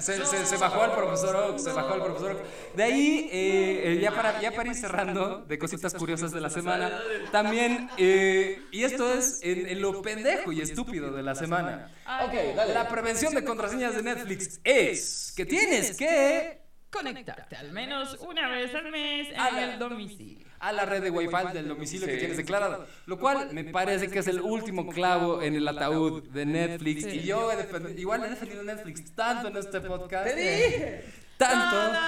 Se, 0.00 0.24
se- 0.24 0.46
se 0.46 0.56
bajó 0.56 0.82
al 0.82 0.94
profesor 0.94 1.34
Oak, 1.36 1.58
se 1.58 1.72
bajó 1.72 1.94
al 1.94 2.04
profesor 2.04 2.32
Oak. 2.32 2.42
De 2.76 2.82
ahí, 2.82 3.28
eh, 3.32 3.82
eh, 3.94 3.98
ya, 4.00 4.12
para, 4.14 4.40
ya 4.40 4.52
para 4.52 4.68
ir 4.68 4.74
cerrando, 4.76 5.38
de 5.46 5.58
cositas 5.58 5.94
curiosas 5.94 6.30
de 6.32 6.40
la 6.40 6.50
semana, 6.50 6.90
también, 7.32 7.88
eh, 7.96 8.62
y 8.70 8.84
esto 8.84 9.12
es 9.12 9.40
en, 9.42 9.66
en 9.66 9.80
lo 9.80 10.02
pendejo 10.02 10.52
y 10.52 10.60
estúpido 10.60 11.10
de 11.10 11.22
la 11.22 11.34
semana. 11.34 11.90
Ok, 12.24 12.34
dale. 12.54 12.74
La 12.74 12.88
prevención 12.88 13.34
de 13.34 13.44
contraseñas 13.44 13.94
de 13.96 14.02
Netflix 14.02 14.60
es 14.62 15.32
que 15.36 15.46
tienes 15.46 15.96
que 15.96 16.59
Conectarte 16.90 17.56
al 17.56 17.72
menos 17.72 18.16
una 18.20 18.48
vez 18.48 18.74
al 18.74 18.90
mes 18.90 19.28
en 19.28 19.38
A 19.40 19.50
la- 19.50 19.72
el 19.74 19.78
domicilio. 19.78 20.46
a 20.58 20.72
la 20.72 20.84
red 20.84 21.02
de 21.02 21.10
Wi-Fi 21.10 21.52
del 21.54 21.68
domicilio 21.68 22.06
que 22.06 22.16
tienes 22.16 22.36
declarado. 22.36 22.86
Lo 23.06 23.18
cual 23.18 23.52
me 23.52 23.64
parece 23.64 24.10
que 24.10 24.18
es 24.18 24.26
el 24.26 24.40
último 24.40 24.88
clavo 24.88 25.40
en 25.40 25.54
el 25.54 25.66
ataúd 25.68 26.22
de 26.30 26.44
Netflix. 26.46 27.04
Sí. 27.04 27.20
Y 27.20 27.22
yo 27.26 27.50
he 27.52 28.00
igual 28.00 28.24
he 28.24 28.28
defendido 28.30 28.62
Netflix 28.64 29.14
tanto 29.14 29.48
en 29.48 29.56
este 29.56 29.80
podcast. 29.80 30.26
¡Te 30.26 30.34
dije! 30.36 31.04
Tanto. 31.40 31.74
No, 31.74 31.92
no, 31.94 32.00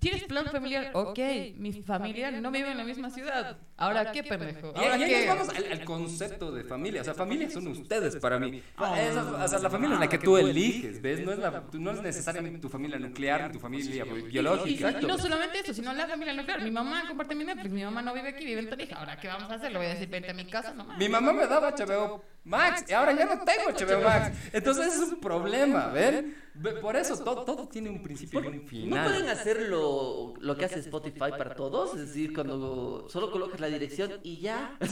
¿tienes 0.00 0.24
plan 0.24 0.46
familiar? 0.46 0.90
Ok, 0.94 1.18
mi 1.56 1.72
familia 1.82 2.30
no 2.30 2.50
vive 2.50 2.70
en 2.70 2.78
la 2.78 2.84
misma 2.84 3.10
ciudad. 3.10 3.56
Ahora, 3.76 4.10
¿qué 4.12 4.22
pendejo? 4.24 4.72
Ahora, 4.74 4.96
y 4.98 5.26
vamos 5.26 5.48
al, 5.50 5.72
al 5.72 5.84
concepto 5.84 6.50
de 6.52 6.64
familia. 6.64 7.00
O 7.02 7.04
sea, 7.04 7.14
familia 7.14 7.48
son 7.50 7.66
ustedes 7.68 8.16
para 8.16 8.38
mí. 8.38 8.62
Esa- 8.98 9.44
o 9.44 9.48
sea, 9.48 9.58
la 9.58 9.70
familia 9.70 9.94
es 9.94 10.00
la 10.00 10.08
que 10.08 10.18
tú 10.18 10.36
eliges, 10.36 11.00
¿ves? 11.00 11.20
No 11.24 11.32
es, 11.32 11.38
la, 11.38 11.62
tú- 11.62 11.78
no 11.80 11.90
es 11.92 12.02
necesariamente 12.02 12.58
tu 12.58 12.68
familia 12.68 12.98
nuclear, 12.98 13.46
ni 13.46 13.52
tu 13.52 13.60
familia 13.60 14.04
Y, 14.04 14.22
biológica. 14.22 14.92
y- 15.00 15.04
y 15.04 15.06
no 15.06 15.18
solamente 15.18 15.60
eso, 15.60 15.72
sino 15.74 15.92
la 15.92 16.06
familia 16.06 16.34
nuclear. 16.34 16.62
Mi 16.62 16.70
mamá 16.70 17.04
comparte 17.06 17.34
mi 17.34 17.44
Netflix, 17.44 17.70
mi 17.72 17.84
mamá 17.84 18.02
no 18.02 18.14
vive 18.14 18.28
aquí, 18.30 18.44
vive 18.44 18.60
en 18.60 18.68
Tarija. 18.70 18.96
Ahora, 18.96 19.18
¿qué 19.18 19.28
vamos 19.28 19.50
a 19.50 19.54
hacer? 19.54 19.70
Le 19.72 19.78
voy 19.78 19.86
a 19.86 19.90
decir, 19.90 20.08
vente 20.08 20.30
a 20.30 20.34
mi 20.34 20.44
casa 20.46 20.74
nomás. 20.74 20.98
Mi 20.98 21.08
mamá 21.08 21.32
me 21.32 21.46
daba 21.46 21.70
HBO 21.70 22.22
Max 22.48 22.84
y 22.88 22.92
ahora 22.92 23.12
ya 23.12 23.24
no 23.26 23.44
tengo 23.44 23.70
HBO 23.70 24.02
Max. 24.02 24.36
Entonces 24.52 24.94
es 24.94 25.00
un 25.00 25.20
problema, 25.20 25.88
¿ven? 25.88 26.34
Ve- 26.54 26.72
Por 26.80 26.96
eso 26.96 27.16
todo, 27.22 27.44
todo 27.44 27.68
tiene 27.68 27.88
un 27.90 28.02
principio 28.02 28.42
y 28.42 28.46
un 28.48 28.62
¿No 28.62 28.68
final. 28.68 29.04
pueden 29.08 29.28
hacer 29.28 29.62
lo, 29.68 30.34
lo 30.40 30.56
que 30.56 30.64
hace 30.64 30.80
Spotify 30.80 31.30
para 31.30 31.54
todos? 31.54 31.94
Es 31.94 32.08
decir, 32.08 32.32
cuando 32.34 33.06
solo 33.08 33.30
colocas 33.30 33.60
la 33.60 33.68
dirección 33.68 34.12
y 34.22 34.38
ya. 34.38 34.76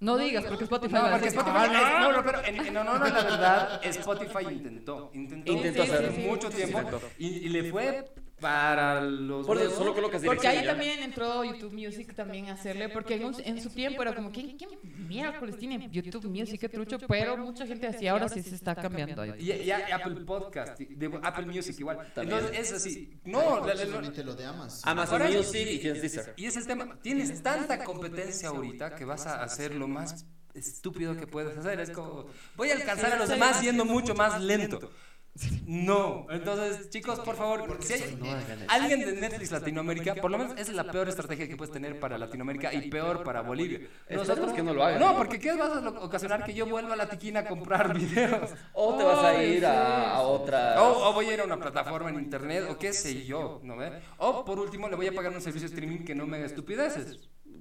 No 0.00 0.16
digas, 0.16 0.44
porque 0.44 0.62
Spotify 0.62 0.94
No, 0.94 1.10
porque 1.10 1.26
Spotify, 1.26 1.56
"Ah, 1.56 1.66
es- 1.66 2.00
no, 2.06 2.12
no, 2.12 2.24
pero 2.24 2.44
en, 2.44 2.66
en 2.66 2.76
honor 2.76 3.02
a 3.02 3.08
la 3.08 3.22
verdad, 3.24 3.80
Spotify 3.84 4.44
intentó, 4.52 5.10
intentó, 5.12 5.50
Intentó 5.52 5.84
sí, 5.84 5.90
hacerlo. 5.90 6.12
sí, 6.14 6.20
mucho 6.20 6.50
Sí, 6.52 6.56
tiempo 6.58 6.78
intentó. 6.78 7.00
y, 7.18 7.26
y 7.26 7.48
le 7.48 7.68
fue 7.72 8.04
para 8.40 9.00
los 9.00 9.46
Por 9.46 9.58
solo 9.70 9.94
colocas 9.94 10.22
Porque 10.24 10.46
ahí 10.46 10.58
y 10.58 10.62
ya. 10.62 10.70
también 10.70 11.02
entró 11.02 11.42
YouTube 11.44 11.72
Music 11.72 12.14
también 12.14 12.46
a 12.48 12.52
hacerle, 12.52 12.88
porque 12.88 13.14
en, 13.16 13.24
un- 13.24 13.36
en 13.44 13.60
su 13.60 13.70
tiempo 13.70 14.02
era 14.02 14.14
como, 14.14 14.30
¿quién, 14.30 14.56
quién 14.56 14.70
miércoles 15.08 15.56
tiene 15.58 15.88
YouTube 15.90 16.26
Music? 16.26 16.60
Qué 16.60 16.68
trucho, 16.68 16.98
pero 17.08 17.36
mucha 17.36 17.66
gente 17.66 17.86
así, 17.88 18.06
ahora 18.06 18.28
sí 18.28 18.42
se 18.42 18.54
está 18.54 18.74
cambiando. 18.74 19.22
ahí. 19.22 19.32
Y, 19.38 19.50
y 19.52 19.70
Apple 19.72 20.20
Podcast, 20.24 20.80
y 20.80 20.84
de- 20.94 21.18
Apple 21.22 21.46
Music 21.46 21.74
igual. 21.78 21.98
También. 22.14 22.38
Entonces 22.38 22.68
es 22.68 22.72
así. 22.76 23.20
No, 23.24 23.64
la- 23.66 23.74
la- 23.74 23.86
Solamente 23.86 24.22
lo 24.24 24.34
de 24.34 24.44
Amazon. 24.46 24.88
Amazon 24.90 25.22
Music 25.32 25.66
y 25.70 25.78
Deezer. 25.78 26.34
Y 26.36 26.46
es 26.46 26.56
el 26.56 26.66
tema. 26.66 26.98
Tienes 27.02 27.42
tanta 27.42 27.82
competencia 27.84 28.48
ahorita 28.50 28.94
que 28.94 29.04
vas 29.04 29.26
a 29.26 29.42
hacer 29.42 29.74
lo 29.74 29.88
más 29.88 30.26
estúpido 30.54 31.16
que 31.16 31.26
puedes 31.26 31.56
hacer. 31.56 31.80
Es 31.80 31.90
como, 31.90 32.26
voy 32.56 32.70
a 32.70 32.74
alcanzar 32.74 33.12
a 33.12 33.16
los 33.18 33.28
demás 33.28 33.58
siendo 33.60 33.84
mucho 33.84 34.14
más 34.14 34.40
lento. 34.40 34.90
No, 35.66 36.26
entonces 36.30 36.90
chicos, 36.90 37.20
por 37.20 37.36
favor, 37.36 37.78
si 37.80 37.92
hay 37.94 38.18
alguien 38.68 39.00
de 39.00 39.20
Netflix 39.20 39.50
Latinoamérica, 39.50 40.14
por 40.16 40.30
lo 40.30 40.38
menos 40.38 40.52
esa 40.54 40.70
es 40.70 40.76
la 40.76 40.90
peor 40.90 41.08
estrategia 41.08 41.48
que 41.48 41.56
puedes 41.56 41.72
tener 41.72 42.00
para 42.00 42.18
Latinoamérica 42.18 42.72
y 42.72 42.88
peor 42.90 43.22
para 43.22 43.42
Bolivia. 43.42 43.80
Esperemos 44.08 44.52
que 44.52 44.62
no 44.62 44.74
lo 44.74 44.84
hagan. 44.84 45.00
No, 45.00 45.16
porque 45.16 45.38
¿qué 45.38 45.54
vas 45.54 45.76
a 45.76 45.88
ocasionar 45.88 46.44
que 46.44 46.54
yo 46.54 46.66
vuelva 46.66 46.94
a 46.94 46.96
la 46.96 47.08
tiquina 47.08 47.40
a 47.40 47.44
comprar 47.46 47.94
videos? 47.98 48.50
O 48.72 48.96
te 48.96 49.04
vas 49.04 49.24
a 49.24 49.42
ir 49.42 49.64
a, 49.66 50.20
otra. 50.20 50.82
O, 50.82 51.08
o 51.08 51.12
voy 51.12 51.26
a 51.26 51.34
ir 51.34 51.40
a 51.40 51.44
una 51.44 51.58
plataforma 51.58 52.10
en 52.10 52.20
internet, 52.20 52.64
o 52.68 52.78
qué 52.78 52.92
sé 52.92 53.24
yo, 53.24 53.60
¿no 53.62 53.76
ve? 53.76 53.92
O 54.18 54.44
por 54.44 54.58
último, 54.58 54.88
le 54.88 54.96
voy 54.96 55.06
a 55.06 55.12
pagar 55.12 55.32
un 55.32 55.40
servicio 55.40 55.68
de 55.68 55.74
streaming 55.74 56.04
que 56.04 56.14
no 56.14 56.26
me 56.26 56.38
haga 56.38 56.46
estupideces. 56.46 57.18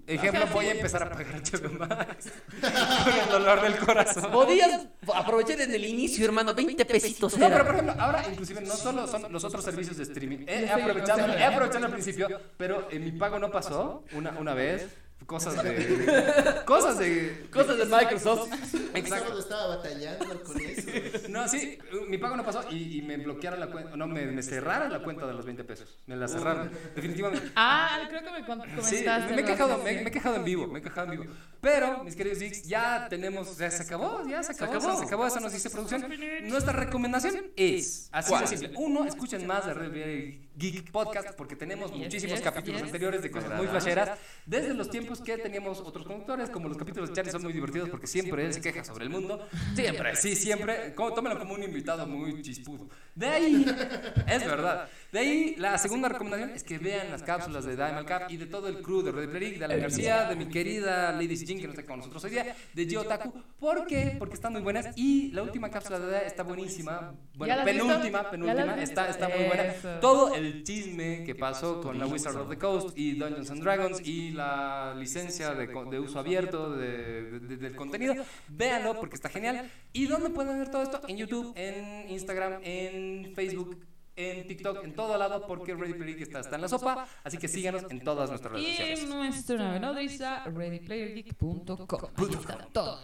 Ejemplo, 0.07 0.47
voy 0.53 0.67
a 0.67 0.71
empezar 0.71 1.03
a 1.03 1.09
pagar 1.09 1.41
HBO 1.41 1.69
Max 1.79 2.29
con 2.61 3.13
el 3.13 3.29
dolor 3.29 3.61
del 3.61 3.77
corazón. 3.77 4.31
Podías 4.31 4.87
aprovechar 5.13 5.59
en 5.59 5.73
el 5.73 5.83
inicio, 5.83 6.23
hermano, 6.25 6.53
20 6.53 6.85
pesitos 6.85 7.37
No, 7.37 7.49
pero 7.49 7.65
por 7.65 7.73
ejemplo, 7.75 7.95
ahora 7.99 8.23
inclusive 8.29 8.61
no 8.61 8.75
solo 8.75 9.05
son 9.05 9.31
los 9.31 9.43
otros 9.43 9.63
servicios 9.63 9.97
de 9.97 10.03
streaming. 10.03 10.45
He, 10.47 10.69
aprovechado, 10.69 11.33
he 11.33 11.43
aprovechado 11.43 11.85
al 11.85 11.91
principio, 11.91 12.27
pero 12.57 12.87
en 12.89 13.03
mi 13.03 13.11
pago 13.11 13.37
no 13.37 13.51
pasó 13.51 14.05
una, 14.13 14.31
una 14.39 14.53
vez. 14.53 14.87
Cosas 15.25 15.61
de. 15.61 16.61
Cosas 16.65 16.99
de. 16.99 17.47
Cosas 17.51 17.77
de 17.77 17.85
Microsoft. 17.85 18.49
Exacto. 18.93 19.37
Estaba 19.39 19.75
batallando 19.75 20.41
con 20.43 20.61
eso. 20.61 20.87
No, 21.29 21.47
sí, 21.49 21.77
mi 22.07 22.17
pago 22.17 22.37
no 22.37 22.45
pasó 22.45 22.63
y, 22.69 22.99
y 22.99 23.01
me 23.01 23.17
bloquearon 23.17 23.59
la 23.59 23.67
cuenta, 23.67 23.97
no, 23.97 24.07
me, 24.07 24.25
me 24.27 24.41
cerraron 24.41 24.91
la 24.91 24.99
cuenta 25.03 25.27
de 25.27 25.33
los 25.33 25.45
20 25.45 25.63
pesos. 25.65 25.97
Me 26.05 26.15
la 26.15 26.27
cerraron, 26.29 26.71
definitivamente. 26.95 27.51
Ah, 27.55 28.05
creo 28.07 28.23
que 28.23 28.31
me 28.31 28.45
con- 28.45 28.61
Sí, 28.61 29.03
comentaste. 29.03 29.33
me 29.35 29.41
he 29.41 29.45
quejado, 29.45 29.77
me, 29.79 29.89
sí. 29.97 30.03
me 30.03 30.09
he 30.09 30.11
quejado 30.11 30.35
en 30.37 30.45
vivo, 30.45 30.67
me 30.67 30.79
he 30.79 30.81
quejado 30.81 31.11
en 31.11 31.19
vivo. 31.21 31.33
Pero, 31.59 32.03
mis 32.03 32.15
queridos 32.15 32.39
geeks, 32.39 32.63
ya 32.63 33.07
tenemos, 33.09 33.57
ya 33.57 33.69
se 33.69 33.83
acabó, 33.83 34.23
ya 34.29 34.43
se 34.43 34.53
acabó, 34.53 34.75
acabó. 34.77 34.99
se 34.99 35.05
acabó, 35.05 35.27
eso 35.27 35.39
nos 35.41 35.51
dice 35.51 35.69
producción. 35.69 36.05
Nuestra 36.43 36.71
recomendación 36.71 37.51
es, 37.57 38.07
así 38.13 38.33
de 38.33 38.47
simple, 38.47 38.71
uno, 38.77 39.03
escuchen 39.05 39.45
más 39.45 39.65
de 39.65 39.73
Red 39.73 39.89
Bull 39.91 40.46
Geek 40.57 40.91
Podcast 40.91 41.35
porque 41.37 41.55
tenemos 41.55 41.91
muchísimos 41.91 42.41
capítulos 42.41 42.81
anteriores 42.81 43.21
de 43.21 43.29
cosas 43.29 43.55
muy 43.55 43.67
flasheras, 43.67 44.17
desde 44.45 44.73
los 44.73 44.89
tiempos 44.89 45.21
que 45.21 45.37
teníamos 45.37 45.79
otros 45.81 46.05
conductores, 46.05 46.49
como 46.49 46.67
los 46.67 46.77
capítulos 46.77 47.09
de 47.09 47.15
Charlie 47.15 47.31
son 47.31 47.43
muy 47.43 47.53
divertidos 47.53 47.89
porque 47.89 48.07
siempre 48.07 48.43
él 48.43 48.53
se 48.53 48.61
queja 48.61 48.83
sobre 48.83 49.05
el 49.05 49.11
mundo. 49.11 49.47
Siempre, 49.75 50.15
sí, 50.15 50.35
siempre, 50.35 50.95
como, 50.95 51.13
tómenlo 51.13 51.37
como 51.37 51.53
un 51.53 51.63
invitado 51.63 52.07
muy 52.07 52.41
chispudo. 52.41 52.89
De 53.13 53.27
ahí, 53.27 53.65
es 54.27 54.45
verdad. 54.45 54.89
De 55.11 55.19
ahí, 55.19 55.55
la 55.57 55.77
segunda 55.77 56.09
recomendación 56.09 56.49
es 56.49 56.63
que 56.63 56.77
vean 56.77 57.09
las 57.09 57.23
cápsulas 57.23 57.63
de 57.63 57.75
Diamond 57.77 58.05
Cap 58.05 58.29
y 58.29 58.35
de 58.37 58.45
todo 58.45 58.67
el 58.67 58.81
crew 58.81 59.01
de 59.01 59.11
Red 59.13 59.31
Geek, 59.39 59.57
de 59.59 59.65
Alan 59.65 59.79
García, 59.79 60.25
de 60.29 60.35
mi 60.35 60.47
querida 60.49 61.13
Lady 61.13 61.37
Jin, 61.37 61.59
que 61.59 61.67
no 61.67 61.71
está 61.73 61.85
con 61.85 61.99
nosotros 61.99 62.23
hoy 62.25 62.31
día, 62.31 62.55
de 62.73 62.85
Gio 62.85 63.05
Taku. 63.05 63.33
¿Por 63.57 63.87
qué? 63.87 64.15
Porque 64.19 64.35
están 64.35 64.51
muy 64.51 64.61
buenas 64.61 64.87
y 64.97 65.31
la 65.31 65.43
última 65.43 65.69
cápsula 65.69 65.99
de 65.99 66.07
Daya 66.11 66.27
está 66.27 66.43
buenísima. 66.43 67.15
Bueno, 67.35 67.55
penúltima, 67.63 68.17
¿Ya 68.17 68.23
la 68.23 68.31
penúltima, 68.31 68.83
está, 68.83 69.09
está 69.09 69.29
muy 69.29 69.45
buena. 69.45 69.99
Todo 70.01 70.33
el 70.35 70.63
chisme 70.63 71.23
que 71.23 71.35
pasó 71.35 71.79
con 71.81 71.97
la 71.97 72.05
Wizard 72.05 72.35
of 72.35 72.49
the 72.49 72.57
Coast 72.57 72.97
y 72.97 73.13
Dungeons 73.13 73.49
and 73.51 73.61
Dragons 73.63 74.01
y 74.05 74.31
la 74.31 74.93
licencia 74.97 75.51
de, 75.53 75.67
de 75.67 75.99
uso 75.99 76.19
abierto 76.19 76.75
de- 76.75 77.39
de- 77.39 77.57
del 77.57 77.75
contenido, 77.75 78.13
véanlo 78.49 78.99
porque 78.99 79.15
está 79.15 79.29
genial. 79.29 79.71
¿Y 79.93 80.07
dónde 80.07 80.29
pueden 80.31 80.57
ver 80.59 80.69
todo 80.69 80.83
esto? 80.83 81.01
En 81.07 81.15
YouTube, 81.17 81.53
en 81.55 82.09
Instagram, 82.09 82.59
en 82.63 83.33
Facebook. 83.33 83.77
En 84.17 84.47
TikTok, 84.47 84.83
en 84.83 84.95
todo 84.95 85.15
lado, 85.15 85.45
porque 85.45 85.75
Ready 85.75 85.93
Player 85.93 86.17
Geek 86.17 86.27
está, 86.27 86.39
está 86.39 86.55
en 86.55 86.63
la 86.63 86.67
sopa. 86.67 87.07
Así 87.23 87.37
que 87.37 87.47
síganos 87.47 87.83
en 87.91 88.03
todas 88.03 88.29
nuestras 88.29 88.51
redes 88.53 88.67
Y 88.67 88.71
sociales. 88.71 88.99
en 89.03 89.09
nuestra 89.09 89.79
nodriza, 89.79 90.43
readyplayergeek.com. 90.45 91.87
Ahí 92.17 92.25
está 92.33 92.57
todo. 92.73 92.99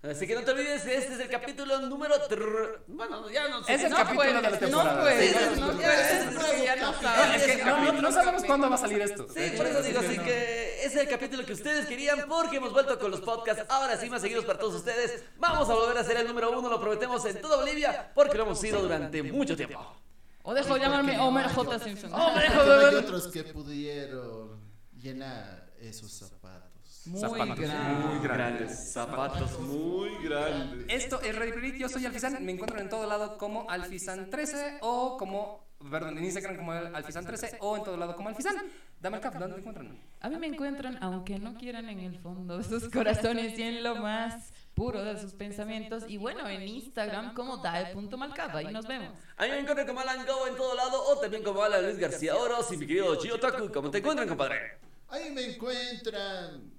Así 0.00 0.28
que 0.28 0.34
no 0.36 0.42
te 0.42 0.50
olvides, 0.52 0.86
este 0.86 1.14
es 1.14 1.20
el 1.20 1.28
capítulo 1.28 1.80
número. 1.80 2.14
trrr- 2.28 2.82
Bueno, 2.86 3.28
ya 3.30 3.48
no 3.48 3.64
sé. 3.64 3.74
Es 3.74 3.82
el 3.82 3.90
No 3.90 3.96
capítulo 3.96 4.22
de 4.24 4.32
la 4.42 4.58
temporada. 4.58 4.94
No 4.94 5.00
puedes, 5.02 5.30
Sí, 5.32 5.36
no 5.58 6.64
ya 6.64 6.76
no 6.76 6.92
No, 6.92 7.00
sabes. 7.02 7.42
es 7.42 7.56
que 7.56 7.64
no, 7.64 7.92
no- 7.92 7.92
no 8.02 8.12
sabemos 8.12 8.44
cuándo 8.44 8.68
va 8.70 8.76
a 8.76 8.78
salir 8.78 9.00
esto. 9.00 9.26
Sí, 9.34 9.54
por 9.56 9.66
eso 9.66 9.82
digo, 9.82 9.98
así 9.98 10.16
que 10.18 10.84
es 10.84 10.94
el 10.94 11.08
capítulo 11.08 11.44
que 11.44 11.52
ustedes 11.54 11.86
querían 11.86 12.26
porque 12.28 12.58
hemos 12.58 12.72
vuelto 12.72 12.96
con 12.98 13.10
los 13.10 13.22
podcasts, 13.22 13.64
ahora 13.68 13.96
sí 13.96 14.08
más 14.08 14.20
seguidos 14.22 14.44
para 14.44 14.58
todos 14.60 14.74
ustedes. 14.76 15.24
Vamos 15.38 15.68
a 15.68 15.74
volver 15.74 15.98
a 15.98 16.04
ser 16.04 16.18
el 16.18 16.28
número 16.28 16.56
uno, 16.56 16.68
lo 16.68 16.78
prometemos 16.80 17.24
en 17.24 17.40
toda 17.40 17.56
Bolivia 17.56 18.12
porque 18.14 18.36
lo 18.36 18.44
hemos 18.44 18.60
sido 18.60 18.80
durante 18.82 19.22
mucho 19.24 19.56
tiempo. 19.56 19.96
O 20.42 20.54
dejo 20.54 20.76
llamarme 20.76 21.18
Homer 21.18 21.48
J. 21.48 21.78
Simpson. 21.78 22.10
No 22.10 22.36
hay 22.36 22.94
otros 22.94 23.28
que 23.28 23.44
pudieron 23.44 24.60
llenar 24.96 25.72
esos 25.80 26.10
zapatos. 26.12 26.68
Muy 27.06 27.20
Zapatos 27.20 27.58
muy 27.58 28.18
grandes. 28.22 28.92
Zapatos 28.92 29.60
muy 29.60 30.10
grandes. 30.22 30.86
Esto 30.88 31.20
es 31.22 31.34
Ready 31.34 31.78
yo 31.78 31.88
soy 31.88 32.04
Alfizan, 32.04 32.44
me 32.44 32.52
encuentran 32.52 32.82
en 32.82 32.88
todo 32.90 33.06
lado 33.06 33.38
como 33.38 33.66
Alfizan13 33.68 34.78
o 34.82 35.16
como, 35.16 35.67
perdón, 35.78 36.18
en 36.18 36.24
Instagram 36.24 36.56
como 36.56 36.72
Alfizan13 36.72 37.58
o 37.60 37.76
en 37.76 37.84
todo 37.84 37.96
lado 37.96 38.16
como 38.16 38.28
Alfizan. 38.28 38.56
Dame 39.00 39.16
el 39.16 39.22
cap, 39.22 39.34
¿dónde 39.34 39.54
te 39.54 39.60
encuentran? 39.60 39.98
A 40.20 40.28
mí 40.28 40.36
me 40.36 40.46
encuentran, 40.48 40.98
aunque 41.00 41.38
no 41.38 41.54
quieran, 41.54 41.88
en 41.88 42.00
el 42.00 42.18
fondo 42.18 42.58
de 42.58 42.64
sus 42.64 42.88
corazones 42.90 43.58
y 43.58 43.62
en 43.62 43.82
lo 43.84 43.96
más 43.96 44.52
puro 44.74 45.02
de 45.04 45.20
sus 45.20 45.34
pensamientos. 45.34 46.04
Y 46.08 46.16
bueno, 46.16 46.48
en 46.48 46.62
Instagram 46.66 47.34
como 47.34 47.58
dae.malcapa. 47.58 48.62
Y 48.62 48.72
nos 48.72 48.86
vemos. 48.86 49.16
A 49.36 49.44
mí 49.44 49.50
me 49.50 49.60
encuentran 49.60 49.86
como 49.86 50.00
Alan 50.00 50.26
Go 50.26 50.46
en 50.48 50.56
todo 50.56 50.74
lado 50.74 51.02
o 51.04 51.18
también 51.18 51.42
como 51.42 51.62
Alan 51.62 51.84
Luis 51.84 51.98
García 51.98 52.34
Oros 52.36 52.72
y 52.72 52.76
mi 52.76 52.86
querido 52.86 53.20
Gio 53.20 53.38
Taku. 53.38 53.70
¿Cómo 53.72 53.90
te 53.90 53.98
encuentran, 53.98 54.28
compadre? 54.28 54.78
Ahí 55.08 55.30
me 55.30 55.54
encuentran. 55.54 56.72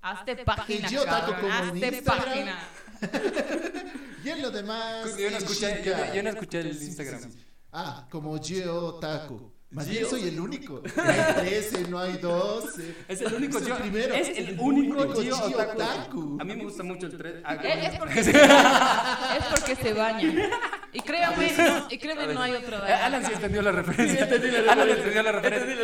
Hazte 0.00 0.36
página, 0.44 0.88
taco 0.88 1.04
cabrón. 1.04 1.40
como 1.40 1.52
en 1.52 1.84
Hazte 1.84 2.02
página. 2.02 2.58
Y 4.24 4.30
en 4.30 4.40
lo 4.40 4.50
demás. 4.50 5.04
Yo 5.18 5.30
no 5.30 5.36
en 5.36 5.42
escuché, 5.42 5.82
yo, 5.84 5.92
Shinkai. 5.92 6.16
yo 6.16 6.22
no 6.22 6.30
escuché 6.30 6.60
el 6.60 6.68
Instagram. 6.68 7.30
Ah, 7.76 8.06
como 8.08 8.40
Geo 8.40 8.94
Taku. 9.00 9.52
Más 9.70 9.88
bien 9.88 10.06
soy 10.08 10.28
el 10.28 10.38
único. 10.38 10.80
No 10.96 11.02
hay 11.02 11.34
13, 11.34 11.88
no 11.88 11.98
hay 11.98 12.12
12. 12.18 12.94
Es 13.08 13.20
el 13.20 13.34
único 13.34 13.58
Gio. 13.58 13.76
primero. 13.76 14.14
Es 14.14 14.28
el 14.38 14.56
único 14.60 15.02
único 15.02 15.20
Gio 15.20 15.36
Gio 15.36 15.56
otaku. 15.58 15.72
otaku. 15.82 16.38
A 16.40 16.44
mí 16.44 16.54
me 16.54 16.62
gusta 16.64 16.84
mucho 16.84 17.06
el 17.06 17.16
3. 17.18 17.34
Eh, 17.34 17.90
Es 17.90 17.98
porque, 17.98 18.20
es 18.20 19.44
porque 19.50 19.74
se 19.74 19.92
baña. 19.92 20.50
Y 20.92 21.00
créanme, 21.00 21.52
no, 21.58 21.86
y 21.90 21.98
créanme, 21.98 22.32
no 22.34 22.40
hay 22.42 22.52
otro 22.52 22.86
Eh, 22.86 22.92
Alan 22.92 23.26
sí 23.26 23.32
entendió 23.32 23.62
la 23.62 23.72
referencia. 23.72 24.16
Sí, 24.16 24.22
entendí 24.34 24.56
la 24.64 24.72
Alan 24.72 24.88
entendió 24.90 25.22
la 25.24 25.32
referencia. 25.32 25.74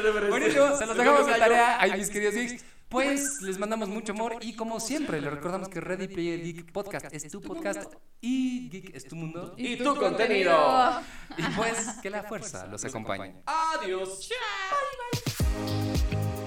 La 0.71 0.77
se 0.79 0.87
los 0.87 0.97
dejamos 0.97 1.27
de 1.27 1.33
tarea 1.35 1.81
ahí, 1.83 1.93
mis 1.99 2.11
queridos 2.11 2.35
geeks. 2.37 2.65
Pues 2.91 3.41
les 3.43 3.57
mandamos 3.57 3.89
mucho 3.89 4.13
amor 4.13 4.39
y 4.41 4.55
como 4.55 4.81
siempre 4.81 5.21
les 5.21 5.33
recordamos 5.33 5.69
que 5.69 5.81
Ready 5.81 6.09
Player 6.09 6.43
Geek 6.43 6.73
Podcast 6.73 7.07
es 7.13 7.31
tu 7.31 7.41
podcast 7.41 7.95
y 8.21 8.69
Geek 8.69 8.97
es 8.97 9.07
tu 9.07 9.15
mundo. 9.15 9.55
Y 9.57 9.77
tu 9.77 9.95
contenido. 9.95 11.01
Y 11.37 11.43
pues 11.57 11.87
que 12.03 12.11
la 12.11 12.25
fuerza 12.25 12.67
los 12.67 12.85
acompañe. 12.85 13.37
Adiós. 13.47 14.29
Bye, 14.29 16.11
bye. 16.17 16.40